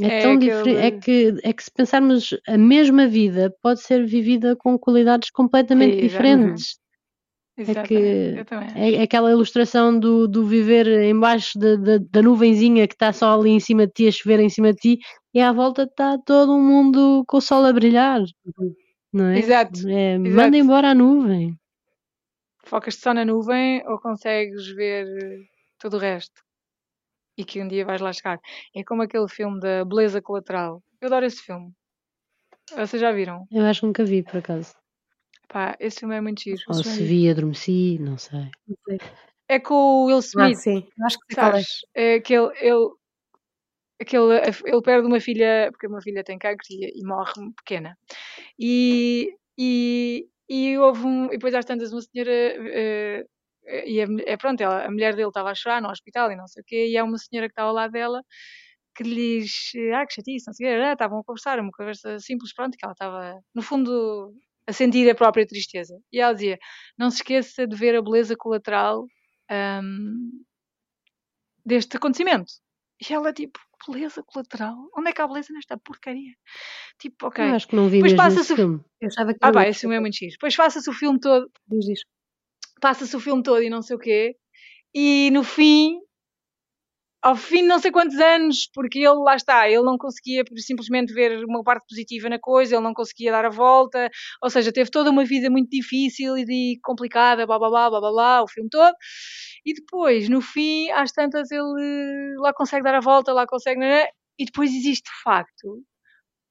É 0.00 0.20
tão 0.22 0.36
diferente, 0.38 0.76
é 0.76 0.86
aquele- 0.88 1.40
que, 1.40 1.48
é 1.48 1.52
que 1.52 1.62
se 1.64 1.70
pensarmos 1.70 2.36
a 2.46 2.58
mesma 2.58 3.06
vida 3.06 3.54
pode 3.62 3.80
ser 3.82 4.04
vivida 4.04 4.56
com 4.56 4.78
qualidades 4.78 5.30
completamente 5.30 6.04
Exatamente. 6.04 6.08
diferentes. 6.08 6.80
Exatamente. 7.56 7.88
que 7.88 8.38
Eu 8.38 8.44
também 8.44 8.68
acho. 8.68 8.78
É, 8.78 8.94
é 8.94 9.02
aquela 9.02 9.30
ilustração 9.30 9.98
do, 9.98 10.26
do 10.26 10.46
viver 10.46 10.86
embaixo 11.04 11.58
da, 11.58 12.22
nuvenzinha 12.22 12.86
que 12.88 12.94
está 12.94 13.12
só 13.12 13.38
ali 13.38 13.50
em 13.50 13.60
cima 13.60 13.86
de 13.86 13.92
ti, 13.92 14.08
a 14.08 14.12
chover 14.12 14.40
em 14.40 14.48
cima 14.48 14.72
de 14.72 14.78
ti, 14.78 14.98
e 15.34 15.40
à 15.40 15.52
volta 15.52 15.82
está 15.82 16.16
todo 16.18 16.52
o 16.52 16.60
mundo 16.60 17.22
com 17.26 17.36
o 17.36 17.40
sol 17.40 17.64
a 17.64 17.72
brilhar, 17.72 18.20
Uhum. 18.58 18.74
não 19.12 19.26
é? 19.26 19.38
Exato. 19.38 19.88
É, 19.88 20.14
exato. 20.14 20.30
manda 20.30 20.56
embora 20.56 20.90
a 20.90 20.94
nuvem. 20.94 21.54
Focas-te 22.70 23.02
só 23.02 23.12
na 23.12 23.24
nuvem 23.24 23.82
ou 23.88 23.98
consegues 23.98 24.68
ver 24.68 25.04
eh, 25.04 25.44
todo 25.76 25.96
o 25.96 25.98
resto? 25.98 26.40
E 27.36 27.44
que 27.44 27.60
um 27.60 27.66
dia 27.66 27.84
vais 27.84 28.00
lá 28.00 28.12
chegar. 28.12 28.38
É 28.72 28.84
como 28.84 29.02
aquele 29.02 29.26
filme 29.28 29.58
da 29.58 29.84
Beleza 29.84 30.22
Colateral. 30.22 30.80
Eu 31.00 31.08
adoro 31.08 31.26
esse 31.26 31.42
filme. 31.42 31.72
Vocês 32.76 33.02
já 33.02 33.10
viram? 33.10 33.44
Eu 33.50 33.64
acho 33.64 33.80
que 33.80 33.86
nunca 33.86 34.04
vi, 34.04 34.22
por 34.22 34.36
acaso. 34.36 34.72
Pá, 35.48 35.76
esse 35.80 35.98
filme 35.98 36.14
é 36.14 36.20
muito 36.20 36.44
giro. 36.44 36.62
Ou 36.68 36.74
se 36.74 37.02
vi, 37.02 37.28
adormeci, 37.28 37.98
não 37.98 38.16
sei. 38.16 38.52
Não 38.68 38.76
sei. 38.86 39.00
É 39.48 39.58
com 39.58 39.74
o 39.74 40.04
Will 40.06 40.18
Ah, 40.18 40.20
Smith, 40.20 40.58
sim. 40.58 40.88
Eu 40.96 41.06
acho 41.06 41.18
que 41.18 41.32
é. 41.32 41.34
sabes? 41.34 41.66
É 41.92 42.14
aquele, 42.14 42.52
ele, 42.60 42.88
aquele, 44.00 44.32
ele 44.64 44.82
perde 44.82 45.08
uma 45.08 45.18
filha, 45.18 45.70
porque 45.72 45.88
uma 45.88 46.00
filha 46.00 46.22
tem 46.22 46.38
cancro 46.38 46.64
e, 46.70 47.00
e 47.00 47.04
morre 47.04 47.32
pequena. 47.56 47.98
E, 48.56 49.34
e, 49.60 50.28
e 50.48 50.78
houve 50.78 51.04
um, 51.04 51.26
e 51.26 51.30
depois 51.32 51.54
às 51.54 51.64
tantas 51.66 51.92
uma 51.92 52.00
senhora 52.02 52.30
eh, 52.32 53.24
e 53.86 54.00
a, 54.02 54.38
pronto, 54.38 54.60
ela, 54.62 54.86
a 54.86 54.90
mulher 54.90 55.14
dele 55.14 55.28
estava 55.28 55.50
a 55.50 55.54
chorar 55.54 55.82
no 55.82 55.90
hospital 55.90 56.32
e 56.32 56.36
não 56.36 56.46
sei 56.48 56.62
o 56.62 56.64
quê, 56.66 56.88
e 56.88 56.96
há 56.96 57.04
uma 57.04 57.18
senhora 57.18 57.48
que 57.48 57.52
está 57.52 57.62
ao 57.62 57.72
lado 57.72 57.92
dela 57.92 58.22
que 58.94 59.04
lhe 59.04 59.40
diz, 59.40 59.72
ah, 59.94 60.06
que 60.06 60.14
chatice, 60.14 60.46
não 60.46 60.54
sei 60.54 60.66
o 60.66 60.70
quê, 60.70 60.84
ah, 60.84 60.92
estavam 60.92 61.20
a 61.20 61.24
conversar, 61.24 61.60
uma 61.60 61.70
conversa 61.72 62.18
simples, 62.18 62.52
pronto, 62.52 62.76
que 62.76 62.84
ela 62.84 62.92
estava, 62.92 63.40
no 63.54 63.62
fundo, 63.62 64.34
a 64.66 64.72
sentir 64.72 65.08
a 65.10 65.14
própria 65.14 65.46
tristeza. 65.46 65.98
E 66.12 66.20
ela 66.20 66.34
dizia, 66.34 66.58
não 66.98 67.10
se 67.10 67.18
esqueça 67.18 67.66
de 67.66 67.76
ver 67.76 67.96
a 67.96 68.02
beleza 68.02 68.36
colateral 68.36 69.06
um, 69.82 70.42
deste 71.64 71.96
acontecimento. 71.96 72.52
E 73.00 73.12
ela, 73.12 73.32
tipo, 73.32 73.58
beleza 73.88 74.22
colateral? 74.22 74.76
Onde 74.96 75.10
é 75.10 75.12
que 75.12 75.20
há 75.20 75.26
beleza 75.28 75.52
nesta 75.52 75.76
porcaria? 75.78 76.34
Tipo, 76.98 77.26
ok. 77.26 77.44
Eu 77.44 77.54
acho 77.54 77.68
que 77.68 77.76
não 77.76 77.88
vi 77.88 78.02
Depois 78.02 78.12
mesmo 78.12 78.26
esse 78.26 78.36
passa-se 78.36 78.52
o... 78.52 78.56
filme. 78.56 78.80
Eu 79.00 79.08
achava 79.08 79.32
que 79.32 79.38
Ah 79.40 79.52
pá, 79.52 79.68
esse 79.68 79.80
filme 79.80 79.96
é 79.96 80.00
muito 80.00 80.16
giro. 80.16 80.32
Depois 80.32 80.56
passa-se 80.56 80.88
o 80.90 80.92
filme 80.92 81.18
todo, 81.20 81.50
Diz, 81.68 81.84
diz. 81.86 82.00
passa-se 82.80 83.14
o 83.16 83.20
filme 83.20 83.42
todo 83.42 83.62
e 83.62 83.70
não 83.70 83.82
sei 83.82 83.96
o 83.96 83.98
quê. 83.98 84.36
E 84.94 85.30
no 85.32 85.44
fim, 85.44 86.00
ao 87.22 87.36
fim 87.36 87.62
de 87.62 87.68
não 87.68 87.78
sei 87.78 87.90
quantos 87.90 88.18
anos, 88.18 88.68
porque 88.74 88.98
ele, 89.00 89.14
lá 89.24 89.36
está, 89.36 89.68
ele 89.68 89.82
não 89.82 89.98
conseguia 89.98 90.42
simplesmente 90.56 91.12
ver 91.12 91.44
uma 91.44 91.62
parte 91.62 91.84
positiva 91.88 92.28
na 92.28 92.38
coisa, 92.38 92.74
ele 92.76 92.84
não 92.84 92.94
conseguia 92.94 93.32
dar 93.32 93.44
a 93.44 93.50
volta, 93.50 94.08
ou 94.42 94.50
seja, 94.50 94.72
teve 94.72 94.90
toda 94.90 95.10
uma 95.10 95.24
vida 95.24 95.50
muito 95.50 95.70
difícil 95.70 96.36
e 96.38 96.78
complicada, 96.82 97.46
blá 97.46 97.58
blá 97.58 97.68
blá 97.70 97.90
blá 97.90 98.00
blá 98.00 98.10
blá, 98.12 98.42
o 98.42 98.48
filme 98.48 98.70
todo. 98.70 98.94
E 99.64 99.74
depois, 99.74 100.28
no 100.28 100.40
fim, 100.40 100.90
às 100.92 101.12
tantas, 101.12 101.50
ele 101.50 102.36
lá 102.40 102.52
consegue 102.54 102.84
dar 102.84 102.94
a 102.94 103.00
volta, 103.00 103.32
lá 103.32 103.46
consegue. 103.46 103.80
né, 103.80 104.06
E 104.38 104.44
depois 104.46 104.70
existe, 104.72 105.04
de 105.04 105.22
facto, 105.22 105.82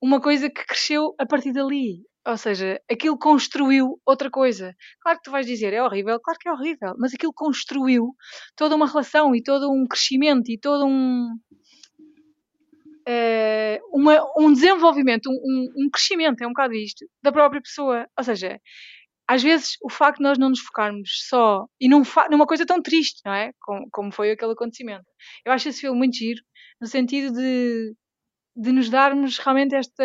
uma 0.02 0.22
coisa 0.22 0.50
que 0.50 0.66
cresceu 0.66 1.16
a 1.20 1.26
partir 1.26 1.54
dali. 1.54 2.04
Ou 2.28 2.38
seja, 2.38 2.80
aquilo 2.92 3.18
construiu 3.18 4.00
outra 4.06 4.30
coisa. 4.30 4.76
Claro 5.02 5.18
que 5.18 5.24
tu 5.24 5.32
vais 5.32 5.46
dizer, 5.48 5.74
é 5.74 5.82
horrível, 5.84 6.20
claro 6.20 6.40
que 6.40 6.48
é 6.50 6.52
horrível, 6.52 6.94
mas 7.00 7.14
aquilo 7.14 7.34
construiu 7.34 8.14
toda 8.56 8.76
uma 8.76 8.88
relação 8.88 9.34
e 9.36 9.42
todo 9.42 9.72
um 9.72 9.88
crescimento 9.88 10.50
e 10.52 10.58
todo 10.60 10.86
um. 10.86 11.30
eh, 13.08 13.80
uma- 13.92 14.24
um 14.38 14.54
desenvolvimento, 14.54 15.30
um, 15.30 15.68
um- 15.86 15.90
crescimento, 15.90 16.42
é 16.42 16.46
um 16.48 16.52
bocado 16.52 16.74
isto, 16.76 17.06
da 17.24 17.32
própria 17.32 17.62
pessoa. 17.62 18.06
Ou 18.18 18.24
seja, 18.24 18.60
às 19.28 19.44
vezes 19.44 19.78
o 19.84 19.90
facto 19.90 20.18
de 20.20 20.24
nós 20.24 20.38
não 20.38 20.50
nos 20.50 20.60
focarmos 20.62 21.10
só 21.30 21.66
e 21.80 21.90
num 21.90 22.04
numa 22.32 22.46
coisa 22.48 22.66
tão 22.66 22.82
triste, 22.82 23.22
não 23.26 23.34
é? 23.34 23.52
Como, 23.62 23.88
como 23.92 24.12
foi 24.12 24.32
aquele 24.32 24.54
acontecimento. 24.54 25.06
Eu 25.46 25.52
acho 25.54 25.70
esse 25.70 25.82
filme 25.82 25.98
muito 25.98 26.16
giro, 26.18 26.42
no 26.82 26.88
sentido 26.88 27.34
de, 27.34 27.96
de 28.56 28.72
nos 28.72 28.90
darmos 28.90 29.38
realmente 29.40 29.76
esta 29.76 30.04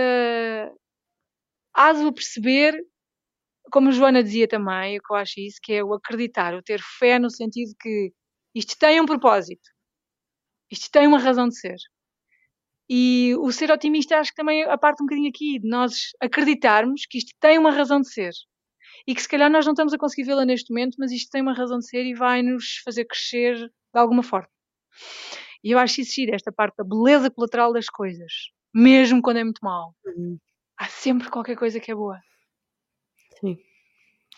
aso 1.75 2.09
a 2.09 2.13
perceber, 2.13 2.75
como 3.71 3.93
Joana 3.93 4.23
dizia 4.23 4.49
também, 4.49 4.99
o 4.99 5.03
que 5.03 5.13
eu 5.13 5.17
acho 5.17 5.41
isso, 5.41 5.59
que 5.63 5.73
é 5.75 5.85
o 5.85 5.95
acreditar, 5.95 6.55
o 6.55 6.63
ter 6.63 6.81
fé 6.99 7.19
no 7.19 7.31
sentido 7.31 7.73
que 7.81 8.13
isto 8.55 8.77
tem 8.79 9.01
um 9.01 9.07
propósito, 9.07 9.69
isto 10.71 10.91
tem 10.91 11.07
uma 11.07 11.19
razão 11.19 11.49
de 11.49 11.59
ser. 11.59 11.77
E 12.89 13.35
o 13.37 13.51
ser 13.51 13.71
otimista 13.71 14.19
acho 14.19 14.31
que 14.31 14.37
também 14.37 14.63
a 14.65 14.77
parte 14.77 15.03
um 15.03 15.07
bocadinho 15.07 15.31
aqui, 15.31 15.59
de 15.59 15.69
nós 15.69 16.11
acreditarmos 16.21 17.07
que 17.07 17.19
isto 17.19 17.33
tem 17.41 17.59
uma 17.59 17.71
razão 17.71 18.01
de 18.01 18.13
ser. 18.13 18.33
E 19.07 19.15
que 19.15 19.23
se 19.23 19.29
calhar 19.29 19.51
nós 19.51 19.65
não 19.65 19.73
estamos 19.73 19.93
a 19.93 19.99
conseguir 19.99 20.25
vê-la 20.25 20.45
neste 20.45 20.71
momento, 20.73 20.97
mas 20.99 21.11
isto 21.11 21.31
tem 21.31 21.43
uma 21.43 21.55
razão 21.55 21.79
de 21.79 21.89
ser 21.89 22.05
e 22.05 22.15
vai 22.15 22.43
nos 22.43 22.79
fazer 22.85 23.05
crescer 23.07 23.57
de 23.57 24.01
alguma 24.01 24.23
forma. 24.23 24.49
E 25.63 25.71
eu 25.71 25.79
acho 25.79 26.03
isso 26.03 26.21
esta 26.31 26.53
parte 26.53 26.77
da 26.77 26.85
beleza 26.85 27.31
colateral 27.31 27.73
das 27.73 27.87
coisas, 27.87 28.33
mesmo 28.75 29.23
quando 29.23 29.39
é 29.39 29.45
muito 29.45 29.61
mau. 29.63 29.95
Uhum. 30.05 30.39
Há 30.79 30.87
sempre 30.87 31.29
qualquer 31.31 31.57
coisa 31.57 31.79
que 31.81 31.91
é 31.91 31.95
boa. 31.95 32.19
Sim. 33.41 33.59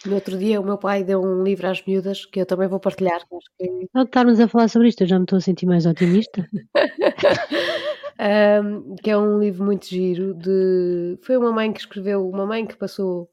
No 0.05 0.15
outro 0.17 0.37
dia 0.39 0.61
o 0.61 0.65
meu 0.65 0.77
pai 0.77 1.03
deu 1.03 1.21
um 1.23 1.43
livro 1.43 1.67
às 1.69 1.85
miúdas 1.87 2.27
que 2.27 2.41
eu 2.41 2.47
também 2.47 2.69
vou 2.69 2.79
partilhar. 2.79 3.17
acho 3.17 3.51
que- 3.59 3.89
Ao 3.95 4.05
estarmos 4.05 4.39
a 4.41 4.47
falar 4.49 4.69
sobre 4.69 4.89
isto, 4.89 5.03
eu 5.03 5.07
já 5.07 5.19
me 5.19 5.25
estou 5.25 5.39
a 5.39 5.41
sentir 5.41 5.67
mais 5.67 5.87
otimista. 5.87 6.47
Ahm, 8.19 8.95
que 9.03 9.11
é 9.11 9.17
um 9.19 9.39
livro 9.39 9.65
muito 9.65 9.87
giro 9.87 10.33
de 10.35 11.19
foi 11.23 11.37
uma 11.37 11.53
mãe 11.53 11.71
que 11.73 11.81
escreveu 11.81 12.27
uma 12.29 12.47
mãe 12.47 12.67
que 12.67 12.77
passou 12.77 13.31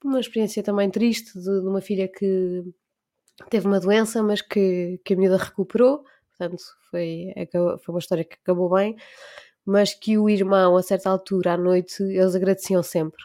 por 0.00 0.08
uma 0.08 0.20
experiência 0.20 0.62
também 0.62 0.90
triste 0.90 1.32
de, 1.38 1.44
de 1.62 1.66
uma 1.66 1.80
filha 1.80 2.06
que 2.06 2.62
teve 3.48 3.66
uma 3.66 3.80
doença 3.80 4.22
mas 4.22 4.42
que, 4.42 5.00
que 5.04 5.14
a 5.14 5.16
miúda 5.16 5.38
recuperou 5.38 6.04
portanto 6.36 6.62
foi, 6.90 7.32
acabou- 7.36 7.78
foi 7.78 7.94
uma 7.94 7.98
história 7.98 8.24
que 8.24 8.34
acabou 8.42 8.68
bem 8.74 8.94
mas 9.66 9.94
que 9.94 10.16
o 10.16 10.28
irmão 10.28 10.76
a 10.76 10.82
certa 10.82 11.10
altura 11.10 11.54
à 11.54 11.56
noite 11.56 12.02
eles 12.02 12.34
agradeciam 12.34 12.82
sempre 12.82 13.22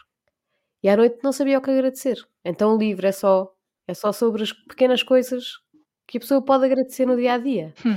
e 0.82 0.88
à 0.88 0.96
noite 0.96 1.18
não 1.22 1.32
sabia 1.32 1.58
o 1.58 1.62
que 1.62 1.70
agradecer 1.70 2.16
então 2.44 2.74
o 2.74 2.78
livro 2.78 3.06
é 3.06 3.12
só 3.12 3.52
é 3.86 3.94
só 3.94 4.12
sobre 4.12 4.42
as 4.42 4.52
pequenas 4.52 5.02
coisas 5.02 5.58
que 6.06 6.18
a 6.18 6.20
pessoa 6.20 6.42
pode 6.44 6.64
agradecer 6.66 7.06
no 7.06 7.16
dia 7.16 7.34
a 7.34 7.38
dia 7.38 7.74
Hum. 7.86 7.96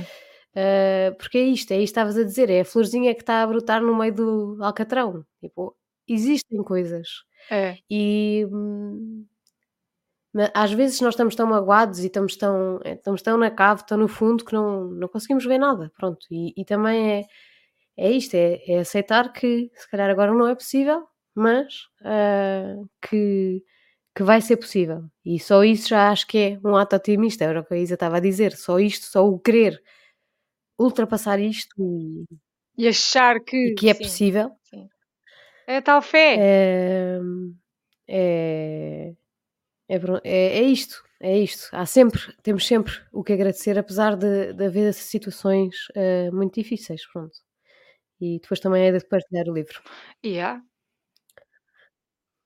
Uh, 0.56 1.14
porque 1.18 1.36
é 1.36 1.42
isto, 1.42 1.70
é 1.72 1.74
isto 1.76 1.78
que 1.78 1.84
estavas 1.84 2.16
a 2.16 2.24
dizer, 2.24 2.48
é 2.48 2.60
a 2.60 2.64
florzinha 2.64 3.14
que 3.14 3.20
está 3.20 3.42
a 3.42 3.46
brotar 3.46 3.82
no 3.82 3.94
meio 3.94 4.14
do 4.14 4.56
alcatrão. 4.62 5.22
Tipo, 5.38 5.76
existem 6.08 6.62
coisas. 6.64 7.06
É. 7.50 7.76
E 7.90 8.46
hum, 8.50 9.26
às 10.54 10.72
vezes 10.72 11.00
nós 11.02 11.12
estamos 11.12 11.34
tão 11.34 11.46
magoados 11.46 11.98
e 12.00 12.06
estamos 12.06 12.36
tão, 12.36 12.80
eh, 12.84 12.94
estamos 12.94 13.20
tão 13.20 13.36
na 13.36 13.50
cave, 13.50 13.84
tão 13.86 13.98
no 13.98 14.08
fundo 14.08 14.44
que 14.46 14.54
não, 14.54 14.84
não 14.84 15.08
conseguimos 15.08 15.44
ver 15.44 15.58
nada. 15.58 15.92
Pronto. 15.94 16.26
E, 16.30 16.54
e 16.56 16.64
também 16.64 17.20
é, 17.20 17.22
é 17.96 18.10
isto, 18.10 18.34
é, 18.34 18.60
é 18.68 18.78
aceitar 18.80 19.32
que 19.32 19.70
se 19.74 19.88
calhar 19.90 20.10
agora 20.10 20.32
não 20.32 20.48
é 20.48 20.54
possível, 20.54 21.06
mas 21.34 21.74
ah, 22.04 22.76
que, 23.08 23.62
que 24.16 24.22
vai 24.22 24.40
ser 24.42 24.56
possível. 24.58 25.04
E 25.24 25.38
só 25.40 25.64
isso 25.64 25.88
já 25.90 26.10
acho 26.10 26.26
que 26.26 26.38
é 26.38 26.60
um 26.68 26.76
ato 26.76 26.96
otimista, 26.96 27.44
era 27.44 27.60
o 27.60 27.64
que 27.64 27.74
a 27.74 27.78
Isa 27.78 27.94
estava 27.94 28.16
a 28.18 28.20
dizer. 28.20 28.52
Só 28.56 28.78
isto, 28.80 29.06
só 29.06 29.26
o 29.26 29.38
querer 29.40 29.82
ultrapassar 30.78 31.38
isto 31.40 31.74
e, 31.78 32.24
E 32.78 32.88
achar 32.88 33.40
que, 33.40 33.56
e 33.56 33.72
que 33.72 33.88
é 33.90 33.94
sim, 33.94 34.04
possível 34.04 34.50
sim. 34.64 34.88
É 35.66 35.80
tal 35.80 36.02
fé. 36.02 36.36
é, 36.36 37.18
é, 38.08 39.14
é, 39.88 39.98
é- 40.24 40.62
isto, 40.62 41.02
é 41.20 41.38
isto. 41.38 41.68
Há 41.72 41.86
sempre, 41.86 42.20
temos 42.42 42.66
sempre 42.66 42.92
o 43.12 43.24
que 43.24 43.32
agradecer, 43.32 43.78
apesar 43.78 44.16
de, 44.16 44.52
de 44.54 44.64
haver 44.66 44.92
situações 44.94 45.76
eh, 45.94 46.30
muito 46.32 46.54
difíceis, 46.54 47.06
pronto. 47.12 47.36
E 48.20 48.38
depois 48.40 48.60
também 48.60 48.86
é 48.86 48.92
de 48.92 49.04
partilhar 49.06 49.46
o 49.48 49.54
livro. 49.54 49.80
E 50.22 50.40
há. 50.40 50.60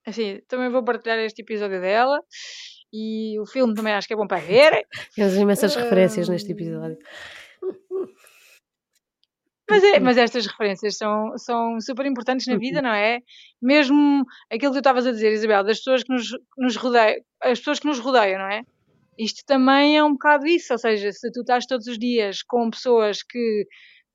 Assim, 0.05 0.41
também 0.47 0.69
vou 0.69 0.83
partilhar 0.83 1.19
este 1.19 1.41
episódio 1.41 1.79
dela. 1.79 2.19
E 2.93 3.39
o 3.39 3.45
filme 3.45 3.73
também 3.73 3.93
acho 3.93 4.07
que 4.07 4.13
é 4.13 4.17
bom 4.17 4.27
para 4.27 4.41
ver. 4.41 4.85
Temos 5.15 5.35
imensas 5.35 5.75
referências 5.75 6.27
neste 6.27 6.51
episódio. 6.51 6.97
Mas, 9.69 9.83
é, 9.85 9.99
mas 10.01 10.17
estas 10.17 10.45
referências 10.47 10.97
são, 10.97 11.37
são 11.37 11.79
super 11.79 12.05
importantes 12.05 12.45
na 12.47 12.55
Uhum. 12.55 12.59
vida, 12.59 12.81
não 12.81 12.91
é? 12.91 13.19
Mesmo 13.61 14.25
aquilo 14.51 14.71
que 14.71 14.77
tu 14.77 14.79
estavas 14.79 15.07
a 15.07 15.11
dizer, 15.11 15.31
Isabel, 15.31 15.63
das 15.63 15.77
pessoas 15.77 16.03
que 16.03 16.11
nos, 16.11 16.27
nos 16.57 16.75
rodeiam, 16.75 17.21
as 17.41 17.59
pessoas 17.59 17.79
que 17.79 17.87
nos 17.87 17.99
rodeiam, 17.99 18.39
não 18.39 18.49
é? 18.49 18.63
Isto 19.17 19.43
também 19.45 19.97
é 19.97 20.03
um 20.03 20.11
bocado 20.13 20.45
isso, 20.45 20.73
ou 20.73 20.77
seja, 20.79 21.09
se 21.13 21.31
tu 21.31 21.39
estás 21.41 21.65
todos 21.65 21.87
os 21.87 21.97
dias 21.97 22.41
com 22.43 22.69
pessoas 22.69 23.23
que 23.23 23.65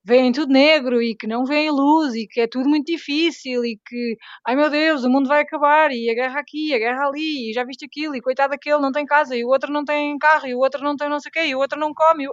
veem 0.07 0.31
tudo 0.31 0.53
negro 0.53 1.03
e 1.03 1.17
que 1.17 1.27
não 1.27 1.45
veem 1.45 1.69
luz 1.69 2.15
e 2.15 2.29
que 2.29 2.41
é 2.41 2.47
tudo 2.47 2.69
muito 2.69 2.87
difícil 2.87 3.65
e 3.65 3.77
que, 3.85 4.17
ai 4.47 4.55
meu 4.55 4.71
Deus, 4.71 5.03
o 5.03 5.11
mundo 5.11 5.29
vai 5.29 5.41
acabar 5.43 5.91
e 5.91 6.09
a 6.09 6.15
guerra 6.15 6.39
aqui, 6.39 6.73
a 6.73 6.79
guerra 6.79 7.09
ali, 7.09 7.51
e 7.51 7.53
já 7.53 7.65
viste 7.65 7.85
aquilo, 7.85 8.15
e 8.15 8.21
coitado 8.21 8.53
daquele 8.53 8.79
não 8.79 8.93
tem 8.93 9.05
casa, 9.05 9.35
e 9.37 9.45
o 9.45 9.49
outro 9.49 9.73
não 9.73 9.85
tem 9.85 10.17
carro, 10.17 10.47
e 10.47 10.55
o 10.55 10.59
outro 10.61 10.81
não 10.85 10.95
tem 10.97 11.09
não 11.09 11.19
sei 11.19 11.29
o 11.31 11.33
quê, 11.33 11.47
e 11.47 11.55
o 11.57 11.59
outro 11.59 11.79
não 11.79 11.93
come. 11.93 12.23
e 12.25 12.29
o- 12.29 12.33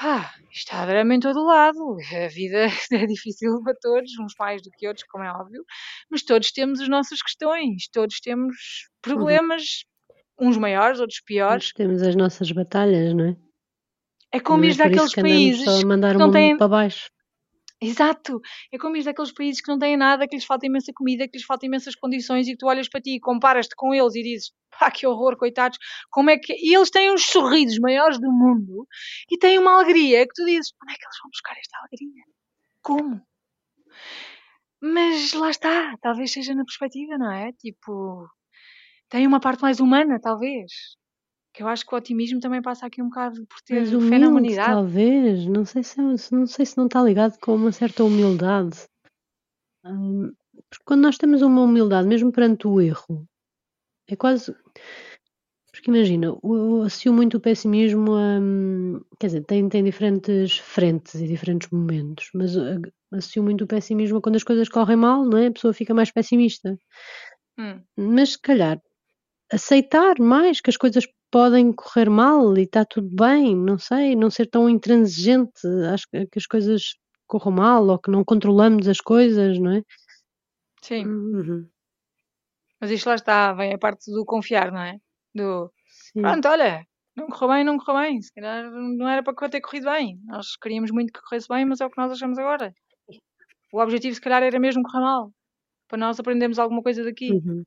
Ah, 0.00 0.30
isto 0.52 0.72
há 0.74 0.84
drama 0.84 1.14
em 1.14 1.20
todo 1.20 1.40
o 1.40 1.46
lado. 1.46 1.96
A 2.24 2.28
vida 2.28 2.66
é 2.92 3.06
difícil 3.06 3.62
para 3.64 3.74
todos, 3.80 4.12
uns 4.20 4.34
mais 4.38 4.60
do 4.62 4.70
que 4.76 4.86
outros, 4.86 5.06
como 5.08 5.24
é 5.24 5.32
óbvio, 5.32 5.64
mas 6.10 6.22
todos 6.22 6.52
temos 6.52 6.80
as 6.80 6.88
nossas 6.88 7.22
questões, 7.22 7.88
todos 7.90 8.20
temos 8.20 8.54
problemas, 9.00 9.62
uns 10.38 10.58
maiores, 10.58 11.00
outros 11.00 11.20
piores. 11.24 11.72
Temos 11.72 12.02
as 12.02 12.14
nossas 12.14 12.52
batalhas, 12.52 13.14
não 13.14 13.24
é? 13.30 13.47
É 14.32 14.40
como 14.40 14.64
ir 14.64 14.76
daqueles 14.76 15.14
que 15.14 15.22
países 15.22 15.64
só 15.64 15.80
a 15.80 15.86
mandar 15.86 16.12
que 16.12 16.18
não 16.18 16.30
têm. 16.30 16.56
para 16.56 16.68
baixo. 16.68 17.10
Exato! 17.80 18.40
É 18.72 18.78
como 18.78 18.96
ir 18.96 19.04
daqueles 19.04 19.32
países 19.32 19.60
que 19.62 19.70
não 19.70 19.78
têm 19.78 19.96
nada, 19.96 20.26
que 20.26 20.34
lhes 20.34 20.44
falta 20.44 20.66
imensa 20.66 20.92
comida, 20.92 21.28
que 21.28 21.36
lhes 21.38 21.46
falta 21.46 21.64
imensas 21.64 21.94
condições 21.94 22.48
e 22.48 22.52
que 22.52 22.58
tu 22.58 22.66
olhas 22.66 22.88
para 22.88 23.00
ti 23.00 23.14
e 23.14 23.20
comparas-te 23.20 23.74
com 23.76 23.94
eles 23.94 24.14
e 24.16 24.22
dizes 24.22 24.52
pá, 24.78 24.90
que 24.90 25.06
horror, 25.06 25.36
coitados, 25.36 25.78
como 26.10 26.28
é 26.30 26.38
que. 26.38 26.52
E 26.54 26.74
eles 26.74 26.90
têm 26.90 27.12
os 27.12 27.24
sorrisos 27.26 27.78
maiores 27.78 28.18
do 28.18 28.32
mundo 28.32 28.86
e 29.30 29.38
têm 29.38 29.58
uma 29.58 29.74
alegria 29.74 30.26
que 30.26 30.34
tu 30.34 30.44
dizes 30.44 30.72
onde 30.82 30.92
é 30.92 30.96
que 30.96 31.04
eles 31.04 31.18
vão 31.22 31.30
buscar 31.30 31.56
esta 31.56 31.78
alegria? 31.78 32.24
Como? 32.82 33.22
Mas 34.80 35.32
lá 35.32 35.50
está, 35.50 35.96
talvez 36.00 36.32
seja 36.32 36.54
na 36.54 36.64
perspectiva, 36.64 37.16
não 37.16 37.30
é? 37.30 37.52
Tipo, 37.52 38.28
tem 39.08 39.26
uma 39.26 39.40
parte 39.40 39.62
mais 39.62 39.80
humana, 39.80 40.20
talvez. 40.20 40.72
Que 41.52 41.62
eu 41.62 41.68
acho 41.68 41.84
que 41.86 41.94
o 41.94 41.98
otimismo 41.98 42.40
também 42.40 42.62
passa 42.62 42.86
aqui 42.86 43.02
um 43.02 43.08
bocado 43.08 43.44
por 43.46 43.60
ter 43.62 43.80
Mas 43.80 44.08
fé 44.08 44.18
na 44.18 44.28
humanidade. 44.28 44.72
talvez. 44.72 45.46
Não 45.46 45.64
sei 45.64 45.82
se, 45.82 46.00
é- 46.00 46.16
se- 46.16 46.34
não 46.34 46.46
sei 46.46 46.66
se 46.66 46.76
não 46.76 46.86
está 46.86 47.02
ligado 47.02 47.38
com 47.40 47.54
uma 47.54 47.72
certa 47.72 48.04
humildade. 48.04 48.78
Hum, 49.84 50.32
porque 50.52 50.84
quando 50.84 51.02
nós 51.02 51.16
temos 51.16 51.42
uma 51.42 51.62
humildade, 51.62 52.06
mesmo 52.06 52.30
perante 52.32 52.66
o 52.66 52.80
erro, 52.80 53.26
é 54.08 54.14
quase. 54.16 54.52
Por 54.52 54.62
Porque 55.72 55.90
imagina, 55.90 56.26
eu 56.26 56.82
associo 56.82 57.12
muito 57.12 57.36
o 57.36 57.40
pessimismo 57.40 58.12
a 58.14 58.38
hum, 58.40 59.00
quer 59.18 59.28
dizer, 59.28 59.44
tem 59.44 59.68
tem 59.68 59.84
diferentes 59.84 60.58
frentes 60.58 61.14
e 61.14 61.26
diferentes 61.28 61.70
momentos, 61.70 62.30
mas 62.34 62.56
a 62.56 62.78
associo 63.12 63.42
muito 63.42 63.64
o 63.64 63.66
pessimismo 63.66 64.18
a 64.18 64.20
quando 64.22 64.36
as 64.36 64.42
coisas 64.44 64.68
correm 64.68 64.96
mal, 64.96 65.24
não 65.24 65.38
é, 65.38 65.46
a 65.46 65.52
pessoa 65.52 65.72
fica 65.72 65.94
mais 65.94 66.10
pessimista. 66.10 66.76
Hum. 67.58 67.80
Mas 67.96 68.32
se 68.32 68.40
calhar, 68.40 68.80
aceitar 69.52 70.18
mais 70.18 70.60
que 70.60 70.70
as 70.70 70.76
coisas 70.76 71.04
podem 71.30 71.72
correr 71.72 72.08
mal 72.08 72.56
e 72.56 72.62
está 72.62 72.84
tudo 72.84 73.08
bem, 73.14 73.54
não 73.54 73.78
sei, 73.78 74.16
não 74.16 74.30
ser 74.30 74.46
tão 74.46 74.68
intransigente, 74.68 75.66
acho 75.92 76.06
que 76.10 76.26
que 76.26 76.38
as 76.38 76.46
coisas 76.46 76.82
corram 77.26 77.52
mal 77.52 77.86
ou 77.86 77.98
que 77.98 78.10
não 78.10 78.24
controlamos 78.24 78.88
as 78.88 79.00
coisas, 79.00 79.58
não 79.58 79.72
é? 79.72 79.82
Sim. 80.82 81.04
Uhum. 81.06 81.68
Mas 82.80 82.90
isto 82.90 83.06
lá 83.08 83.14
está, 83.14 83.52
vem 83.52 83.74
a 83.74 83.78
parte 83.78 84.10
do 84.10 84.24
confiar, 84.24 84.72
não 84.72 84.80
é? 84.80 84.96
Do 85.34 85.70
Sim. 86.12 86.22
pronto, 86.22 86.48
olha, 86.48 86.86
não 87.18 87.26
correu 87.26 87.54
bem, 87.54 87.64
não 87.64 87.76
correu 87.76 88.00
bem. 88.00 88.22
Se 88.22 88.32
calhar 88.32 88.70
não 88.70 89.08
era 89.08 89.22
para 89.22 89.48
ter 89.48 89.60
corrido 89.60 89.90
bem. 89.90 90.18
Nós 90.26 90.56
queríamos 90.56 90.90
muito 90.90 91.12
que 91.12 91.20
corresse 91.20 91.48
bem, 91.48 91.64
mas 91.64 91.80
é 91.80 91.86
o 91.86 91.90
que 91.90 92.00
nós 92.00 92.12
achamos 92.12 92.38
agora. 92.38 92.72
O 93.72 93.80
objetivo, 93.80 94.14
se 94.14 94.20
calhar, 94.20 94.42
era 94.42 94.58
mesmo 94.58 94.82
correr 94.82 95.00
mal. 95.00 95.32
Para 95.88 95.98
nós 95.98 96.18
aprendermos 96.18 96.58
alguma 96.58 96.82
coisa 96.82 97.02
daqui. 97.04 97.32
Uhum. 97.32 97.64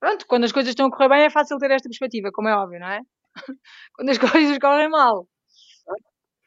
Pronto, 0.00 0.26
quando 0.26 0.44
as 0.44 0.52
coisas 0.52 0.70
estão 0.70 0.86
a 0.86 0.90
correr 0.90 1.08
bem 1.08 1.24
é 1.24 1.30
fácil 1.30 1.58
ter 1.58 1.70
esta 1.70 1.88
perspectiva, 1.88 2.30
como 2.32 2.48
é 2.48 2.56
óbvio, 2.56 2.80
não 2.80 2.88
é? 2.88 3.00
quando 3.94 4.10
as 4.10 4.18
coisas 4.18 4.58
correm 4.58 4.88
mal. 4.88 5.26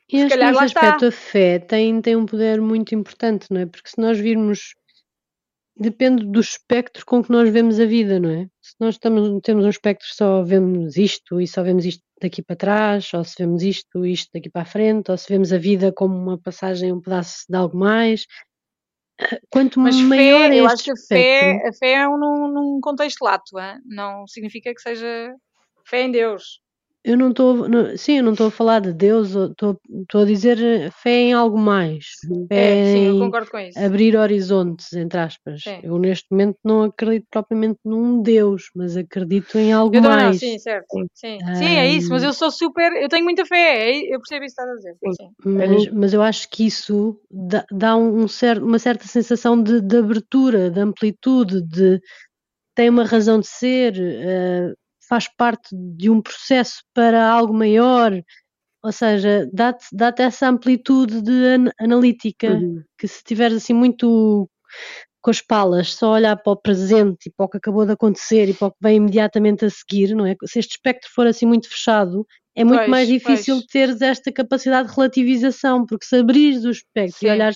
E 0.10 0.18
Se 0.20 0.24
acho 0.26 0.38
que 0.38 0.40
calhar 0.40 0.50
nesse 0.52 0.60
lá 0.60 0.66
está. 0.66 0.80
aspecto 0.82 1.06
a 1.06 1.12
fé 1.12 1.60
tem 1.60 2.02
tem 2.02 2.16
um 2.16 2.26
poder 2.26 2.62
muito 2.62 2.94
importante, 2.94 3.48
não 3.50 3.62
é? 3.62 3.66
Porque 3.66 3.90
se 3.90 4.00
nós 4.00 4.20
virmos 4.20 4.74
depende 5.78 6.26
do 6.26 6.40
espectro 6.40 7.06
com 7.06 7.24
que 7.24 7.32
nós 7.32 7.50
vemos 7.50 7.80
a 7.80 7.86
vida, 7.86 8.20
não 8.20 8.30
é? 8.30 8.48
Se 8.62 8.76
nós 8.80 8.96
estamos 8.96 9.40
temos 9.42 9.66
um 9.66 9.70
espectro 9.70 10.08
só 10.12 10.44
vemos 10.44 10.98
isto 10.98 11.40
e 11.42 11.48
só 11.48 11.64
vemos 11.64 11.86
isto 11.86 12.04
daqui 12.22 12.42
para 12.44 12.56
trás, 12.56 13.14
ou 13.14 13.24
se 13.24 13.36
vemos 13.40 13.64
isto, 13.64 14.06
isto 14.06 14.30
daqui 14.34 14.50
para 14.50 14.62
a 14.62 14.66
frente, 14.66 15.10
ou 15.10 15.18
se 15.18 15.28
vemos 15.30 15.52
a 15.52 15.58
vida 15.58 15.92
como 15.94 16.16
uma 16.16 16.38
passagem, 16.38 16.92
um 16.94 17.02
pedaço 17.02 17.46
de 17.50 17.56
algo 17.58 17.78
mais. 17.78 18.26
Quanto 19.50 19.80
Mas 19.80 19.96
maior 20.02 20.50
fé, 20.50 20.56
é 20.56 20.60
eu 20.60 20.66
acho 20.68 20.84
que 20.84 20.92
espectro 20.92 21.60
fé, 21.60 21.68
a 21.68 21.74
fé 21.74 21.92
é 21.94 22.08
um, 22.08 22.18
num, 22.18 22.48
num 22.48 22.80
contexto 22.82 23.24
lato, 23.24 23.60
hein? 23.60 23.80
não 23.86 24.28
significa 24.28 24.74
que 24.74 24.82
seja 24.82 25.34
fé 25.86 26.04
em 26.04 26.12
Deus. 26.12 26.62
Eu 27.04 27.18
não 27.18 27.32
estou 27.32 27.66
sim, 27.98 28.18
eu 28.18 28.24
não 28.24 28.34
estou 28.34 28.48
a 28.48 28.52
falar 28.52 28.80
de 28.80 28.94
Deus, 28.94 29.36
ou 29.36 29.50
estou 29.52 30.22
a 30.22 30.26
dizer 30.26 30.62
eh, 30.62 30.92
fé 30.92 31.10
em 31.10 31.34
algo 31.34 31.58
mais, 31.58 32.06
Uhum. 32.30 32.46
fé 32.48 32.56
É, 32.56 32.86
sim, 32.94 33.06
eu 33.08 33.16
em 33.16 33.20
concordo 33.20 33.50
com 33.50 33.58
isso. 33.58 33.80
abrir 33.80 34.16
horizontes, 34.16 34.94
entre 34.94 35.20
aspas. 35.20 35.62
Sim. 35.64 35.80
Eu 35.82 35.98
neste 35.98 36.28
momento 36.30 36.58
não 36.64 36.84
acredito 36.84 37.26
propriamente 37.32 37.80
num 37.84 38.22
Deus, 38.22 38.70
mas 38.76 38.96
acredito 38.96 39.58
em 39.58 39.74
algo 39.74 39.96
Eu 39.96 40.02
também 40.04 40.18
não, 40.18 40.26
mais. 40.26 40.40
sim, 40.40 40.60
certo. 40.60 40.86
Sim. 40.92 41.08
Sim. 41.16 41.56
sim, 41.56 41.66
é 41.76 41.88
isso, 41.88 42.10
mas 42.12 42.22
eu 42.24 42.34
sou 42.34 42.52
super, 42.52 42.92
eu 42.94 43.10
tenho 43.10 43.24
muita 43.24 43.46
fé, 43.48 43.90
é- 43.90 44.14
eu 44.14 44.20
percebo 44.20 44.46
isso 44.46 44.56
que 44.56 44.62
estás 44.62 44.70
a 44.70 44.76
dizer. 44.76 44.96
Sim. 45.04 45.14
Sim. 45.14 45.30
Para 45.58 45.68
Mas, 45.68 45.88
mas 45.92 46.14
eu 46.14 46.22
acho 46.22 46.48
que 46.52 46.68
isso 46.68 47.20
dá, 47.32 47.66
dá 47.72 47.96
um, 47.98 48.24
um 48.24 48.28
cer- 48.28 48.62
uma 48.62 48.78
certa 48.78 49.08
sensação 49.08 49.62
de, 49.62 49.82
de 49.82 49.98
abertura, 49.98 50.70
de 50.70 50.80
amplitude, 50.80 51.64
de 51.64 52.00
tem 52.76 52.90
uma 52.90 53.04
razão 53.04 53.40
de 53.40 53.48
ser, 53.48 53.96
eh, 54.00 54.74
faz 55.12 55.28
parte 55.28 55.76
de 55.76 56.10
um 56.10 56.22
processo 56.22 56.82
para 56.94 57.30
algo 57.30 57.54
maior, 57.54 58.14
ou 58.82 58.92
seja, 58.94 59.46
dá-te 59.52 59.86
dá 59.92 60.14
essa 60.18 60.48
amplitude 60.48 61.22
de 61.22 61.32
an- 61.32 61.72
analítica 61.78 62.54
Uhum. 62.54 62.82
que 62.98 63.10
se 63.10 63.18
estiveres 63.18 63.58
assim 63.58 63.74
muito 63.74 64.50
com 65.22 65.30
as 65.30 65.42
palas, 65.42 65.94
só 65.96 66.14
olhar 66.14 66.38
para 66.38 66.54
o 66.54 66.56
presente 66.56 67.28
e 67.28 67.30
para 67.30 67.46
o 67.46 67.50
que 67.50 67.58
acabou 67.58 67.86
de 67.86 67.92
acontecer 67.92 68.48
e 68.48 68.54
para 68.54 68.68
o 68.70 68.72
que 68.72 68.78
vem 68.82 68.96
imediatamente 68.96 69.66
a 69.66 69.70
seguir, 69.70 70.16
não 70.16 70.26
é? 70.26 70.34
Se 70.46 70.60
este 70.60 70.72
espectro 70.72 71.10
for 71.14 71.28
assim 71.28 71.46
muito 71.46 71.68
fechado, 71.68 72.26
é 72.56 72.64
muito 72.64 72.90
mais 72.90 73.06
Pois, 73.10 73.20
difícil 73.20 73.56
pois. 73.56 73.68
teres 73.68 74.02
esta 74.02 74.32
capacidade 74.32 74.88
de 74.88 74.96
relativização, 74.96 75.86
porque 75.86 76.06
se 76.06 76.16
abrires 76.16 76.64
o 76.64 76.72
espectro 76.72 77.18
e 77.22 77.28
Sim. 77.28 77.32
olhares, 77.32 77.56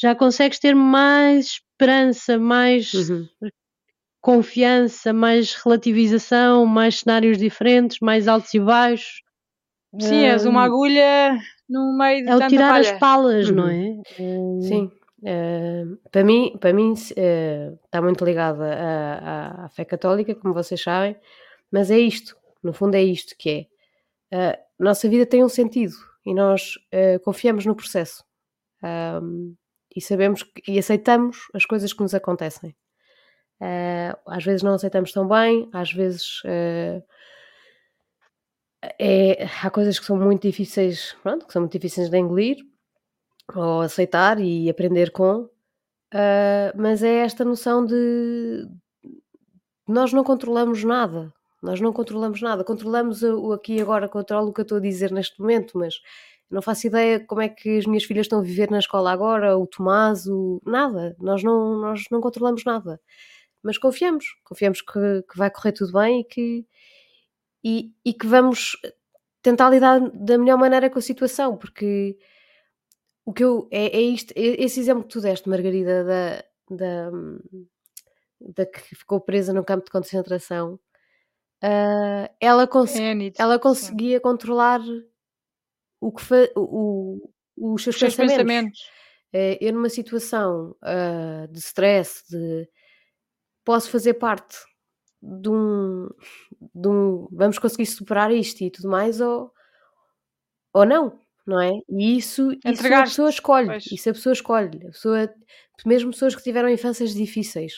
já 0.00 0.14
consegues 0.14 0.60
ter 0.60 0.74
mais 0.76 1.46
esperança, 1.46 2.38
mais 2.38 2.92
Uhum. 2.94 3.28
Confiança, 4.22 5.12
mais 5.12 5.54
relativização, 5.54 6.64
mais 6.64 7.00
cenários 7.00 7.36
diferentes, 7.36 7.98
mais 8.00 8.26
altos 8.28 8.54
e 8.54 8.60
baixos. 8.60 9.22
Sim, 10.00 10.24
és 10.24 10.46
uma 10.46 10.62
Hum, 10.62 10.66
agulha 10.66 11.38
no 11.68 11.96
meio 11.98 12.24
de 12.24 12.30
é 12.30 12.36
o 12.36 12.48
tirar 12.48 12.76
as 12.80 12.86
palha. 12.86 12.98
palas, 12.98 13.50
não 13.50 13.64
Uhum. 13.64 13.70
é? 13.70 14.22
Hum, 14.22 14.60
Sim. 14.62 14.90
Eh, 15.24 15.84
para 16.10 16.24
mim, 16.24 16.56
para 16.58 16.72
mim 16.72 16.94
eh, 17.16 17.72
está 17.84 18.00
muito 18.00 18.24
ligada 18.24 18.64
à, 18.74 19.62
à- 19.62 19.64
à 19.66 19.68
fé 19.68 19.84
católica, 19.84 20.34
como 20.34 20.54
vocês 20.54 20.80
sabem, 20.80 21.14
mas 21.70 21.90
é 21.90 21.98
isto, 21.98 22.36
no 22.62 22.72
fundo 22.72 22.94
é 22.96 23.02
isto 23.02 23.34
que 23.38 23.68
é. 24.32 24.52
a 24.52 24.58
nossa 24.78 25.08
vida 25.08 25.26
tem 25.26 25.44
um 25.44 25.48
sentido 25.48 25.94
e 26.24 26.32
nós 26.34 26.74
confiamos 27.24 27.66
no 27.66 27.74
processo 27.76 28.24
e 29.94 30.00
sabemos 30.00 30.42
que, 30.42 30.62
e 30.72 30.78
aceitamos 30.78 31.36
as 31.54 31.64
coisas 31.66 31.92
que 31.92 32.02
nos 32.02 32.14
acontecem. 32.14 32.74
Eh, 33.60 34.16
às 34.26 34.44
vezes 34.44 34.62
não 34.62 34.74
aceitamos 34.74 35.12
tão 35.12 35.26
bem, 35.28 35.68
às 35.72 35.92
vezes 35.92 36.42
eh, 36.44 37.02
é, 38.98 39.46
há 39.62 39.70
coisas 39.70 39.98
que 39.98 40.06
são 40.06 40.16
muito 40.16 40.42
difíceis, 40.42 41.16
pronto, 41.22 41.46
que 41.46 41.52
são 41.52 41.62
muito 41.62 41.72
difíceis 41.72 42.08
de 42.10 42.18
engolir 42.18 42.58
ou 43.54 43.82
aceitar 43.82 44.40
e 44.40 44.68
aprender 44.70 45.10
com, 45.12 45.48
ah, 46.12 46.72
mas 46.76 47.02
é 47.02 47.18
esta 47.24 47.44
noção 47.44 47.84
de 47.86 48.68
nós 49.88 50.12
não 50.12 50.24
controlamos 50.24 50.84
nada, 50.84 51.32
nós 51.62 51.80
não 51.80 51.92
controlamos 51.92 52.40
nada, 52.42 52.64
controlamos 52.64 53.22
o 53.22 53.52
aqui 53.52 53.76
e 53.76 53.80
agora, 53.82 54.08
controlo 54.08 54.48
o 54.50 54.52
que 54.52 54.60
eu 54.60 54.64
estou 54.64 54.78
a 54.78 54.80
dizer 54.80 55.12
neste 55.12 55.40
momento, 55.40 55.78
mas 55.78 55.94
não 56.50 56.62
faço 56.62 56.86
ideia 56.86 57.20
como 57.20 57.40
é 57.40 57.48
que 57.48 57.78
as 57.78 57.86
minhas 57.86 58.04
filhas 58.04 58.26
estão 58.26 58.40
a 58.40 58.42
viver 58.42 58.70
na 58.70 58.78
escola 58.78 59.12
agora, 59.12 59.56
o 59.56 59.66
Tomás, 59.66 60.26
o... 60.26 60.60
nada, 60.66 61.16
nós 61.20 61.42
não, 61.42 61.78
nós 61.78 62.04
não 62.10 62.20
controlamos 62.20 62.64
nada, 62.64 63.00
mas 63.62 63.78
confiamos, 63.78 64.24
confiamos 64.44 64.80
que, 64.82 65.22
que 65.30 65.36
vai 65.38 65.50
correr 65.50 65.72
tudo 65.72 65.92
bem 65.92 66.20
e 66.20 66.24
que, 66.24 66.66
e, 67.64 67.92
e 68.04 68.12
que 68.14 68.26
vamos 68.26 68.76
tentar 69.42 69.70
lidar 69.70 70.00
da 70.10 70.38
melhor 70.38 70.58
maneira 70.58 70.88
com 70.90 70.98
a 70.98 71.02
situação, 71.02 71.56
porque 71.56 72.16
o 73.24 73.32
que 73.32 73.44
eu 73.44 73.68
é, 73.70 73.96
é 73.96 74.00
isto, 74.00 74.32
é- 74.36 74.62
esse 74.64 74.80
exemplo 74.80 75.04
que 75.04 75.10
tu 75.10 75.20
deste, 75.20 75.48
Margarida, 75.48 76.04
da, 76.04 76.44
da, 76.76 77.10
da 78.40 78.66
que 78.66 78.80
ficou 78.96 79.20
presa 79.20 79.52
no 79.52 79.64
campo 79.64 79.84
de 79.84 79.90
concentração, 79.90 80.78
ah, 81.62 82.30
ela, 82.40 82.66
cons- 82.66 82.96
É 82.96 83.12
ela 83.38 83.58
conseguia 83.58 84.20
controlar 84.20 84.80
o 86.00 86.10
que 86.12 86.22
o, 86.56 87.30
o- 87.56 87.74
os 87.74 87.82
seus 87.84 87.94
Os 87.96 88.00
seus 88.00 88.16
pensamentos. 88.16 88.44
pensamentos. 88.46 88.80
Eh, 89.32 89.58
eu 89.60 89.72
numa 89.72 89.88
situação 89.88 90.76
ah, 90.82 91.46
de 91.50 91.58
stress, 91.60 92.24
de 92.28 92.68
posso 93.64 93.90
fazer 93.90 94.14
parte 94.14 94.56
de 95.22 95.48
um, 95.50 96.08
de 96.74 96.88
um 96.88 97.28
vamos 97.32 97.58
conseguir 97.58 97.86
superar 97.86 98.32
isto 98.32 98.62
e 98.62 98.70
tudo 98.70 98.88
mais 98.90 99.20
ou, 99.20 99.52
ou 100.72 100.84
não, 100.84 101.18
não 101.46 101.60
é? 101.60 101.70
E 101.88 102.16
isso, 102.16 102.50
isso 102.52 102.86
a 102.94 103.02
pessoa 103.02 103.30
escolhe, 103.30 103.66
Pois. 103.68 103.86
isso 103.86 104.10
a 104.10 104.12
pessoa 104.12 104.32
escolhe, 104.32 104.78
a 104.86 104.90
pessoa, 104.90 105.34
mesmo 105.86 106.10
pessoas 106.10 106.34
que 106.34 106.42
tiveram 106.42 106.68
infâncias 106.68 107.14
difíceis. 107.14 107.74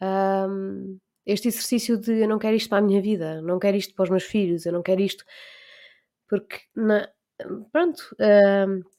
Ahm, 0.00 0.98
este 1.26 1.48
exercício 1.48 1.96
de 1.98 2.20
eu 2.22 2.28
não 2.28 2.38
quero 2.38 2.56
isto 2.56 2.68
para 2.68 2.78
a 2.78 2.82
minha 2.82 3.00
vida, 3.00 3.40
não 3.42 3.58
quero 3.58 3.76
isto 3.76 3.94
para 3.94 4.04
os 4.04 4.10
meus 4.10 4.24
filhos, 4.24 4.66
eu 4.66 4.72
não 4.72 4.82
quero 4.82 5.00
isto 5.00 5.24
porque 6.28 6.60
na- 6.74 7.08
pronto, 7.72 8.02
Certo. 8.18 8.91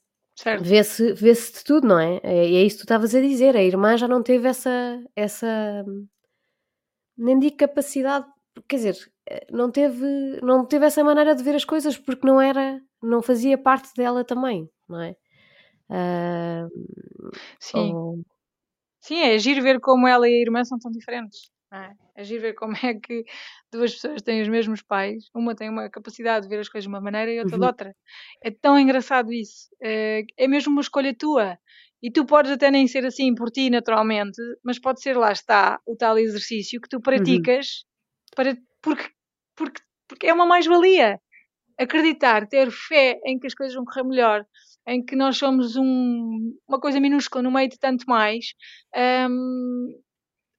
Vê-se 0.60 1.12
vê-se 1.14 1.52
de 1.54 1.64
tudo, 1.64 1.86
não 1.88 1.98
é? 1.98 2.20
É- 2.22 2.48
E 2.50 2.56
é 2.56 2.62
isso 2.64 2.76
que 2.76 2.82
tu 2.82 2.84
estavas 2.86 3.14
a 3.14 3.20
dizer, 3.20 3.56
a 3.56 3.62
irmã 3.62 3.96
já 3.96 4.08
não 4.08 4.22
teve 4.22 4.48
essa, 4.48 4.70
essa 5.16 5.84
nem 7.16 7.38
digo 7.38 7.56
capacidade, 7.56 8.26
quer 8.68 8.76
dizer, 8.76 8.96
eh, 9.28 9.46
não 9.50 9.70
teve, 9.70 10.40
não 10.42 10.66
teve 10.66 10.86
essa 10.86 11.04
maneira 11.04 11.34
de 11.34 11.42
ver 11.42 11.54
as 11.54 11.64
coisas 11.64 11.96
porque 11.96 12.26
não 12.26 12.40
era, 12.40 12.80
não 13.02 13.22
fazia 13.22 13.56
parte 13.58 13.92
dela 13.96 14.24
também, 14.24 14.68
não 14.88 15.00
é? 15.00 15.16
Ah, 15.90 16.66
Sim. 17.60 17.92
ou- 17.94 18.22
Sim, 19.02 19.18
é 19.20 19.38
giro 19.38 19.62
ver 19.62 19.80
como 19.80 20.08
ela 20.08 20.28
e 20.28 20.34
a 20.34 20.42
irmã 20.42 20.64
são 20.64 20.78
tão 20.78 20.90
diferentes. 20.92 21.50
É, 21.74 22.20
é 22.20 22.24
giro 22.24 22.42
ver 22.42 22.54
como 22.54 22.74
é 22.82 22.94
que 22.94 23.24
duas 23.72 23.92
pessoas 23.94 24.22
têm 24.22 24.40
os 24.42 24.48
mesmos 24.48 24.80
pais, 24.82 25.24
uma 25.34 25.54
tem 25.56 25.68
uma 25.68 25.90
capacidade 25.90 26.44
de 26.46 26.48
ver 26.54 26.60
as 26.60 26.68
coisas 26.68 26.84
de 26.84 26.88
uma 26.88 27.00
maneira 27.00 27.32
e 27.32 27.38
outra 27.40 27.56
de 27.58 27.62
Uhum. 27.62 27.68
outra. 27.68 27.96
É 28.42 28.50
tão 28.50 28.78
engraçado 28.78 29.32
isso. 29.32 29.68
É, 29.82 30.22
é 30.36 30.46
mesmo 30.48 30.72
uma 30.72 30.82
escolha 30.82 31.14
tua. 31.16 31.58
E 32.02 32.10
tu 32.10 32.24
podes 32.26 32.52
até 32.52 32.70
nem 32.70 32.86
ser 32.86 33.04
assim 33.06 33.34
por 33.34 33.50
ti 33.50 33.70
naturalmente, 33.70 34.40
mas 34.62 34.78
pode 34.78 35.00
ser 35.00 35.16
lá 35.16 35.32
está 35.32 35.80
o 35.86 35.96
tal 35.96 36.18
exercício 36.18 36.80
que 36.80 36.88
tu 36.88 37.00
praticas 37.00 37.84
para, 38.36 38.56
porque, 38.82 39.10
porque, 39.56 39.80
porque 40.06 40.26
é 40.26 40.34
uma 40.34 40.46
mais-valia. 40.46 41.18
Acreditar, 41.78 42.46
ter 42.48 42.70
fé 42.70 43.18
em 43.26 43.38
que 43.38 43.46
as 43.48 43.54
coisas 43.54 43.74
vão 43.74 43.84
correr 43.84 44.04
melhor, 44.04 44.46
em 44.86 45.04
que 45.04 45.16
nós 45.16 45.36
somos 45.38 45.76
um- 45.76 46.56
uma 46.68 46.78
coisa 46.80 47.00
minúscula 47.00 47.42
no 47.42 47.50
meio 47.50 47.68
de 47.68 47.78
tanto 47.78 48.04
mais. 48.06 48.46
hum, 49.28 49.88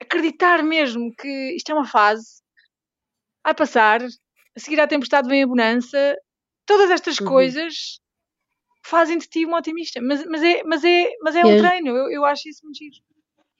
acreditar 0.02 0.64
mesmo 0.64 1.14
que 1.16 1.56
isto 1.56 1.72
é 1.72 1.76
uma 1.76 1.88
fase, 1.88 2.42
vai 3.44 3.54
passar, 3.54 4.02
a 4.04 4.60
seguir 4.60 4.80
à 4.80 4.88
tempestade 4.88 5.28
vem 5.28 5.44
a 5.44 5.48
bonança, 5.48 6.16
todas 6.66 6.90
estas 6.92 7.20
Uhum. 7.20 7.28
coisas 7.28 8.00
fazem 8.86 9.18
de 9.18 9.28
ti 9.28 9.46
um 9.46 9.54
otimista. 9.56 10.02
Mas, 10.02 10.26
mas, 10.26 10.44
é, 10.44 10.64
mas, 10.64 10.84
é, 10.84 11.10
mas 11.22 11.36
é 11.36 11.42
E 11.42 11.46
um 11.46 11.56
as- 11.56 11.62
treino, 11.62 11.90
eu, 11.90 12.12
eu 12.12 12.26
acho 12.26 12.48
isso 12.50 12.62
muito 12.64 12.78
giro. 12.78 12.96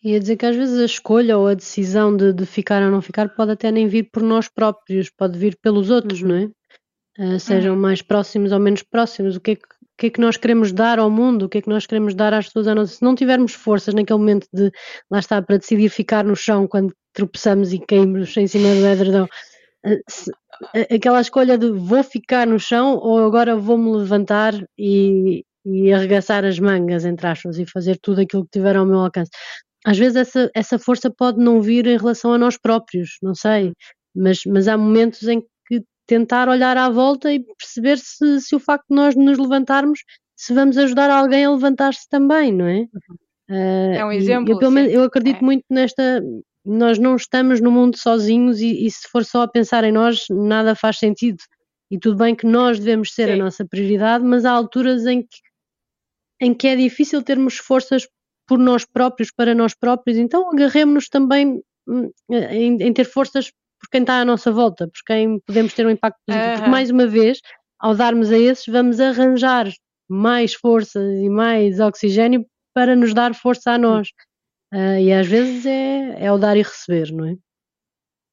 Ia 0.04 0.20
dizer 0.20 0.38
que 0.38 0.46
às 0.46 0.56
vezes 0.56 0.80
a 0.80 0.86
escolha 0.86 1.38
ou 1.38 1.48
a 1.48 1.56
decisão 1.56 2.16
de, 2.16 2.32
de 2.32 2.46
ficar 2.46 2.82
ou 2.84 2.92
não 2.92 3.02
ficar 3.02 3.30
pode 3.30 3.52
até 3.52 3.72
nem 3.72 3.88
vir 3.88 4.10
por 4.12 4.22
nós 4.22 4.48
próprios, 4.48 5.10
pode 5.10 5.38
vir 5.38 5.58
pelos 5.58 5.90
outros, 5.90 6.22
Uhum. 6.22 6.28
não 6.28 6.36
é? 6.36 6.50
Ah, 7.18 7.40
sejam 7.40 7.76
Uhum. 7.76 7.82
mais 7.82 8.02
próximos 8.02 8.52
ou 8.52 8.60
menos 8.60 8.84
próximos. 8.84 9.36
O 9.36 9.42
que, 9.42 9.52
é 9.52 9.56
que, 9.56 9.68
que 9.98 10.08
é 10.08 10.10
que 10.10 10.22
nós 10.22 10.38
queremos 10.38 10.72
dar 10.74 11.00
ao 11.00 11.10
mundo? 11.10 11.44
O 11.46 11.50
que 11.50 11.60
é 11.60 11.62
que 11.62 11.70
nós 11.70 11.86
queremos 11.86 12.14
dar 12.16 12.34
às 12.34 12.48
pessoas? 12.48 12.68
nossa- 12.68 12.96
Se 12.96 13.04
não 13.04 13.16
tivermos 13.16 13.54
forças 13.54 13.94
naquele 13.94 14.20
momento 14.20 14.48
de, 14.54 14.72
lá 15.10 15.20
está, 15.20 15.42
para 15.42 15.58
decidir 15.58 15.90
ficar 15.90 16.24
no 16.26 16.36
chão 16.36 16.68
quando 16.68 16.94
tropeçamos 17.14 17.72
e 17.74 17.80
caímos 17.80 18.36
em 18.38 18.48
cima 18.48 18.68
do 18.70 18.86
edredão, 18.88 19.28
ah, 19.86 19.96
se- 20.10 20.32
a- 20.76 20.96
aquela 20.96 21.22
escolha 21.22 21.58
de 21.58 21.72
vou 21.72 22.04
ficar 22.04 22.48
no 22.48 22.60
chão 22.60 22.98
ou 22.98 23.20
agora 23.26 23.56
vou-me 23.56 23.92
levantar 23.98 24.54
e, 24.78 25.44
e 25.66 25.94
arregaçar 25.94 26.46
as 26.46 26.60
mangas, 26.60 27.06
entre 27.06 27.28
aspas, 27.28 27.58
e 27.60 27.66
fazer 27.66 27.98
tudo 28.02 28.22
aquilo 28.22 28.44
que 28.46 28.52
tiver 28.60 28.76
ao 28.76 28.86
meu 28.86 29.00
alcance. 29.00 29.32
Às 29.86 29.98
vezes 29.98 30.16
essa, 30.18 30.50
essa 30.56 30.80
força 30.80 31.10
pode 31.12 31.40
não 31.40 31.62
vir 31.62 31.86
em 31.88 31.98
relação 31.98 32.34
a 32.34 32.38
nós 32.38 32.58
próprios, 32.58 33.18
não 33.22 33.36
sei, 33.36 33.74
mas, 34.16 34.42
mas 34.48 34.68
há 34.68 34.78
momentos 34.78 35.24
em 35.28 35.42
que 35.42 35.48
tentar 36.08 36.48
olhar 36.50 36.78
à 36.78 36.90
volta 36.90 37.32
e 37.34 37.40
perceber 37.40 37.98
se, 37.98 38.42
se 38.42 38.56
o 38.56 38.60
facto 38.60 38.86
de 38.90 38.96
nós 38.96 39.16
nos 39.16 39.38
levantarmos, 39.38 40.00
se 40.36 40.54
vamos 40.54 40.78
ajudar 40.78 41.10
alguém 41.10 41.46
a 41.46 41.52
levantar-se 41.52 42.08
também, 42.10 42.52
não 42.52 42.68
é? 42.68 42.88
Ah, 43.50 43.54
É 43.96 44.06
um 44.06 44.12
e 44.12 44.18
exemplo, 44.18 44.54
eu, 44.54 44.60
pelo 44.60 44.78
eu 44.80 45.04
acredito 45.04 45.38
É. 45.38 45.44
muito 45.44 45.64
nesta. 45.70 46.22
Nós 46.66 46.98
não 46.98 47.16
estamos 47.16 47.62
no 47.62 47.72
mundo 47.72 47.98
sozinhos 47.98 48.60
e, 48.60 48.86
e 48.86 48.90
se 48.92 49.08
for 49.10 49.24
só 49.24 49.44
a 49.44 49.48
pensar 49.48 49.84
em 49.84 49.92
nós, 49.92 50.26
nada 50.32 50.74
faz 50.76 50.98
sentido. 50.98 51.38
E 51.92 52.00
tudo 52.00 52.18
bem 52.18 52.34
que 52.36 52.48
nós 52.48 52.80
devemos 52.80 53.14
ser 53.14 53.30
a 53.30 53.34
Sim. 53.34 53.40
nossa 53.40 53.66
prioridade, 53.66 54.24
mas 54.26 54.46
há 54.46 54.52
alturas 54.52 55.06
em 55.06 55.22
que, 55.22 55.38
em 56.42 56.54
que 56.54 56.68
é 56.68 56.76
difícil 56.76 57.22
termos 57.22 57.58
forças 57.58 58.08
por 58.48 58.58
nós 58.58 58.84
próprios, 58.86 59.32
para 59.32 59.54
nos 59.56 59.74
próprios, 59.76 60.18
então 60.18 60.52
agarremos-nos 60.52 61.08
também 61.10 61.62
hum, 61.88 62.12
em, 62.30 62.82
em 62.82 62.94
ter 62.94 63.06
forças 63.06 63.52
por 63.80 63.90
quem 63.92 64.02
está 64.02 64.20
à 64.22 64.26
nossa 64.26 64.52
volta, 64.52 64.88
por 64.88 65.02
quem 65.06 65.40
podemos 65.42 65.74
ter 65.74 65.86
um 65.86 65.90
impacto 65.92 66.18
positivo. 66.26 66.54
Porque, 66.54 66.70
Aham. 66.70 66.72
mais 66.72 66.90
uma 66.90 67.08
vez, 67.08 67.40
ao 67.80 67.96
darmos 67.96 68.32
a 68.32 68.38
esses, 68.38 68.66
vamos 68.68 69.00
arranjar 69.00 69.68
mais 70.10 70.54
forças 70.54 71.04
e 71.20 71.30
mais 71.30 71.80
oxigênio 71.80 72.46
para 72.74 72.96
nos 72.96 73.14
dar 73.14 73.34
força 73.34 73.72
a 73.72 73.78
nós. 73.78 74.10
Ah, 74.72 75.00
e 75.00 75.12
às 75.14 75.28
vezes 75.28 75.66
é, 75.66 76.26
é 76.26 76.32
o 76.32 76.38
dar 76.38 76.58
e 76.58 76.62
receber, 76.62 77.12
não 77.12 77.26
é? 77.28 77.36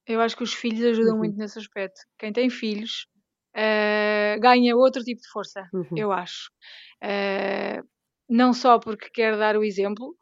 Eu 0.07 0.21
acho 0.21 0.37
que 0.37 0.43
os 0.43 0.53
filhos 0.53 0.85
ajudam 0.85 1.13
Uhum. 1.13 1.19
muito 1.19 1.39
nesse 1.39 1.59
aspecto. 1.59 2.01
Quem 2.19 2.33
tem 2.33 2.51
filhos 2.51 3.07
eh, 3.55 4.37
ganha 4.41 4.75
outro 4.77 5.03
tipo 5.05 5.21
de 5.21 5.29
força, 5.29 5.69
Uhum. 5.73 5.87
eu 5.97 6.11
acho. 6.13 6.51
Eh, 7.03 7.81
não 8.29 8.53
só 8.53 8.79
porque 8.79 9.11
quer 9.11 9.37
dar 9.37 9.57
o 9.57 9.63
exemplo, 9.65 10.17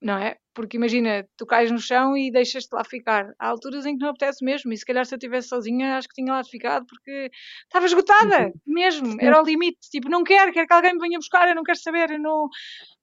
não 0.00 0.18
é? 0.18 0.36
Porque 0.54 0.76
imagina, 0.76 1.26
tu 1.36 1.46
cais 1.46 1.70
no 1.70 1.78
chão 1.78 2.16
e 2.16 2.30
deixas-te 2.30 2.72
lá 2.74 2.84
ficar. 2.84 3.32
Há 3.38 3.48
alturas 3.48 3.86
em 3.86 3.96
que 3.96 4.02
não 4.02 4.10
apetece 4.10 4.44
mesmo, 4.44 4.72
e 4.72 4.76
se 4.76 4.84
calhar 4.84 5.04
se 5.06 5.14
eu 5.14 5.16
estivesse 5.16 5.48
sozinha, 5.48 5.96
acho 5.96 6.08
que 6.08 6.14
tinha 6.14 6.32
lá 6.32 6.42
ficado 6.44 6.86
porque 6.86 7.30
estava 7.64 7.86
esgotada, 7.86 8.46
Uhum. 8.46 8.52
mesmo, 8.66 9.16
era 9.20 9.36
ao 9.38 9.44
limite. 9.44 9.78
Tipo, 9.90 10.08
não 10.08 10.24
quero, 10.24 10.52
quero 10.52 10.66
que 10.66 10.72
alguém 10.72 10.92
me 10.94 11.00
venha 11.00 11.18
buscar, 11.18 11.48
eu 11.48 11.54
não 11.54 11.62
quero 11.62 11.78
saber, 11.78 12.10
eu 12.10 12.18
não, 12.18 12.48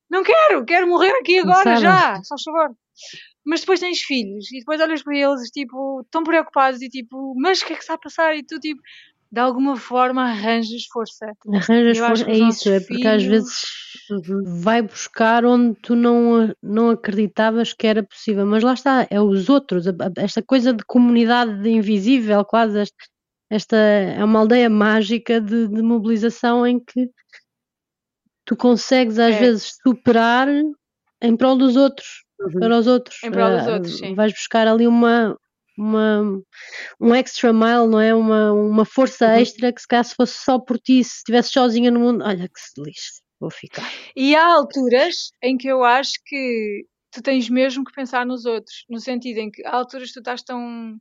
não 0.10 0.24
quero, 0.24 0.66
quero 0.66 0.88
morrer 0.88 1.12
aqui 1.20 1.40
agora, 1.40 1.76
já, 1.78 2.22
só 2.24 2.36
favor. 2.44 2.76
Mas 3.46 3.62
depois 3.62 3.80
tens 3.80 4.02
filhos 4.02 4.52
e 4.52 4.60
depois 4.60 4.82
olhas 4.82 5.02
para 5.04 5.16
eles, 5.18 5.50
tipo, 5.52 6.06
tão 6.12 6.24
preocupados 6.24 6.82
e 6.82 6.90
tipo, 6.90 7.34
mas 7.38 7.62
o 7.62 7.66
que 7.66 7.74
é 7.74 7.76
que 7.76 7.82
está 7.82 7.94
a 7.94 7.98
passar? 8.00 8.36
E 8.36 8.44
tu, 8.44 8.60
tipo, 8.60 8.82
de 9.32 9.40
alguma 9.40 9.76
forma 9.78 10.24
arranjas 10.24 10.86
força. 10.92 11.32
Arranjas 11.54 11.98
força, 11.98 12.30
é 12.30 12.38
isso, 12.38 12.70
é 12.70 12.80
porque 12.80 13.08
às 13.08 13.24
vezes 13.24 13.66
vai 14.64 14.82
buscar 14.82 15.44
onde 15.46 15.78
tu 15.82 15.96
não, 15.96 16.54
não 16.62 16.90
acreditavas 16.92 17.74
que 17.74 17.86
era 17.88 18.04
possível. 18.04 18.46
Mas 18.46 18.64
lá 18.64 18.74
está, 18.74 19.08
é 19.10 19.20
os 19.20 19.50
outros, 19.50 19.86
esta 20.18 20.42
coisa 20.42 20.74
de 20.74 20.84
comunidade 20.86 21.62
de 21.62 21.70
invisível, 21.70 22.44
quase 22.46 22.82
este- 22.82 23.08
esta 23.50 23.76
é 23.78 24.24
uma 24.24 24.40
aldeia 24.40 24.70
mágica 24.70 25.40
de, 25.40 25.68
de 25.68 25.82
mobilização 25.82 26.66
em 26.68 26.80
que 26.80 27.10
tu 28.46 28.56
consegues 28.56 29.20
às 29.20 29.36
É. 29.36 29.40
vezes 29.40 29.78
superar 29.84 30.48
em 31.22 31.36
prol 31.36 31.58
dos 31.58 31.76
outros, 31.76 32.24
Uhum. 32.40 32.60
para 32.60 32.78
os 32.78 32.88
outros. 32.88 33.24
Em 33.24 33.32
prol 33.32 33.52
dos 33.58 33.68
Ah, 33.68 33.74
outros, 33.74 33.98
sim. 33.98 34.16
Vais 34.16 34.32
buscar 34.32 34.68
ali 34.68 34.86
uma, 34.88 35.38
uma 35.78 36.42
um 37.00 37.16
extra 37.16 37.54
mile, 37.54 37.88
não 37.90 38.00
é? 38.02 38.14
Uma, 38.16 38.54
uma 38.54 38.86
força 38.86 39.26
Uhum. 39.26 39.34
extra 39.40 39.74
que 39.74 39.82
se 39.82 39.88
calhar 39.88 40.06
se 40.06 40.16
fosse 40.16 40.44
só 40.44 40.60
por 40.60 40.80
ti, 40.80 41.04
se 41.04 41.18
estivesse 41.18 41.52
sozinha 41.52 41.92
no 41.92 42.00
mundo, 42.00 42.24
olha 42.26 42.48
que 42.50 42.60
se 42.60 42.82
lixe, 42.82 43.22
vou 43.40 43.52
ficar. 43.52 43.94
E 44.16 44.36
há 44.36 44.46
alturas 44.46 45.32
em 45.44 45.58
que 45.58 45.68
eu 45.68 45.84
acho 45.84 46.14
que 46.26 46.86
tu 47.12 47.22
tens 47.22 47.50
mesmo 47.50 47.84
que 47.86 47.94
pensar 47.94 48.26
nos 48.26 48.46
outros, 48.46 48.86
no 48.90 49.00
sentido 49.00 49.40
em 49.40 49.52
que 49.52 49.66
há 49.66 49.76
alturas 49.76 50.12
tu 50.12 50.20
estás 50.20 50.44
tão, 50.44 50.98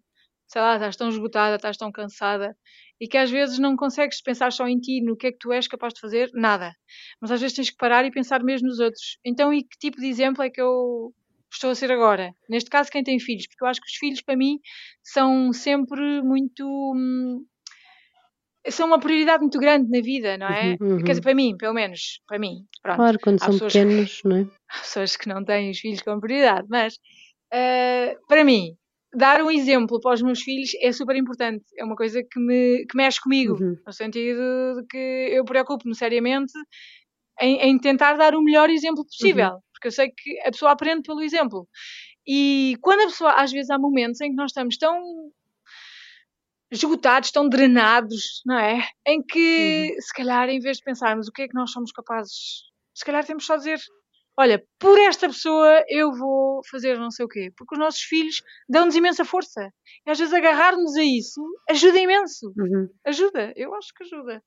sei 0.47 0.61
lá, 0.63 0.75
estás 0.77 0.97
tão 0.97 1.09
esgotada, 1.09 1.57
estás 1.57 1.77
tão 1.77 1.91
cansada 1.93 2.57
e 3.01 3.07
que 3.09 3.19
às 3.19 3.31
vezes 3.31 3.59
não 3.59 3.77
consegues 3.77 4.23
pensar 4.23 4.53
só 4.53 4.67
em 4.67 4.79
ti, 4.79 5.03
no 5.03 5.17
que 5.17 5.29
é 5.29 5.33
que 5.33 5.39
tu 5.39 5.53
és 5.53 5.69
capaz 5.69 5.93
de 5.95 6.01
fazer, 6.01 6.31
nada. 6.35 6.73
Mas 7.21 7.31
às 7.31 7.41
vezes 7.41 7.57
tens 7.57 7.71
que 7.71 7.77
parar 7.77 8.05
e 8.05 8.11
pensar 8.11 8.43
mesmo 8.43 8.69
nos 8.69 8.79
outros. 8.81 9.19
Então, 9.25 9.53
e 9.53 9.63
que 9.63 9.77
tipo 9.79 10.01
de 10.01 10.07
exemplo 10.07 10.43
é 10.43 10.51
que 10.51 10.61
eu 10.61 11.13
estou 11.57 11.71
a 11.71 11.75
ser 11.75 11.91
agora? 11.91 12.33
Neste 12.49 12.71
caso, 12.71 12.91
quem 12.91 13.03
tem 13.03 13.19
filhos, 13.19 13.47
porque 13.47 13.65
eu 13.65 13.69
acho 13.69 13.81
que 13.81 13.89
os 13.89 13.97
filhos 13.97 14.23
para 14.23 14.37
mim 14.37 14.59
são 15.03 15.53
sempre 15.53 16.23
muito. 16.23 16.65
hum, 16.95 17.45
são 18.69 18.89
uma 18.89 18.99
prioridade 18.99 19.43
muito 19.43 19.59
grande 19.59 19.89
na 19.91 20.01
vida, 20.03 20.37
não 20.37 20.49
é? 20.49 20.77
Uhum. 20.81 20.99
Quer 21.05 21.13
dizer, 21.13 21.23
para 21.23 21.35
mim, 21.35 21.57
pelo 21.57 21.75
menos, 21.75 22.21
para 22.27 22.39
mim. 22.39 22.65
Pronto 22.83 22.97
Claro, 22.97 23.19
quando 23.21 23.37
há 23.37 23.45
são 23.45 23.53
pessoas 23.55 23.73
que- 23.73 23.79
pequenos, 23.79 24.21
não 24.25 24.37
é? 24.37 24.41
há 24.71 24.79
pessoas 24.81 25.17
que 25.17 25.29
não 25.29 25.45
têm 25.45 25.71
os 25.71 25.79
filhos 25.79 26.03
com 26.03 26.19
prioridade, 26.21 26.67
mas 26.69 26.99
eh, 27.53 28.17
para 28.29 28.45
mim, 28.45 28.77
dar 29.15 29.41
um 29.41 29.51
exemplo 29.51 30.01
para 30.01 30.15
os 30.15 30.23
meus 30.23 30.43
filhos 30.43 30.71
é 30.81 30.91
super 30.93 31.15
importante. 31.17 31.65
É 31.79 31.85
uma 31.85 31.95
coisa 31.97 32.23
que, 32.23 32.41
me, 32.41 32.85
que 32.87 32.97
mexe 32.97 33.21
comigo, 33.21 33.55
Uhum. 33.55 33.77
no 33.87 33.93
sentido 33.93 34.41
de 34.81 34.87
que 34.91 35.29
eu 35.33 35.45
preocupo-me 35.45 35.95
seriamente 35.95 36.53
em, 37.41 37.59
em 37.61 37.79
tentar 37.79 38.15
dar 38.15 38.35
o 38.35 38.43
melhor 38.43 38.71
exemplo 38.71 39.05
possível, 39.05 39.59
porque 39.73 39.89
eu 39.89 39.93
sei 39.93 40.11
que 40.11 40.41
a 40.41 40.51
pessoa 40.51 40.73
aprende 40.73 41.03
pelo 41.03 41.23
exemplo. 41.23 41.69
E 42.27 42.77
quando 42.83 43.03
a 43.03 43.07
pessoa, 43.07 43.33
às 43.33 43.53
vezes, 43.53 43.71
há 43.71 43.79
momentos 43.79 44.21
em 44.21 44.31
que 44.31 44.37
nós 44.37 44.51
estamos 44.51 44.77
tão 44.77 45.01
esgotados, 46.71 47.31
tão 47.31 47.49
drenados, 47.49 48.43
não 48.45 48.59
é? 48.59 48.89
Em 49.07 49.23
que, 49.23 49.95
se 50.01 50.13
calhar, 50.13 50.49
em 50.49 50.59
vez 50.59 50.79
de 50.79 50.85
pensarmos 50.85 51.29
o 51.29 51.33
que 51.33 51.43
é 51.43 51.49
que 51.49 51.55
nós 51.55 51.71
somos 51.71 51.93
capazes, 51.93 52.65
se 52.95 53.05
calhar 53.05 53.25
temos 53.25 53.47
só 53.47 53.55
a 53.55 53.59
dizer: 53.59 53.79
olha, 54.37 54.65
por 54.79 54.99
esta 54.99 55.29
pessoa 55.29 55.85
eu 55.89 56.13
vou 56.13 56.61
fazer 56.71 56.99
não 56.99 57.11
sei 57.11 57.25
o 57.25 57.29
quê, 57.29 57.53
porque 57.57 57.75
os 57.75 57.79
nossos 57.79 58.03
filhos 58.03 58.43
dão-nos 58.69 58.97
imensa 58.97 59.25
força. 59.25 59.71
E 60.07 60.11
às 60.11 60.19
vezes 60.19 60.35
agarrar-nos 60.35 60.97
a 60.97 61.03
isso 61.05 61.41
ajuda 61.71 61.99
imenso. 61.99 62.53
Uhum. 62.57 62.89
Ajuda, 63.05 63.53
eu 63.57 63.75
acho 63.75 63.93
que 63.95 64.05
ajuda. 64.05 64.43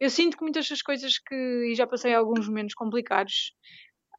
Eu 0.00 0.10
sinto 0.10 0.36
que 0.36 0.42
muitas 0.42 0.68
das 0.68 0.82
coisas 0.82 1.18
que, 1.18 1.34
e 1.70 1.74
já 1.74 1.86
passei 1.86 2.14
alguns 2.14 2.48
momentos 2.48 2.74
complicados, 2.74 3.54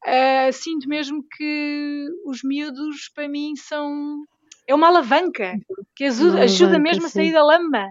ah, 0.04 0.50
sinto 0.52 0.88
mesmo 0.88 1.24
que 1.36 2.08
os 2.24 2.42
miúdos 2.42 3.08
para 3.14 3.28
mim 3.28 3.54
são. 3.56 4.24
É 4.66 4.74
uma 4.74 4.88
alavanca 4.88 5.52
que 5.94 6.04
ajuda, 6.04 6.36
Uma 6.36 6.42
ajuda 6.44 6.64
alavanca, 6.72 6.82
mesmo 6.82 7.06
a 7.06 7.08
sair 7.08 7.28
sim. 7.28 7.32
da 7.32 7.42
lama. 7.44 7.86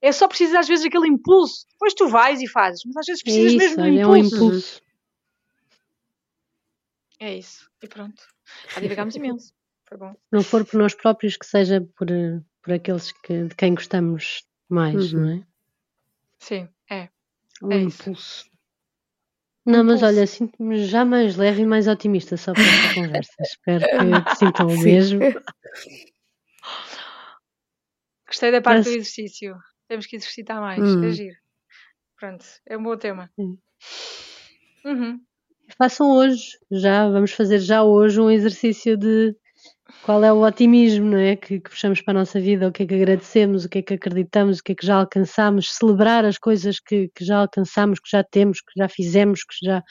É 0.00 0.12
só 0.12 0.28
preciso 0.28 0.56
às 0.56 0.68
vezes 0.68 0.86
aquele 0.86 1.08
impulso. 1.08 1.66
Depois 1.72 1.92
tu 1.94 2.06
vais 2.08 2.40
e 2.40 2.46
fazes, 2.46 2.82
mas 2.86 2.96
às 2.98 3.06
vezes 3.06 3.22
É 3.22 3.24
precisas 3.24 3.52
isso, 3.52 3.58
mesmo 3.58 3.82
um 3.82 3.84
olha, 3.86 4.00
é 4.00 4.06
um 4.06 4.16
impulso. 4.16 4.36
impulso. 4.36 4.82
É 7.20 7.34
isso. 7.36 7.68
E 7.82 7.88
pronto. 7.88 8.22
Já 8.74 8.80
divagámos 8.80 9.16
imenso. 9.16 9.52
Foi 9.88 9.98
bom. 9.98 10.14
Não 10.30 10.42
for 10.42 10.64
por 10.64 10.78
nós 10.78 10.94
próprios, 10.94 11.36
que 11.36 11.46
seja 11.46 11.80
por, 11.96 12.10
eh, 12.10 12.40
por 12.62 12.72
aqueles 12.74 13.10
que, 13.10 13.44
de 13.44 13.54
quem 13.56 13.74
gostamos 13.74 14.44
mais, 14.68 15.12
Uhum. 15.12 15.20
não 15.20 15.30
é? 15.30 15.42
Sim, 16.38 16.68
é. 16.90 17.08
Um 17.62 17.72
É 17.72 17.78
isso. 17.78 18.02
impulso. 18.02 18.50
Não, 19.66 19.84
mas 19.84 20.02
olha, 20.02 20.26
sinto-me 20.26 20.84
já 20.86 21.04
mais 21.04 21.36
leve 21.36 21.62
e 21.62 21.66
mais 21.66 21.86
otimista 21.88 22.36
só 22.38 22.52
por 22.54 22.62
esta 22.62 22.94
conversa. 22.94 23.32
Espero 23.42 23.84
que 24.24 24.30
te 24.30 24.38
sintam 24.38 24.66
o 24.68 24.78
mesmo. 24.82 25.20
Gostei 28.26 28.50
da 28.52 28.60
parte 28.60 28.80
do 28.80 28.84
Parece- 28.84 28.98
exercício. 28.98 29.56
Temos 29.88 30.06
que 30.06 30.16
exercitar 30.16 30.60
mais. 30.60 30.80
Hum. 30.80 31.04
É 31.04 31.10
giro. 31.12 31.36
Pronto, 32.18 32.44
é 32.66 32.76
um 32.76 32.82
bom 32.82 32.96
tema. 32.96 33.30
Sim. 33.36 33.58
Uhum. 34.84 35.20
Façam 35.76 36.10
hoje, 36.12 36.58
já, 36.70 37.08
vamos 37.08 37.32
fazer 37.32 37.58
já 37.58 37.82
hoje 37.84 38.20
um 38.20 38.30
exercício 38.30 38.96
de 38.96 39.36
qual 40.02 40.22
é 40.24 40.32
o 40.32 40.44
otimismo, 40.44 41.06
não 41.06 41.18
é? 41.18 41.36
Que, 41.36 41.60
que 41.60 41.70
puxamos 41.70 42.00
para 42.00 42.12
a 42.12 42.20
nossa 42.20 42.40
vida, 42.40 42.68
o 42.68 42.72
que 42.72 42.82
é 42.82 42.86
que 42.86 42.94
agradecemos, 42.94 43.64
o 43.64 43.68
que 43.68 43.78
é 43.78 43.82
que 43.82 43.94
acreditamos, 43.94 44.58
o 44.58 44.62
que 44.62 44.72
é 44.72 44.74
que 44.74 44.86
já 44.86 44.96
alcançamos, 44.96 45.74
celebrar 45.74 46.24
as 46.24 46.38
coisas 46.38 46.78
que, 46.80 47.10
que 47.14 47.24
já 47.24 47.38
alcançamos, 47.38 48.00
que 48.00 48.10
já 48.10 48.22
temos, 48.22 48.60
que 48.60 48.72
já 48.76 48.88
fizemos, 48.88 49.44
que 49.44 49.66
já 49.66 49.82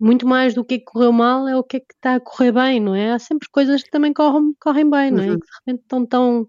muito 0.00 0.26
mais 0.26 0.54
do 0.54 0.64
que 0.64 0.74
é 0.74 0.78
que 0.78 0.84
correu 0.84 1.12
mal 1.12 1.46
é 1.48 1.56
o 1.56 1.62
que 1.62 1.76
é 1.78 1.80
que 1.80 1.94
está 1.94 2.16
a 2.16 2.20
correr 2.20 2.52
bem, 2.52 2.80
não 2.80 2.94
é? 2.94 3.12
Há 3.12 3.18
sempre 3.18 3.48
coisas 3.50 3.82
que 3.82 3.90
também 3.90 4.12
correm, 4.12 4.52
correm 4.60 4.90
bem, 4.90 5.10
não 5.10 5.22
é? 5.22 5.30
Uhum. 5.30 5.38
Que 5.38 5.46
de 5.46 5.52
repente 5.58 5.82
estão 5.82 6.06
tão 6.06 6.46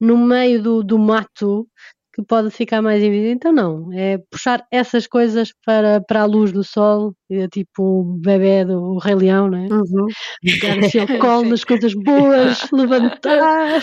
no 0.00 0.16
meio 0.18 0.62
do, 0.62 0.82
do 0.84 0.98
mato 0.98 1.66
que 2.14 2.22
pode 2.22 2.50
ficar 2.50 2.82
mais 2.82 3.02
evidente. 3.02 3.36
Então, 3.36 3.52
não, 3.52 3.92
é 3.92 4.18
puxar 4.30 4.66
essas 4.70 5.06
coisas 5.06 5.52
para, 5.64 6.00
para 6.00 6.22
a 6.22 6.26
luz 6.26 6.52
do 6.52 6.62
sol, 6.62 7.14
é 7.30 7.48
tipo 7.48 7.82
o 7.82 8.04
bebê 8.18 8.64
do 8.64 8.98
Rei 8.98 9.14
Leão, 9.14 9.48
não 9.50 9.58
é? 9.58 9.68
Uhum. 9.72 10.06
Pegar 10.42 10.78
assim 10.84 10.98
ao 10.98 11.06
colo 11.18 11.48
nas 11.48 11.64
coisas 11.64 11.94
boas, 11.94 12.68
levantar. 12.72 13.82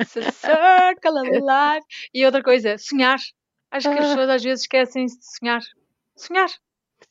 It's 0.00 0.16
a 0.16 0.30
circle 0.30 1.18
of 1.20 1.30
life. 1.30 1.84
E 2.14 2.24
outra 2.24 2.42
coisa, 2.42 2.76
sonhar. 2.78 3.18
Acho 3.70 3.90
que 3.90 3.98
as 3.98 4.04
Ah. 4.06 4.08
pessoas 4.08 4.30
às 4.30 4.42
vezes 4.42 4.62
esquecem-se 4.62 5.18
de 5.18 5.24
sonhar. 5.38 5.60
Sonhar. 6.16 6.48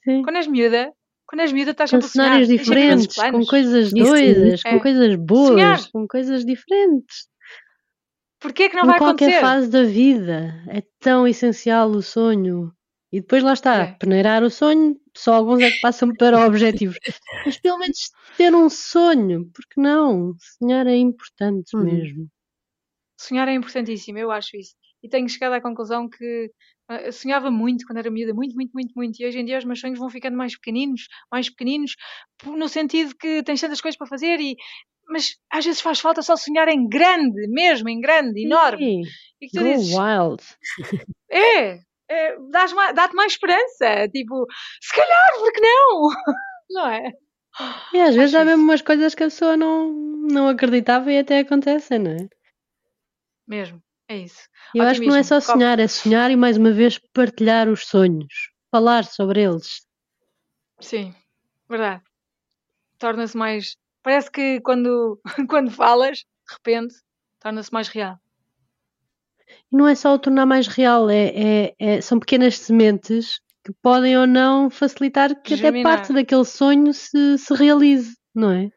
Sim. 0.04 0.24
Quando 0.24 0.38
és 0.38 0.48
miúda, 0.48 0.92
quando 1.28 1.42
és 1.42 1.52
miúda 1.52 1.72
estás 1.72 1.92
Com 1.92 2.02
sempre 2.02 2.08
a 2.08 2.10
sonhar. 2.10 2.28
cenários 2.30 2.48
diferentes, 2.50 3.16
com 3.16 3.46
coisas 3.46 3.88
Isso, 3.88 3.96
doidas, 3.96 4.62
é. 4.66 4.72
com 4.72 4.80
coisas 4.80 5.16
boas, 5.18 5.48
Sonhar. 5.50 5.80
com 5.92 6.08
coisas 6.08 6.46
diferentes. 6.46 7.28
Porquê 8.40 8.64
é 8.64 8.70
que 8.70 8.76
não 8.76 8.86
em 8.86 8.86
vai 8.86 8.98
qualquer 8.98 9.28
acontecer? 9.28 9.40
fase 9.40 9.70
da 9.70 9.84
vida. 9.84 10.64
É 10.70 10.82
tão 11.00 11.28
essencial 11.28 11.90
o 11.92 12.02
sonho. 12.02 12.74
E 13.12 13.22
depois 13.22 13.44
lá 13.44 13.54
está, 13.54 13.84
É. 13.84 13.94
peneirar 14.00 14.44
o 14.44 14.50
sonho, 14.50 15.00
só 15.16 15.34
alguns 15.34 15.62
é 15.62 15.72
que 15.72 15.80
passam 15.80 16.14
para 16.16 16.40
objetivos. 16.46 16.98
Mas 17.46 17.58
pelo 17.58 17.80
menos 17.80 18.12
ter 18.36 18.54
um 18.54 18.70
sonho, 18.70 19.50
porque 19.54 19.80
não? 19.80 20.36
Sonhar 20.60 20.86
é 20.88 20.98
importante 20.98 21.76
Uhum. 21.76 21.84
mesmo. 21.86 22.28
Sonhar 23.20 23.48
é 23.48 23.54
importantíssimo, 23.54 24.18
eu 24.20 24.32
acho 24.32 24.56
isso. 24.58 24.76
E 25.04 25.10
tenho 25.10 25.28
chegado 25.30 25.54
à 25.54 25.62
conclusão 25.62 26.10
que 26.10 26.52
ah, 26.88 27.02
eu 27.02 27.14
sonhava 27.14 27.50
muito 27.52 27.86
quando 27.86 27.98
era 28.00 28.12
miúda, 28.12 28.34
muito, 28.34 28.56
muito, 28.56 28.72
muito, 28.74 28.92
muito. 28.96 29.20
E 29.22 29.26
hoje 29.28 29.40
em 29.40 29.46
dia 29.46 29.58
os 29.58 29.66
meus 29.66 29.80
sonhos 29.80 30.00
vão 30.00 30.10
ficando 30.10 30.38
mais 30.38 30.54
pequeninos, 30.56 31.08
mais 31.32 31.50
pequeninos, 31.50 31.96
no 32.46 32.68
sentido 32.70 33.16
que 33.16 33.44
tens 33.44 33.62
tantas 33.62 33.82
coisas 33.82 33.98
para 33.98 34.08
fazer 34.08 34.40
e. 34.40 34.56
Mas 35.08 35.38
às 35.52 35.66
vezes 35.66 35.82
faz 35.82 36.00
falta 36.00 36.22
só 36.22 36.36
sonhar 36.36 36.68
em 36.68 36.88
grande, 36.88 37.48
mesmo 37.48 37.88
em 37.90 38.00
grande, 38.02 38.44
enorme. 38.46 38.84
Sim, 38.84 39.02
E 39.42 39.48
que 39.48 39.58
tu 39.58 39.64
go 39.64 39.70
dizes, 39.74 39.96
wild. 39.98 40.44
é, 41.32 41.80
é 42.10 42.38
dá-te 42.94 43.16
mais 43.16 43.32
esperança. 43.34 44.08
Tipo, 44.14 44.46
se 44.82 44.96
calhar, 44.96 45.34
porque 45.40 45.60
não? 45.62 46.10
Não 46.70 46.90
é? 46.90 47.14
E 47.94 48.00
às 48.02 48.14
vezes 48.14 48.36
Acho 48.36 48.42
há 48.42 48.46
mesmo 48.46 48.64
umas 48.64 48.82
coisas 48.82 49.16
que 49.16 49.24
a 49.24 49.28
pessoa 49.28 49.56
não, 49.56 49.90
não 49.90 50.50
acreditava 50.50 51.10
e 51.12 51.18
até 51.20 51.40
acontecem, 51.40 51.98
não 51.98 52.12
é? 52.12 52.28
Mesmo, 53.48 53.82
é 54.10 54.18
isso. 54.18 54.50
Eu 54.76 54.84
acho 54.84 55.00
que 55.00 55.08
não 55.08 55.16
é 55.16 55.24
só 55.24 55.40
sonhar, 55.40 55.80
é 55.80 55.88
sonhar 55.88 56.30
e 56.30 56.36
mais 56.36 56.58
uma 56.58 56.72
vez 56.72 57.00
partilhar 57.14 57.70
os 57.70 57.86
sonhos, 57.88 58.52
falar 58.70 59.06
sobre 59.06 59.42
eles. 59.44 59.82
Sim, 60.82 61.16
verdade. 61.70 62.04
Torna-se 63.00 63.38
mais. 63.38 63.78
Parece 64.08 64.32
que 64.32 64.62
quando, 64.62 65.20
quando 65.50 65.70
falas, 65.70 66.20
de 66.20 66.54
repente, 66.54 66.96
torna-se 67.42 67.74
mais 67.74 67.90
real. 67.90 68.18
E 69.70 69.76
não 69.76 69.86
é 69.86 69.96
só 69.96 70.14
o 70.14 70.18
tornar 70.18 70.46
mais 70.46 70.66
real, 70.66 71.10
é, 71.10 71.26
é- 71.28 71.76
é- 71.78 72.00
são 72.00 72.18
pequenas 72.18 72.58
sementes 72.58 73.42
que 73.66 73.74
podem 73.82 74.18
ou 74.18 74.26
não 74.26 74.70
facilitar 74.70 75.36
que 75.42 75.56
até 75.56 75.84
parte 75.84 76.14
daquele 76.14 76.46
sonho 76.46 76.94
se, 76.94 77.38
se 77.38 77.54
realize, 77.54 78.16
não 78.34 78.52
é? 78.52 78.70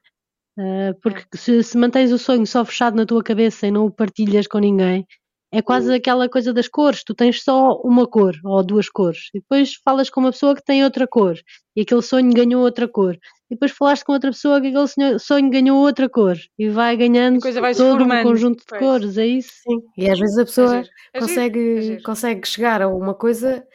Ah, 0.58 0.96
porque 1.00 1.24
se, 1.38 1.62
se 1.62 1.78
mantens 1.78 2.10
o 2.10 2.18
sonho 2.18 2.44
só 2.44 2.64
fechado 2.64 2.96
na 2.96 3.06
tua 3.06 3.22
cabeça 3.22 3.68
e 3.68 3.70
não 3.70 3.86
o 3.86 3.90
partilhas 3.92 4.48
com 4.48 4.58
ninguém, 4.58 5.06
é 5.52 5.60
quase 5.62 5.92
aquela 5.92 6.28
coisa 6.28 6.52
das 6.52 6.68
cores. 6.68 7.02
Tu 7.04 7.14
tens 7.14 7.42
só 7.42 7.80
uma 7.82 8.06
cor 8.06 8.34
ou 8.44 8.62
duas 8.62 8.88
cores 8.88 9.28
e 9.34 9.40
depois 9.40 9.74
falas 9.84 10.08
com 10.10 10.20
uma 10.20 10.32
pessoa 10.32 10.54
que 10.54 10.64
tem 10.64 10.84
outra 10.84 11.06
cor 11.06 11.36
e 11.76 11.82
aquele 11.82 12.02
sonho 12.02 12.32
ganhou 12.32 12.62
outra 12.62 12.86
cor. 12.88 13.14
E 13.50 13.54
depois 13.54 13.72
falaste 13.72 14.04
com 14.04 14.12
outra 14.12 14.30
pessoa 14.30 14.60
que 14.60 14.68
aquele 14.68 15.18
sonho, 15.18 15.50
ganhou 15.50 15.78
outra 15.78 16.08
cor 16.08 16.36
e 16.58 16.68
vai 16.68 16.96
ganhando 16.96 17.40
vai-se 17.40 17.80
todo 17.80 18.04
um 18.04 18.22
conjunto 18.22 18.60
de 18.60 18.66
pois. 18.68 18.80
cores, 18.80 19.18
é 19.18 19.26
isso? 19.26 19.50
Sim. 19.68 19.80
E 19.96 20.08
às 20.08 20.18
vezes 20.18 20.38
a 20.38 20.42
É 20.42 20.44
pessoa 20.44 20.68
giro, 20.68 20.78
é 20.78 20.84
giro, 20.84 20.92
é 21.14 21.20
consegue, 21.20 21.82
giro. 21.82 22.02
consegue 22.02 22.46
chegar 22.48 22.80
a 22.82 22.88
uma 22.88 23.14
coisa, 23.14 23.66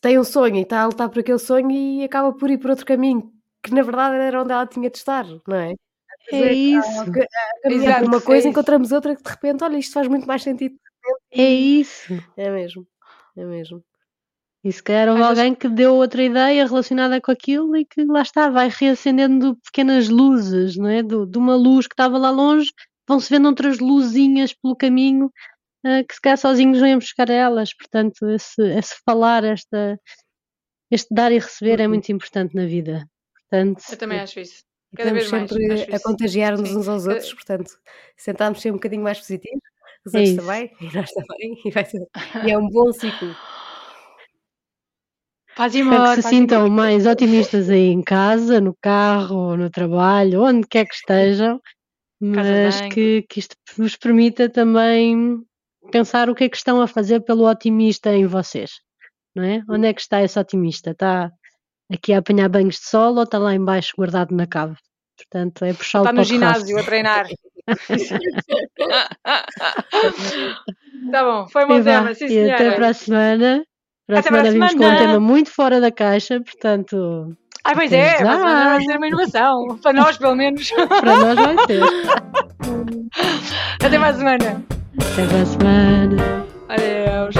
tem 0.00 0.18
um 0.18 0.24
sonho 0.24 0.56
e 0.56 0.62
está 0.62 0.82
a 0.82 0.86
lutar 0.86 1.08
por 1.08 1.20
aquele 1.20 1.38
sonho 1.38 1.70
e 1.70 2.04
acaba 2.04 2.32
por 2.32 2.50
ir 2.50 2.58
por 2.58 2.70
outro 2.70 2.86
caminho, 2.86 3.30
que 3.62 3.72
na 3.74 3.82
verdade 3.82 4.16
era 4.16 4.42
onde 4.42 4.52
ela 4.52 4.66
tinha 4.66 4.90
de 4.90 4.98
estar, 4.98 5.26
não 5.46 5.56
é? 5.56 5.74
É 6.32 6.38
vezes, 6.40 6.86
isso. 6.86 7.00
a- 7.00 7.04
a 7.04 7.60
caminhar 7.62 8.04
uma 8.04 8.16
é 8.18 8.20
coisa, 8.20 8.48
encontramos 8.48 8.92
outra 8.92 9.16
que 9.16 9.22
de 9.22 9.30
repente, 9.30 9.64
olha, 9.64 9.76
isto 9.78 9.92
faz 9.92 10.06
muito 10.08 10.26
mais 10.26 10.42
sentido. 10.42 10.76
É 11.32 11.42
isso. 11.42 12.12
É 12.36 12.50
mesmo, 12.50 12.86
é 13.36 13.44
mesmo. 13.44 13.82
E 14.62 14.70
se 14.70 14.82
calhar 14.82 15.08
houve 15.08 15.22
alguém 15.22 15.54
que 15.54 15.68
deu 15.68 15.94
outra 15.94 16.22
ideia 16.22 16.66
relacionada 16.66 17.18
com 17.20 17.30
aquilo 17.32 17.74
e 17.76 17.84
que 17.86 18.04
lá 18.04 18.20
está, 18.20 18.50
vai 18.50 18.68
reacendendo 18.68 19.56
pequenas 19.64 20.08
luzes, 20.10 20.76
não 20.76 20.88
é? 20.88 21.02
Do- 21.02 21.24
de 21.26 21.38
uma 21.38 21.56
luz 21.56 21.86
que 21.86 21.94
estava 21.94 22.18
lá 22.18 22.30
longe, 22.30 22.70
vão-se 23.08 23.30
vendo 23.30 23.48
outras 23.48 23.78
luzinhas 23.78 24.52
pelo 24.52 24.76
caminho 24.76 25.30
ah, 25.82 26.04
que 26.06 26.14
se 26.14 26.20
calhar 26.20 26.36
sozinhos 26.36 26.78
não 26.78 27.00
chegar 27.00 27.30
a 27.30 27.34
elas. 27.34 27.72
Portanto, 27.74 28.28
esse, 28.28 28.60
esse 28.76 28.96
falar, 29.02 29.44
esta, 29.44 29.98
este 30.90 31.08
dar 31.14 31.32
e 31.32 31.38
receber 31.38 31.80
é 31.80 31.84
Uhum. 31.84 31.88
muito 31.94 32.12
importante 32.12 32.54
na 32.54 32.66
vida. 32.66 33.08
Portanto, 33.48 33.82
Eu 33.90 33.96
também 33.96 34.20
acho 34.20 34.40
isso. 34.40 34.62
Cada 34.96 35.10
estamos 35.10 35.20
vez 35.20 35.30
mais. 35.30 35.50
sempre 35.50 35.72
acho 35.72 35.94
a 35.96 36.00
contagiar-nos 36.00 36.74
uns 36.76 36.88
aos 36.88 37.06
outros, 37.06 37.32
portanto, 37.34 37.70
sentarmos 38.16 38.60
ser 38.60 38.70
um 38.70 38.74
bocadinho 38.74 39.02
mais 39.02 39.18
positivos, 39.18 39.60
os 40.04 40.14
É 40.14 40.18
outros 40.18 40.34
isso. 40.34 40.40
também, 40.46 40.70
e 40.80 40.84
nós 40.96 41.10
também, 41.12 41.54
e, 41.64 41.70
vai 41.70 41.84
ser- 41.84 42.06
e 42.44 42.50
é 42.50 42.58
um 42.58 42.68
bom 42.70 42.92
ciclo. 42.92 43.34
Paz 45.56 45.74
e 45.74 45.80
amor. 45.80 46.14
que 46.16 46.22
se 46.22 46.28
sintam 46.28 46.62
amor. 46.66 46.70
mais 46.70 47.06
otimistas 47.06 47.68
aí 47.68 47.88
em 47.88 48.02
casa, 48.02 48.60
no 48.60 48.74
carro, 48.80 49.56
no 49.56 49.68
trabalho, 49.68 50.42
onde 50.42 50.66
quer 50.66 50.86
que 50.86 50.94
estejam, 50.94 51.60
mas 52.20 52.80
que, 52.92 53.22
que 53.28 53.40
isto 53.40 53.56
vos 53.76 53.96
permita 53.96 54.48
também 54.48 55.38
pensar 55.90 56.30
o 56.30 56.34
que 56.34 56.44
é 56.44 56.48
que 56.48 56.56
estão 56.56 56.80
a 56.80 56.86
fazer 56.86 57.20
pelo 57.20 57.48
otimista 57.48 58.14
em 58.14 58.26
vocês, 58.26 58.80
não 59.34 59.42
é? 59.42 59.62
Onde 59.68 59.88
é 59.88 59.92
que 59.94 60.00
está 60.00 60.22
esse 60.22 60.38
otimista? 60.38 60.92
Está 60.92 61.30
aqui 61.92 62.12
a 62.12 62.18
apanhar 62.18 62.48
banhos 62.48 62.76
de 62.76 62.86
sol 62.88 63.16
ou 63.16 63.22
está 63.24 63.38
lá 63.38 63.54
embaixo 63.54 63.92
guardado 63.96 64.34
na 64.34 64.46
cave? 64.46 64.76
Portanto, 65.16 65.64
é 65.64 65.72
puxá-lo 65.74 66.04
Está 66.04 66.14
para 66.14 66.22
no 66.22 66.24
o 66.26 66.28
terraço. 66.40 66.66
ginásio 66.66 66.78
a 66.78 66.82
treinar. 66.82 67.26
tá 71.12 71.24
bom, 71.24 71.48
foi 71.48 71.64
um 71.64 71.68
bom 71.68 71.82
tema, 71.82 72.14
sim 72.14 72.26
e 72.26 72.50
até 72.50 72.58
senhora. 72.58 72.76
para 72.76 72.88
a 72.88 72.94
semana. 72.94 73.64
Para 74.06 74.16
a 74.16 74.20
Até 74.20 74.28
para 74.30 74.40
a 74.40 74.44
semana 74.50 74.68
vimos 74.68 74.74
com 74.74 74.94
um 74.94 74.98
tema 74.98 75.20
muito 75.20 75.50
fora 75.50 75.80
da 75.80 75.90
caixa, 75.92 76.40
portanto, 76.40 77.36
Ai, 77.64 77.74
pois 77.74 77.92
é, 77.92 78.16
agora 78.22 78.70
vai 78.70 78.82
ser 78.82 78.96
uma 78.96 79.06
inovação. 79.06 79.78
Para 79.82 79.92
nós, 79.92 80.16
pelo 80.16 80.34
menos. 80.34 80.70
para 81.00 81.16
nós 81.16 81.34
vai 81.36 81.56
ser. 81.66 81.82
Até 83.84 83.98
mais 83.98 84.16
semana. 84.16 84.64
Até 84.98 85.26
para 85.26 85.42
a 85.42 85.46
semana. 85.46 86.46
Adeus. 86.68 87.34